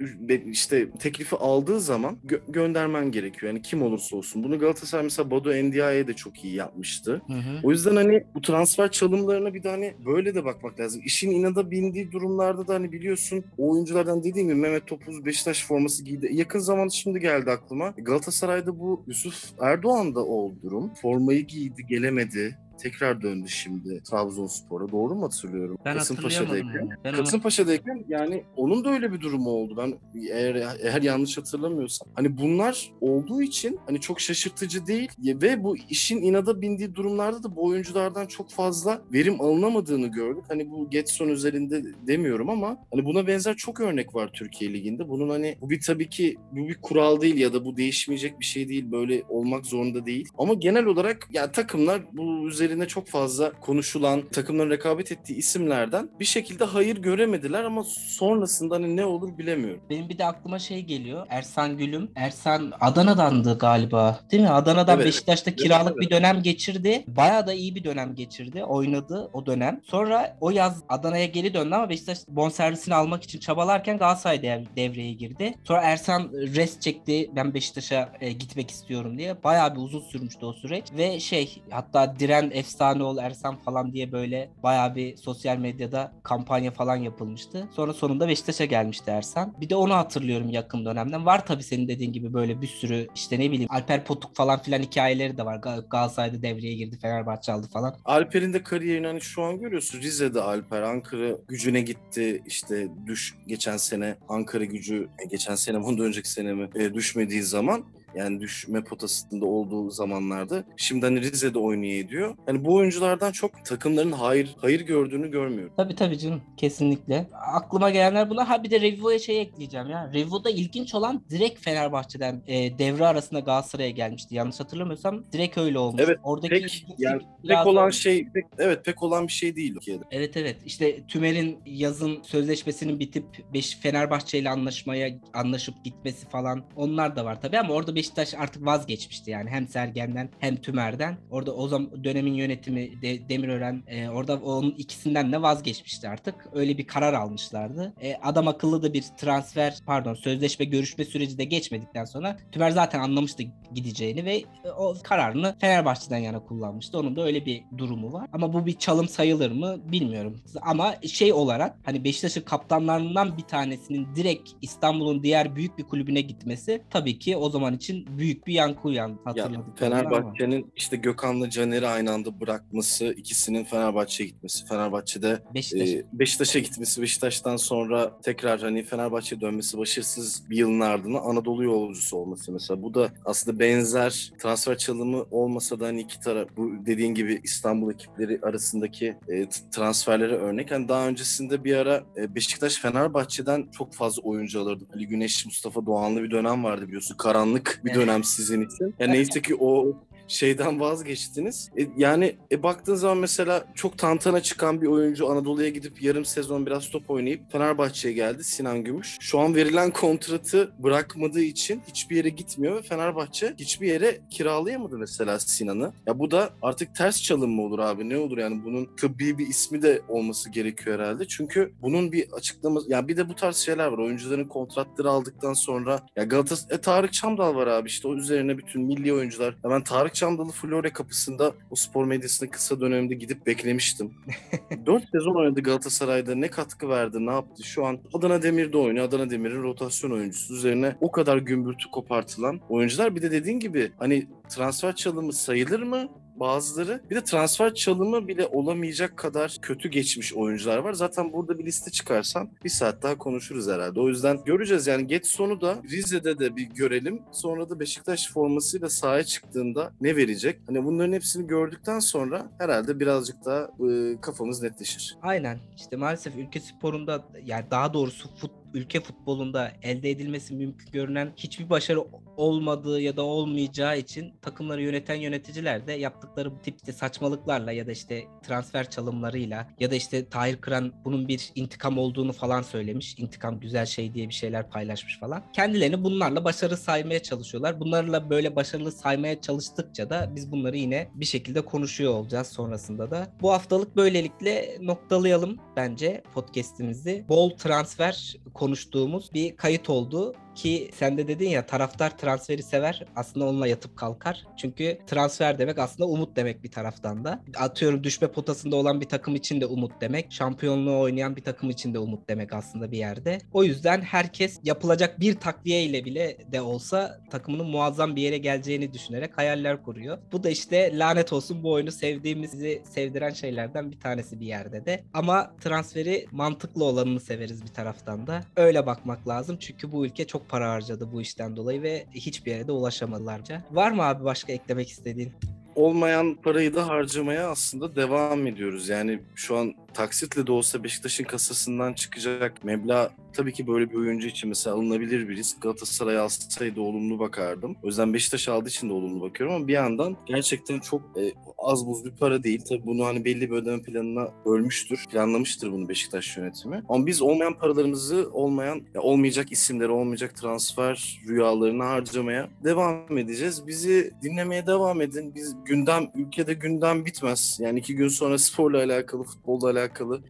işte 0.47 0.91
teklifi 0.91 1.37
aldığı 1.37 1.81
zaman 1.81 2.19
gö- 2.27 2.53
göndermen 2.53 3.11
gerekiyor. 3.11 3.53
Yani 3.53 3.63
kim 3.63 3.83
olursa 3.83 4.17
olsun. 4.17 4.45
Bunu 4.45 4.59
Galatasaray 4.59 5.05
mesela 5.05 5.31
Badu 5.31 5.53
Endiaye 5.53 6.07
de 6.07 6.15
çok 6.15 6.45
iyi 6.45 6.55
yapmıştı. 6.55 7.23
Hı 7.27 7.33
hı. 7.33 7.61
O 7.63 7.71
yüzden 7.71 7.97
hani 7.97 8.25
bu 8.35 8.41
transfer 8.41 8.91
çalımlarına 8.91 9.55
bir 9.55 9.63
de 9.63 9.69
hani 9.69 9.95
böyle 10.07 10.35
de 10.35 10.45
bakmak 10.45 10.81
lazım. 10.81 11.03
İşin 11.05 11.31
inada 11.31 11.71
bindiği 11.71 12.13
durumlarda 12.13 12.69
da 12.69 12.75
hani 12.75 12.93
biliyorsun 12.93 13.45
o 13.59 13.73
oyunculardan 13.73 14.25
dediğim 14.25 14.49
gibi 14.49 14.59
Mehmet 14.59 14.87
Topuz 14.87 15.25
Beşiktaş 15.25 15.67
forması 15.67 16.05
giydi. 16.05 16.29
Yakın 16.33 16.59
zamanda 16.59 16.91
şimdi 16.91 17.21
geldi 17.21 17.51
aklıma. 17.51 17.95
Galatasaray'da 17.97 18.79
bu 18.81 19.05
Yusuf 19.15 19.53
Erdoğan 19.61 20.15
da 20.15 20.25
o 20.27 20.55
durum. 20.63 20.95
Formayı 20.95 21.47
giydi, 21.47 21.87
gelemedi. 21.87 22.59
Tekrar 22.79 23.23
döndü 23.23 23.49
şimdi 23.49 24.03
Trabzonspor'a. 24.11 24.93
Doğru 24.93 25.15
mu 25.15 25.23
hatırlıyorum? 25.23 25.79
Ben 25.85 25.99
Kasımpaşa'dayken. 25.99 26.69
onu. 26.83 26.91
Ben 27.05 27.11
onu- 27.11 27.17
Kasımpaşa'dayken 27.17 28.05
yani 28.09 28.45
onun 28.57 28.85
da 28.85 28.91
öyle 28.91 29.13
bir 29.13 29.21
durumu 29.21 29.51
oldu. 29.51 29.75
Ben 29.77 29.95
eğer 30.31 30.55
eğer 30.83 31.03
yanlış 31.03 31.39
hatırlamıyorsam. 31.39 32.09
Hani 32.15 32.39
bunlar 32.39 32.93
olduğu 33.01 33.43
için 33.43 33.79
hani 33.87 34.01
çok 34.01 34.21
şaşırtıcı 34.21 34.87
değil 34.87 35.09
ve 35.25 35.65
bu 35.65 35.77
işin 35.91 36.23
inada 36.23 36.61
bindiği 36.63 36.95
durumlarda 36.95 37.43
da 37.43 37.57
bu 37.57 37.65
oyunculardan 37.65 38.27
çok 38.27 38.51
fazla 38.51 39.03
verim 39.13 39.41
alınamadığını 39.41 40.07
gördük. 40.07 40.45
Hani 40.49 40.71
bu 40.71 40.91
Getson 40.91 41.29
üzerinde 41.29 41.83
demiyorum 42.07 42.51
ama 42.51 42.77
hani 42.93 43.05
buna 43.05 43.27
benzer 43.27 43.57
çok 43.57 43.81
örnek 43.81 44.15
var 44.15 44.31
Türkiye 44.35 44.73
Ligi'nde. 44.73 45.09
Bunun 45.09 45.29
hani 45.29 45.57
bu 45.61 45.71
bir 45.71 45.81
tabii 45.81 46.09
ki 46.09 46.37
bu 46.53 46.69
bir 46.69 46.75
kural 46.83 47.21
değil 47.21 47.37
ya 47.37 47.53
da 47.53 47.65
bu 47.65 47.77
değişmeyecek 47.77 48.41
bir 48.41 48.45
şey 48.45 48.69
değil. 48.69 48.93
Böyle 48.93 49.23
olmak 49.29 49.67
zorunda 49.67 50.07
değil. 50.07 50.29
Ama 50.39 50.55
genel 50.55 50.85
olarak 50.87 51.29
ya 51.33 51.53
takımlar 51.53 52.03
bu 52.13 52.51
üzerine 52.65 52.89
çok 52.89 53.07
fazla 53.09 53.53
konuşulan, 53.61 54.29
takımların 54.29 54.71
rekabet 54.71 55.13
ettiği 55.13 55.35
isimlerden 55.35 56.11
bir 56.21 56.25
şekilde 56.25 56.65
hayır 56.65 56.97
göremediler 56.97 57.65
ama 57.65 57.85
sonrasında 57.85 58.75
hani 58.75 58.97
ne 58.97 59.05
olur 59.05 59.39
bilemiyorum. 59.39 59.81
Benim 59.91 60.09
bir 60.09 60.19
de 60.19 60.25
aklıma 60.25 60.59
şey 60.59 60.83
geliyor. 60.83 61.27
Ersan 61.31 61.79
Gülüm. 61.79 62.11
Ersan 62.17 62.73
Adana'dandı 62.81 63.59
galiba. 63.59 64.21
Değil 64.31 64.43
mi? 64.43 64.51
Adana'dan 64.51 64.97
Evet. 64.97 65.07
Beşiktaş'ta 65.07 65.57
kiralık 65.57 65.93
evet. 65.93 66.01
bir 66.01 66.11
dönem 66.11 66.43
geçirdi. 66.43 67.05
Bayağı 67.09 67.47
da 67.47 67.53
iyi 67.53 67.75
bir 67.75 67.85
dönem 67.85 68.15
geçirdi. 68.15 68.65
Oynadı 68.65 69.31
o 69.33 69.47
dönem. 69.47 69.81
Sonra 69.85 70.37
o 70.41 70.51
yaz 70.51 70.83
Adana'ya 70.89 71.27
geri 71.27 71.55
döndü 71.55 71.75
ama 71.75 71.89
Beşiktaş 71.89 72.19
bonservisini 72.29 72.95
almak 72.95 73.23
için 73.23 73.39
çabalarken 73.39 73.99
Galatasaray 73.99 74.43
dev- 74.43 74.77
devreye 74.77 75.13
girdi. 75.13 75.55
Sonra 75.65 75.81
Ersan 75.81 76.31
rest 76.33 76.83
çekti. 76.83 77.31
Ben 77.37 77.55
Beşiktaş'a 77.55 78.13
e, 78.21 78.33
gitmek 78.33 78.71
istiyorum 78.71 79.19
diye. 79.19 79.45
Bayağı 79.45 79.75
bir 79.75 79.81
uzun 79.81 80.01
sürmüştü 80.01 80.47
o 80.47 80.53
süreç. 80.53 80.85
Ve 80.97 81.21
şey 81.21 81.63
hatta 81.71 82.15
Diren 82.19 82.51
efsane 82.55 83.03
ol 83.03 83.19
Ersan 83.19 83.57
falan 83.57 83.93
diye 83.93 84.13
böyle 84.13 84.51
bayağı 84.63 84.95
bir 84.95 85.17
sosyal 85.17 85.57
medyada 85.57 86.13
kampanya 86.23 86.71
falan 86.71 86.97
yapılmıştı. 86.97 87.69
Sonra 87.73 87.93
sonunda 87.93 88.29
Beşiktaş'a 88.29 88.65
gelmişti 88.65 89.11
Ersan. 89.11 89.55
Bir 89.61 89.71
de 89.71 89.77
onu 89.77 89.95
hatırlıyorum 89.95 90.49
yakın 90.49 90.85
dönemden. 90.85 91.27
Var 91.27 91.47
tabii 91.47 91.63
senin 91.63 91.89
dediğin 91.89 92.13
gibi 92.13 92.35
böyle 92.35 92.63
bir 92.63 92.67
sürü 92.67 93.09
işte 93.15 93.39
ne 93.39 93.51
bileyim 93.51 93.71
Alper 93.73 94.05
Potuk 94.05 94.37
falan 94.37 94.63
filan 94.63 94.83
hikayeleri 94.83 95.37
de 95.39 95.45
var. 95.45 95.57
Gal- 95.57 95.89
Galatasaray'da 95.89 96.43
devreye 96.43 96.75
girdi, 96.75 96.99
Fenerbahçe 97.03 97.53
aldı 97.53 97.67
falan. 97.73 97.97
Alper'in 98.05 98.53
de 98.53 98.63
kariyerini 98.63 99.07
hani 99.07 99.21
şu 99.21 99.43
an 99.43 99.61
görüyorsun. 99.61 100.01
Rize'de 100.01 100.41
Alper, 100.41 100.83
Ankara 100.83 101.31
gücüne 101.49 101.81
gitti. 101.81 102.43
İşte 102.47 102.89
düş 103.07 103.35
geçen 103.47 103.77
sene 103.77 104.17
Ankara 104.29 104.65
gücü 104.65 105.09
geçen 105.31 105.55
sene 105.55 105.83
bundan 105.83 106.07
önceki 106.07 106.31
sene 106.31 106.55
mi 106.55 106.69
e, 106.75 106.95
düşmediği 106.95 107.43
zaman 107.43 107.85
yani 108.17 108.41
düşme 108.41 108.85
potasında 108.85 109.47
olduğu 109.47 109.91
zamanlarda 109.91 110.65
şimdi 110.77 111.07
hani 111.07 111.21
Rize'de 111.21 111.59
oynuyor 111.59 112.05
ediyor. 112.05 112.37
Yani 112.49 112.65
bu 112.65 112.75
oyunculardan 112.75 113.33
çok 113.33 113.65
takımların 113.65 114.13
hayır 114.13 114.57
hayır 114.59 114.81
gördüğünü 114.81 115.31
görmüyorum. 115.31 115.73
Tabii 115.77 115.95
tabii 115.95 116.19
canım 116.19 116.43
kesinlikle. 116.57 117.29
Aklıma 117.55 117.91
gelenler 117.91 118.31
bunlar. 118.31 118.47
Ha 118.47 118.63
bir 118.63 118.71
de 118.71 118.81
Revo'ya 118.81 119.19
şey 119.19 119.41
ekleyeceğim 119.41 119.91
ya. 119.91 120.11
Revo'da 120.15 120.51
ilginç 120.51 120.95
olan 120.95 121.23
direkt 121.31 121.65
Fenerbahçe'den 121.65 122.43
e, 122.47 122.79
devre 122.79 123.07
arasında 123.07 123.41
Galatasaray'a 123.41 123.91
gelmişti. 123.91 124.35
Yanlış 124.35 124.61
hatırlamıyorsam 124.61 125.25
direkt 125.33 125.59
öyle 125.59 125.79
olmuş. 125.79 126.03
Evet, 126.05 126.19
Oradaki 126.23 126.55
Pek 126.55 126.87
yani 126.99 127.23
pek 127.49 127.67
olan 127.67 127.89
o. 127.89 127.93
şey 127.93 128.29
pek, 128.35 128.45
evet 128.59 128.85
pek 128.85 129.03
olan 129.03 129.27
bir 129.27 129.33
şey 129.33 129.57
değil 129.57 129.75
Türkiye'de. 129.75 130.05
Evet 130.11 130.37
evet 130.37 130.57
işte 130.67 131.07
Tümer'in 131.07 131.59
yazın 131.67 132.23
sözleşmesinin 132.23 133.01
bitip 133.01 133.25
Beş 133.55 133.77
Fenerbahçe 133.77 134.39
ile 134.39 134.51
anlaşmaya 134.51 135.11
anlaşıp 135.35 135.85
gitmesi 135.85 136.29
falan 136.29 136.65
onlar 136.77 137.17
da 137.17 137.25
var 137.25 137.41
tabii 137.41 137.59
ama 137.59 137.75
orada 137.75 137.95
Beşiktaş 138.05 138.35
artık 138.35 138.67
vazgeçmişti 138.67 139.31
yani 139.31 139.51
hem 139.51 139.69
Sergen'den 139.69 140.29
hem 140.39 140.57
Tümer'den. 140.57 141.17
Orada 141.31 141.55
o 141.55 141.69
zaman 141.69 142.05
dönemin 142.05 142.35
yönetimi 142.35 143.03
de, 143.03 143.29
Demirören 143.29 143.83
e, 143.87 144.09
orada 144.09 144.37
onun 144.37 144.71
ikisinden 144.71 145.33
de 145.33 145.43
vazgeçmişti 145.43 146.09
artık. 146.09 146.35
Öyle 146.53 146.79
bir 146.79 146.87
karar 146.87 147.13
almışlardı. 147.13 147.95
E, 148.01 148.15
adam 148.15 148.49
akıllı 148.49 148.83
da 148.83 148.93
bir 148.93 149.05
transfer 149.17 149.79
pardon 149.87 150.15
sözleşme 150.15 150.65
görüşme 150.65 151.05
süreci 151.05 151.39
de 151.39 151.45
geçmedikten 151.45 152.05
sonra 152.05 152.37
Tümer 152.53 152.71
zaten 152.71 153.01
anlamıştı 153.01 153.43
gideceğini 153.75 154.25
ve 154.25 154.37
e, 154.37 154.71
o 154.79 154.95
kararını 155.03 155.57
Fenerbahçe'den 155.61 156.19
yana 156.19 156.45
kullanmıştı. 156.45 156.99
Onun 156.99 157.17
da 157.17 157.25
öyle 157.25 157.47
bir 157.47 157.63
durumu 157.79 158.13
var. 158.13 158.29
Ama 158.33 158.53
bu 158.53 158.67
bir 158.67 158.79
çalım 158.79 159.09
sayılır 159.09 159.51
mı 159.51 159.93
bilmiyorum. 159.93 160.41
Ama 160.63 160.95
şey 161.03 161.33
olarak 161.33 161.79
hani 161.85 162.05
Beşiktaş'ın 162.05 162.43
kaptanlarından 162.43 163.39
bir 163.39 163.43
tanesinin 163.43 164.15
direkt 164.15 164.51
İstanbul'un 164.63 165.23
diğer 165.23 165.57
büyük 165.57 165.79
bir 165.79 165.85
kulübüne 165.85 166.21
gitmesi 166.21 166.83
tabii 166.91 167.19
ki 167.19 167.37
o 167.37 167.51
zaman 167.51 167.75
için 167.75 167.94
büyük 168.19 168.47
bir 168.47 168.53
yankı 168.53 168.89
uyandı. 168.89 169.19
Ya 169.27 169.45
Hatırladık 169.45 169.59
ama. 169.59 169.75
Fenerbahçe'nin 169.77 170.73
işte 170.77 170.97
Gökhan'la 170.97 171.51
Caner'i 171.51 171.87
aynı 171.87 172.13
anda 172.13 172.41
bırakması, 172.41 173.05
ikisinin 173.05 173.65
Fenerbahçe'ye 173.65 174.29
gitmesi, 174.29 174.67
Fenerbahçe'de 174.67 175.43
Beşiktaş. 175.55 175.89
e, 175.89 176.05
Beşiktaş'a 176.13 176.59
gitmesi, 176.59 177.03
Beşiktaş'tan 177.03 177.57
sonra 177.57 178.21
tekrar 178.23 178.61
hani 178.61 178.83
Fenerbahçe'ye 178.83 179.41
dönmesi 179.41 179.79
başarısız 179.79 180.51
bir 180.51 180.57
yılın 180.57 180.81
ardından 180.81 181.23
Anadolu 181.25 181.65
yolcusu 181.65 182.17
olması 182.17 182.53
mesela. 182.53 182.83
Bu 182.83 182.95
da 182.95 183.13
aslında 183.25 183.59
benzer 183.59 184.33
transfer 184.39 184.79
çalımı 184.79 185.25
olmasa 185.31 185.81
da 185.81 185.87
hani 185.87 186.01
iki 186.01 186.21
taraf 186.21 186.49
bu 186.57 186.73
dediğin 186.87 187.15
gibi 187.15 187.41
İstanbul 187.45 187.93
ekipleri 187.95 188.41
arasındaki 188.43 189.17
e, 189.29 189.49
transferlere 189.73 190.37
örnek. 190.37 190.71
Hani 190.71 190.89
daha 190.89 191.09
öncesinde 191.09 191.65
bir 191.65 191.77
ara 191.77 192.05
e, 192.17 192.35
Beşiktaş 192.35 192.75
Fenerbahçe'den 192.77 193.67
çok 193.79 193.95
fazla 193.95 194.23
oyuncu 194.23 194.61
alırdı. 194.61 194.85
Ali 194.95 195.07
Güneş, 195.07 195.47
Mustafa 195.47 195.87
Doğanlı 195.87 196.23
bir 196.23 196.31
dönem 196.31 196.65
vardı 196.65 196.87
biliyorsun. 196.87 197.17
Karanlık 197.17 197.81
bir 197.85 197.95
dönem 197.95 198.25
sizin 198.25 198.61
için. 198.61 198.95
Ya 198.99 199.07
neyse 199.07 199.43
ki 199.43 199.57
o 199.61 199.97
şeyden 200.29 200.81
vazgeçtiniz. 200.81 201.71
E, 201.79 201.87
yani 201.97 202.37
e, 202.53 202.63
baktığın 202.63 202.95
zaman 202.95 203.19
mesela 203.19 203.65
çok 203.75 203.99
tantana 203.99 204.43
çıkan 204.43 204.83
bir 204.83 204.87
oyuncu 204.87 205.31
Anadolu'ya 205.31 205.69
gidip 205.69 206.03
yarım 206.03 206.25
sezon 206.25 206.67
biraz 206.67 206.91
top 206.91 207.11
oynayıp 207.11 207.53
Fenerbahçe'ye 207.53 208.15
geldi 208.15 208.45
Sinan 208.45 208.85
Gümüş. 208.85 209.17
Şu 209.21 209.39
an 209.39 209.55
verilen 209.55 209.91
kontratı 209.91 210.73
bırakmadığı 210.79 211.43
için 211.43 211.83
hiçbir 211.89 212.17
yere 212.17 212.29
gitmiyor 212.29 212.77
ve 212.77 212.83
Fenerbahçe 212.83 213.55
hiçbir 213.59 213.89
yere 213.89 214.21
kiralayamadı 214.31 214.99
mesela 214.99 215.39
Sinan'ı. 215.39 215.93
Ya 216.07 216.19
bu 216.19 216.31
da 216.31 216.51
artık 216.63 216.95
ters 216.95 217.23
çalım 217.23 217.51
mı 217.51 217.63
olur 217.63 217.79
abi? 217.79 218.09
Ne 218.09 218.19
olur 218.19 218.39
yani 218.39 218.65
bunun 218.65 218.89
tıbbi 218.97 219.39
bir 219.39 219.47
ismi 219.47 219.83
de 219.83 220.01
olması 220.09 220.51
gerekiyor 220.51 220.99
herhalde. 220.99 221.29
Çünkü 221.29 221.73
bunun 221.83 222.13
bir 222.13 222.33
açıklaması 222.33 222.91
ya 222.91 223.09
bir 223.09 223.17
de 223.17 223.29
bu 223.29 223.35
tarz 223.35 223.57
şeyler 223.57 223.87
var. 223.87 223.99
Oyuncuların 223.99 224.49
kontratları 224.49 225.11
aldıktan 225.11 225.53
sonra 225.55 226.01
ya 226.17 226.25
Galatasaray 226.25 226.77
e, 226.77 226.81
Tarık 226.81 227.13
Çamdal 227.13 227.55
var 227.55 227.67
abi 227.67 227.89
işte 227.89 228.09
o 228.09 228.15
üzerine 228.15 228.59
bütün 228.59 228.83
milli 228.83 229.13
oyuncular. 229.13 229.57
Ben 229.65 229.85
Tarık 229.85 230.14
Çamdal'ı 230.15 230.51
Flore 230.53 230.91
kapısında 230.91 231.53
o 231.71 231.75
spor 231.75 232.05
medyasında 232.05 232.51
kısa 232.51 232.81
dönemde 232.81 233.15
gidip 233.15 233.47
beklemiştim. 233.47 234.15
4 234.87 235.03
sezon 235.13 235.35
oynadı 235.35 235.61
Galatasaray'da. 235.61 236.35
Ne 236.35 236.49
katkı 236.49 236.89
verdi, 236.89 237.27
ne 237.27 237.31
yaptı? 237.31 237.63
Şu 237.63 237.87
an 237.87 237.99
Adana 238.15 238.43
Demir'de 238.43 238.79
oynuyor. 238.79 239.09
Adana 239.09 239.31
Demir'in 239.31 239.63
rotasyon 239.63 240.11
oyuncusu. 240.11 240.55
Üzerine 240.55 240.97
o 241.01 241.11
kadar 241.11 241.37
gümbürtü 241.39 241.91
kopartılan 241.91 242.61
oyuncular. 242.69 243.17
Bir 243.17 243.23
de 243.23 243.31
dediğin 243.31 243.59
gibi 243.61 243.93
hani 243.99 244.29
transfer 244.49 244.95
çalımı 244.97 245.33
sayılır 245.33 245.83
mı? 245.83 246.09
Bazıları. 246.41 247.03
Bir 247.11 247.17
de 247.17 247.25
transfer 247.25 247.75
çalımı 247.75 248.29
bile 248.29 248.47
olamayacak 248.47 249.17
kadar 249.17 249.57
kötü 249.63 249.89
geçmiş 249.89 250.35
oyuncular 250.35 250.79
var. 250.79 250.93
Zaten 250.93 251.33
burada 251.33 251.59
bir 251.59 251.65
liste 251.65 251.91
çıkarsam 251.91 252.51
bir 252.65 252.71
saat 252.71 253.03
daha 253.03 253.19
konuşuruz 253.19 253.69
herhalde. 253.69 254.01
O 254.01 254.09
yüzden 254.09 254.45
göreceğiz 254.45 254.87
yani 254.87 255.07
geç 255.07 255.27
sonu 255.27 255.61
da 255.61 255.83
Rize'de 255.91 256.39
de 256.39 256.57
bir 256.57 256.63
görelim. 256.63 257.23
Sonra 257.33 257.71
da 257.71 257.81
Beşiktaş 257.81 258.33
formasıyla 258.33 258.91
sahaya 258.91 259.25
çıktığında 259.25 259.93
ne 260.01 260.17
verecek? 260.17 260.61
Hani 260.67 260.85
bunların 260.85 261.13
hepsini 261.13 261.47
gördükten 261.47 261.99
sonra 261.99 262.51
herhalde 262.59 263.01
birazcık 263.01 263.45
daha 263.45 263.61
e, 263.61 264.21
kafamız 264.21 264.63
netleşir. 264.63 265.17
Aynen. 265.23 265.59
İşte 265.77 265.97
maalesef 265.97 266.37
ülke 266.37 266.61
sporunda 266.61 267.25
yani 267.45 267.65
daha 267.71 267.95
doğrusu 267.95 268.29
fut, 268.37 268.51
ülke 268.75 269.01
futbolunda 269.01 269.73
elde 269.83 270.11
edilmesi 270.11 270.55
mümkün 270.55 270.91
görünen 270.91 271.33
hiçbir 271.37 271.71
başarı 271.71 272.05
olmadığı 272.37 273.01
ya 273.01 273.17
da 273.17 273.23
olmayacağı 273.23 273.99
için 273.99 274.35
takımları 274.43 274.83
yöneten 274.83 275.15
yöneticiler 275.15 275.87
de 275.87 275.93
yaptıkları 275.93 276.59
tipte 276.63 276.93
saçmalıklarla 276.93 277.73
ya 277.73 277.87
da 277.87 277.93
işte 277.93 278.25
transfer 278.43 278.91
çalımlarıyla 278.91 279.69
ya 279.81 279.91
da 279.91 279.95
işte 279.95 280.29
Tahir 280.29 280.57
Kıran 280.57 280.93
bunun 281.05 281.29
bir 281.29 281.51
intikam 281.55 281.99
olduğunu 281.99 282.33
falan 282.33 282.63
söylemiş. 282.63 283.15
İntikam 283.19 283.61
güzel 283.61 283.87
şey 283.87 284.15
diye 284.15 284.29
bir 284.29 284.35
şeyler 284.35 284.71
paylaşmış 284.71 285.19
falan. 285.19 285.43
Kendilerini 285.53 286.05
bunlarla 286.05 286.45
başarı 286.45 286.77
saymaya 286.77 287.23
çalışıyorlar. 287.23 287.81
Bunlarla 287.81 288.31
böyle 288.31 288.57
başarılı 288.57 288.93
saymaya 288.93 289.41
çalıştıkça 289.41 290.11
da 290.11 290.33
biz 290.37 290.53
bunları 290.53 290.77
yine 290.77 291.11
bir 291.15 291.25
şekilde 291.25 291.61
konuşuyor 291.61 292.15
olacağız 292.15 292.47
sonrasında 292.47 293.11
da. 293.11 293.29
Bu 293.41 293.53
haftalık 293.53 293.97
böylelikle 293.97 294.79
noktalayalım 294.81 295.59
bence 295.77 296.23
podcast'imizi. 296.35 297.25
Bol 297.29 297.51
transfer 297.51 298.37
konuştuğumuz 298.65 299.33
bir 299.35 299.57
kayıt 299.57 299.91
oldu. 299.91 300.35
Ki 300.55 300.91
sen 300.95 301.19
de 301.19 301.29
dedin 301.29 301.49
ya 301.49 301.67
taraftar 301.67 302.19
transferi 302.19 302.63
sever 302.63 303.05
aslında 303.17 303.47
onunla 303.47 303.67
yatıp 303.67 303.97
kalkar. 303.97 304.45
Çünkü 304.57 304.99
transfer 305.07 305.59
demek 305.59 305.79
aslında 305.79 306.09
umut 306.09 306.37
demek 306.37 306.65
bir 306.65 306.71
taraftan 306.71 307.25
da. 307.25 307.43
Atıyorum 307.57 308.05
düşme 308.05 308.29
potasında 308.29 308.77
olan 308.77 309.01
bir 309.01 309.09
takım 309.09 309.35
için 309.35 309.61
de 309.61 309.67
umut 309.67 309.93
demek. 310.01 310.33
Şampiyonluğu 310.33 311.01
oynayan 311.01 311.37
bir 311.37 311.43
takım 311.43 311.71
için 311.71 311.95
de 311.95 311.99
umut 311.99 312.29
demek 312.29 312.53
aslında 312.53 312.93
bir 312.93 312.99
yerde. 312.99 313.39
O 313.53 313.65
yüzden 313.65 314.01
herkes 314.01 314.61
yapılacak 314.65 315.21
bir 315.21 315.35
takviye 315.35 315.83
ile 315.83 316.05
bile 316.05 316.39
de 316.53 316.61
olsa 316.61 317.21
takımının 317.31 317.67
muazzam 317.67 318.17
bir 318.17 318.23
yere 318.23 318.39
geleceğini 318.39 318.93
düşünerek 318.93 319.39
hayaller 319.39 319.83
kuruyor. 319.83 320.19
Bu 320.33 320.43
da 320.45 320.51
işte 320.51 320.99
lanet 320.99 321.33
olsun 321.33 321.63
bu 321.63 321.73
oyunu 321.73 321.93
sevdiğimizi 321.93 322.83
sevdiren 322.85 323.31
şeylerden 323.31 323.93
bir 323.93 324.01
tanesi 324.01 324.41
bir 324.41 324.47
yerde 324.47 324.87
de. 324.87 325.05
Ama 325.15 325.55
transferi 325.61 326.27
mantıklı 326.33 326.85
olanını 326.85 327.21
severiz 327.21 327.63
bir 327.63 327.69
taraftan 327.69 328.27
da. 328.27 328.41
Öyle 328.57 328.87
bakmak 328.87 329.29
lazım 329.29 329.57
çünkü 329.61 329.93
bu 329.93 330.07
ülke 330.07 330.27
çok 330.27 330.44
para 330.49 330.71
harcadı 330.71 331.13
bu 331.13 331.21
işten 331.23 331.57
dolayı 331.57 331.83
ve 331.83 332.07
hiçbir 332.15 332.51
yere 332.51 332.67
de 332.67 332.73
ulaşamadılarca. 332.73 333.63
Var 333.71 333.91
mı 333.91 334.03
abi 334.03 334.25
başka 334.25 334.53
eklemek 334.53 334.89
istediğin? 334.89 335.33
olmayan 335.75 336.35
parayı 336.35 336.75
da 336.75 336.89
harcamaya 336.89 337.51
aslında 337.51 337.97
devam 337.97 338.47
ediyoruz. 338.47 338.89
Yani 338.89 339.21
şu 339.35 339.57
an 339.57 339.75
taksitle 339.95 340.47
de 340.47 340.53
olsa 340.53 340.85
Beşiktaş'ın 340.85 341.25
kasasından 341.25 341.95
çıkacak 341.95 342.65
meblağ 342.65 343.11
tabii 343.33 343.53
ki 343.53 343.67
böyle 343.67 343.91
bir 343.91 343.95
oyuncu 343.95 344.29
için 344.29 344.49
mesela 344.49 344.77
alınabilir 344.77 345.29
bir 345.29 345.37
risk. 345.37 345.63
Galatasaray 345.63 346.19
alsaydı 346.19 346.81
olumlu 346.81 347.19
bakardım. 347.19 347.77
O 347.83 347.87
yüzden 347.87 348.15
Beşiktaş 348.15 348.49
aldığı 348.49 348.69
için 348.69 348.89
de 348.89 348.93
olumlu 348.93 349.21
bakıyorum 349.21 349.57
ama 349.57 349.69
bir 349.69 349.73
yandan 349.73 350.17
gerçekten 350.27 350.81
çok 350.81 351.03
e, 351.19 351.33
az 351.59 351.87
buz 351.87 352.05
bir 352.05 352.11
para 352.11 352.43
değil. 352.43 352.63
Tabii 352.69 352.87
bunu 352.87 353.07
hani 353.07 353.25
belli 353.25 353.51
bir 353.51 353.57
ödeme 353.57 353.83
planına 353.83 354.29
ölmüştür. 354.47 355.05
Planlamıştır 355.11 355.73
bunu 355.73 355.89
Beşiktaş 355.89 356.37
yönetimi. 356.37 356.83
Ama 356.89 357.07
biz 357.07 357.23
olmayan 357.23 357.59
paralarımızı 357.59 358.31
olmayan, 358.33 358.83
ya 358.95 359.01
olmayacak 359.01 359.53
isimleri, 359.53 359.91
olmayacak 359.91 360.37
transfer 360.37 361.21
rüyalarını 361.29 361.83
harcamaya 361.83 362.49
devam 362.65 363.19
edeceğiz. 363.19 363.67
Bizi 363.67 364.13
dinlemeye 364.23 364.67
devam 364.67 365.01
edin. 365.01 365.35
Biz 365.35 365.57
gündem, 365.65 366.11
ülkede 366.15 366.55
gündem 366.55 367.05
bitmez. 367.05 367.59
Yani 367.61 367.79
iki 367.79 367.95
gün 367.95 368.09
sonra 368.09 368.39
sporla 368.39 368.79
alakalı, 368.79 369.23
futbolla 369.23 369.71
alakalı 369.71 369.84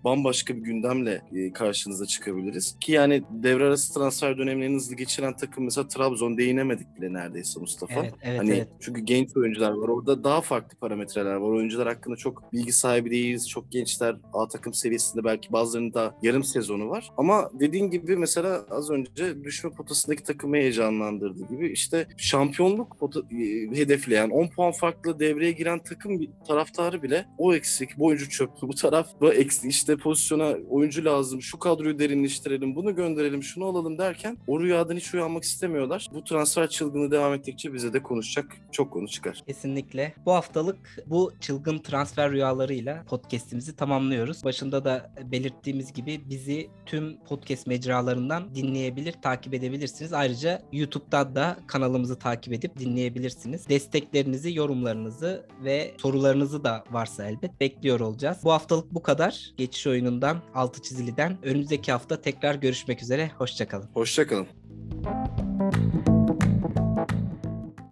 bambaşka 0.04 0.56
bir 0.56 0.60
gündemle 0.60 1.22
e, 1.34 1.52
karşınıza 1.52 2.06
çıkabiliriz. 2.06 2.76
Ki 2.80 2.92
yani 2.92 3.22
devre 3.30 3.64
arası 3.64 3.94
transfer 3.94 4.38
dönemlerini 4.38 4.74
hızlı 4.74 4.94
geçiren 4.94 5.36
takım 5.36 5.64
mesela 5.64 5.88
Trabzon 5.88 6.38
değinemedik 6.38 6.96
bile 6.96 7.12
neredeyse 7.12 7.60
Mustafa. 7.60 7.94
Evet, 7.94 8.14
evet, 8.22 8.38
hani 8.38 8.50
evet. 8.50 8.68
çünkü 8.80 9.00
genç 9.00 9.36
oyuncular 9.36 9.70
var. 9.70 9.88
Orada 9.88 10.24
daha 10.24 10.40
farklı 10.40 10.78
parametreler 10.78 11.34
var. 11.34 11.50
Oyuncular 11.50 11.88
hakkında 11.88 12.16
çok 12.16 12.52
bilgi 12.52 12.72
sahibi 12.72 13.10
değiliz. 13.10 13.48
Çok 13.48 13.72
gençler 13.72 14.16
A 14.32 14.48
takım 14.48 14.74
seviyesinde 14.74 15.24
belki 15.24 15.52
bazılarının 15.52 15.94
da 15.94 16.14
yarım 16.22 16.44
sezonu 16.44 16.90
var. 16.90 17.10
Ama 17.16 17.50
dediğin 17.60 17.90
gibi 17.90 18.16
mesela 18.16 18.66
az 18.70 18.90
önce 18.90 19.44
düşme 19.44 19.70
potasındaki 19.70 20.22
takımı 20.22 20.56
heyecanlandırdı 20.56 21.48
gibi 21.48 21.68
işte 21.68 22.08
şampiyonluk 22.16 22.96
e, 23.32 23.36
hedefleyen 23.76 24.30
10 24.30 24.48
puan 24.48 24.72
farklı 24.72 25.18
devreye 25.18 25.52
giren 25.52 25.78
takım 25.82 26.20
taraftarı 26.48 27.02
bile 27.02 27.26
o 27.38 27.54
eksik, 27.54 27.98
bu 27.98 28.06
oyuncu 28.06 28.30
çöp, 28.30 28.50
bu 28.62 28.74
taraf 28.74 29.08
bu 29.20 29.32
işte 29.64 29.96
pozisyona 29.96 30.54
oyuncu 30.70 31.04
lazım, 31.04 31.42
şu 31.42 31.58
kadroyu 31.58 31.98
derinleştirelim, 31.98 32.76
bunu 32.76 32.96
gönderelim, 32.96 33.42
şunu 33.42 33.64
alalım 33.64 33.98
derken 33.98 34.38
o 34.46 34.60
rüyadan 34.60 34.96
hiç 34.96 35.14
uyanmak 35.14 35.44
istemiyorlar. 35.44 36.08
Bu 36.14 36.24
transfer 36.24 36.68
çılgını 36.68 37.10
devam 37.10 37.34
ettikçe 37.34 37.74
bize 37.74 37.92
de 37.92 38.02
konuşacak 38.02 38.56
çok 38.72 38.92
konu 38.92 39.08
çıkar. 39.08 39.42
Kesinlikle. 39.46 40.14
Bu 40.26 40.32
haftalık 40.32 41.04
bu 41.06 41.32
çılgın 41.40 41.78
transfer 41.78 42.32
rüyalarıyla 42.32 43.04
podcast'imizi 43.08 43.76
tamamlıyoruz. 43.76 44.44
Başında 44.44 44.84
da 44.84 45.12
belirttiğimiz 45.32 45.92
gibi 45.92 46.20
bizi 46.30 46.70
tüm 46.86 47.16
podcast 47.16 47.66
mecralarından 47.66 48.54
dinleyebilir, 48.54 49.14
takip 49.22 49.54
edebilirsiniz. 49.54 50.12
Ayrıca 50.12 50.62
YouTube'da 50.72 51.34
da 51.34 51.56
kanalımızı 51.66 52.18
takip 52.18 52.52
edip 52.52 52.78
dinleyebilirsiniz. 52.78 53.68
Desteklerinizi, 53.68 54.54
yorumlarınızı 54.54 55.46
ve 55.64 55.94
sorularınızı 55.98 56.64
da 56.64 56.84
varsa 56.90 57.28
elbet 57.28 57.60
bekliyor 57.60 58.00
olacağız. 58.00 58.38
Bu 58.44 58.52
haftalık 58.52 58.94
bu 58.94 59.02
kadar 59.02 59.33
kadar 59.34 59.54
geçiş 59.56 59.86
oyunundan, 59.86 60.42
altı 60.54 60.82
çiziliden 60.82 61.38
önümüzdeki 61.42 61.92
hafta 61.92 62.20
tekrar 62.20 62.54
görüşmek 62.54 63.02
üzere. 63.02 63.30
Hoşçakalın. 63.38 63.88
Hoşçakalın. 63.94 64.46
Thank 65.04 66.08
you 66.08 66.13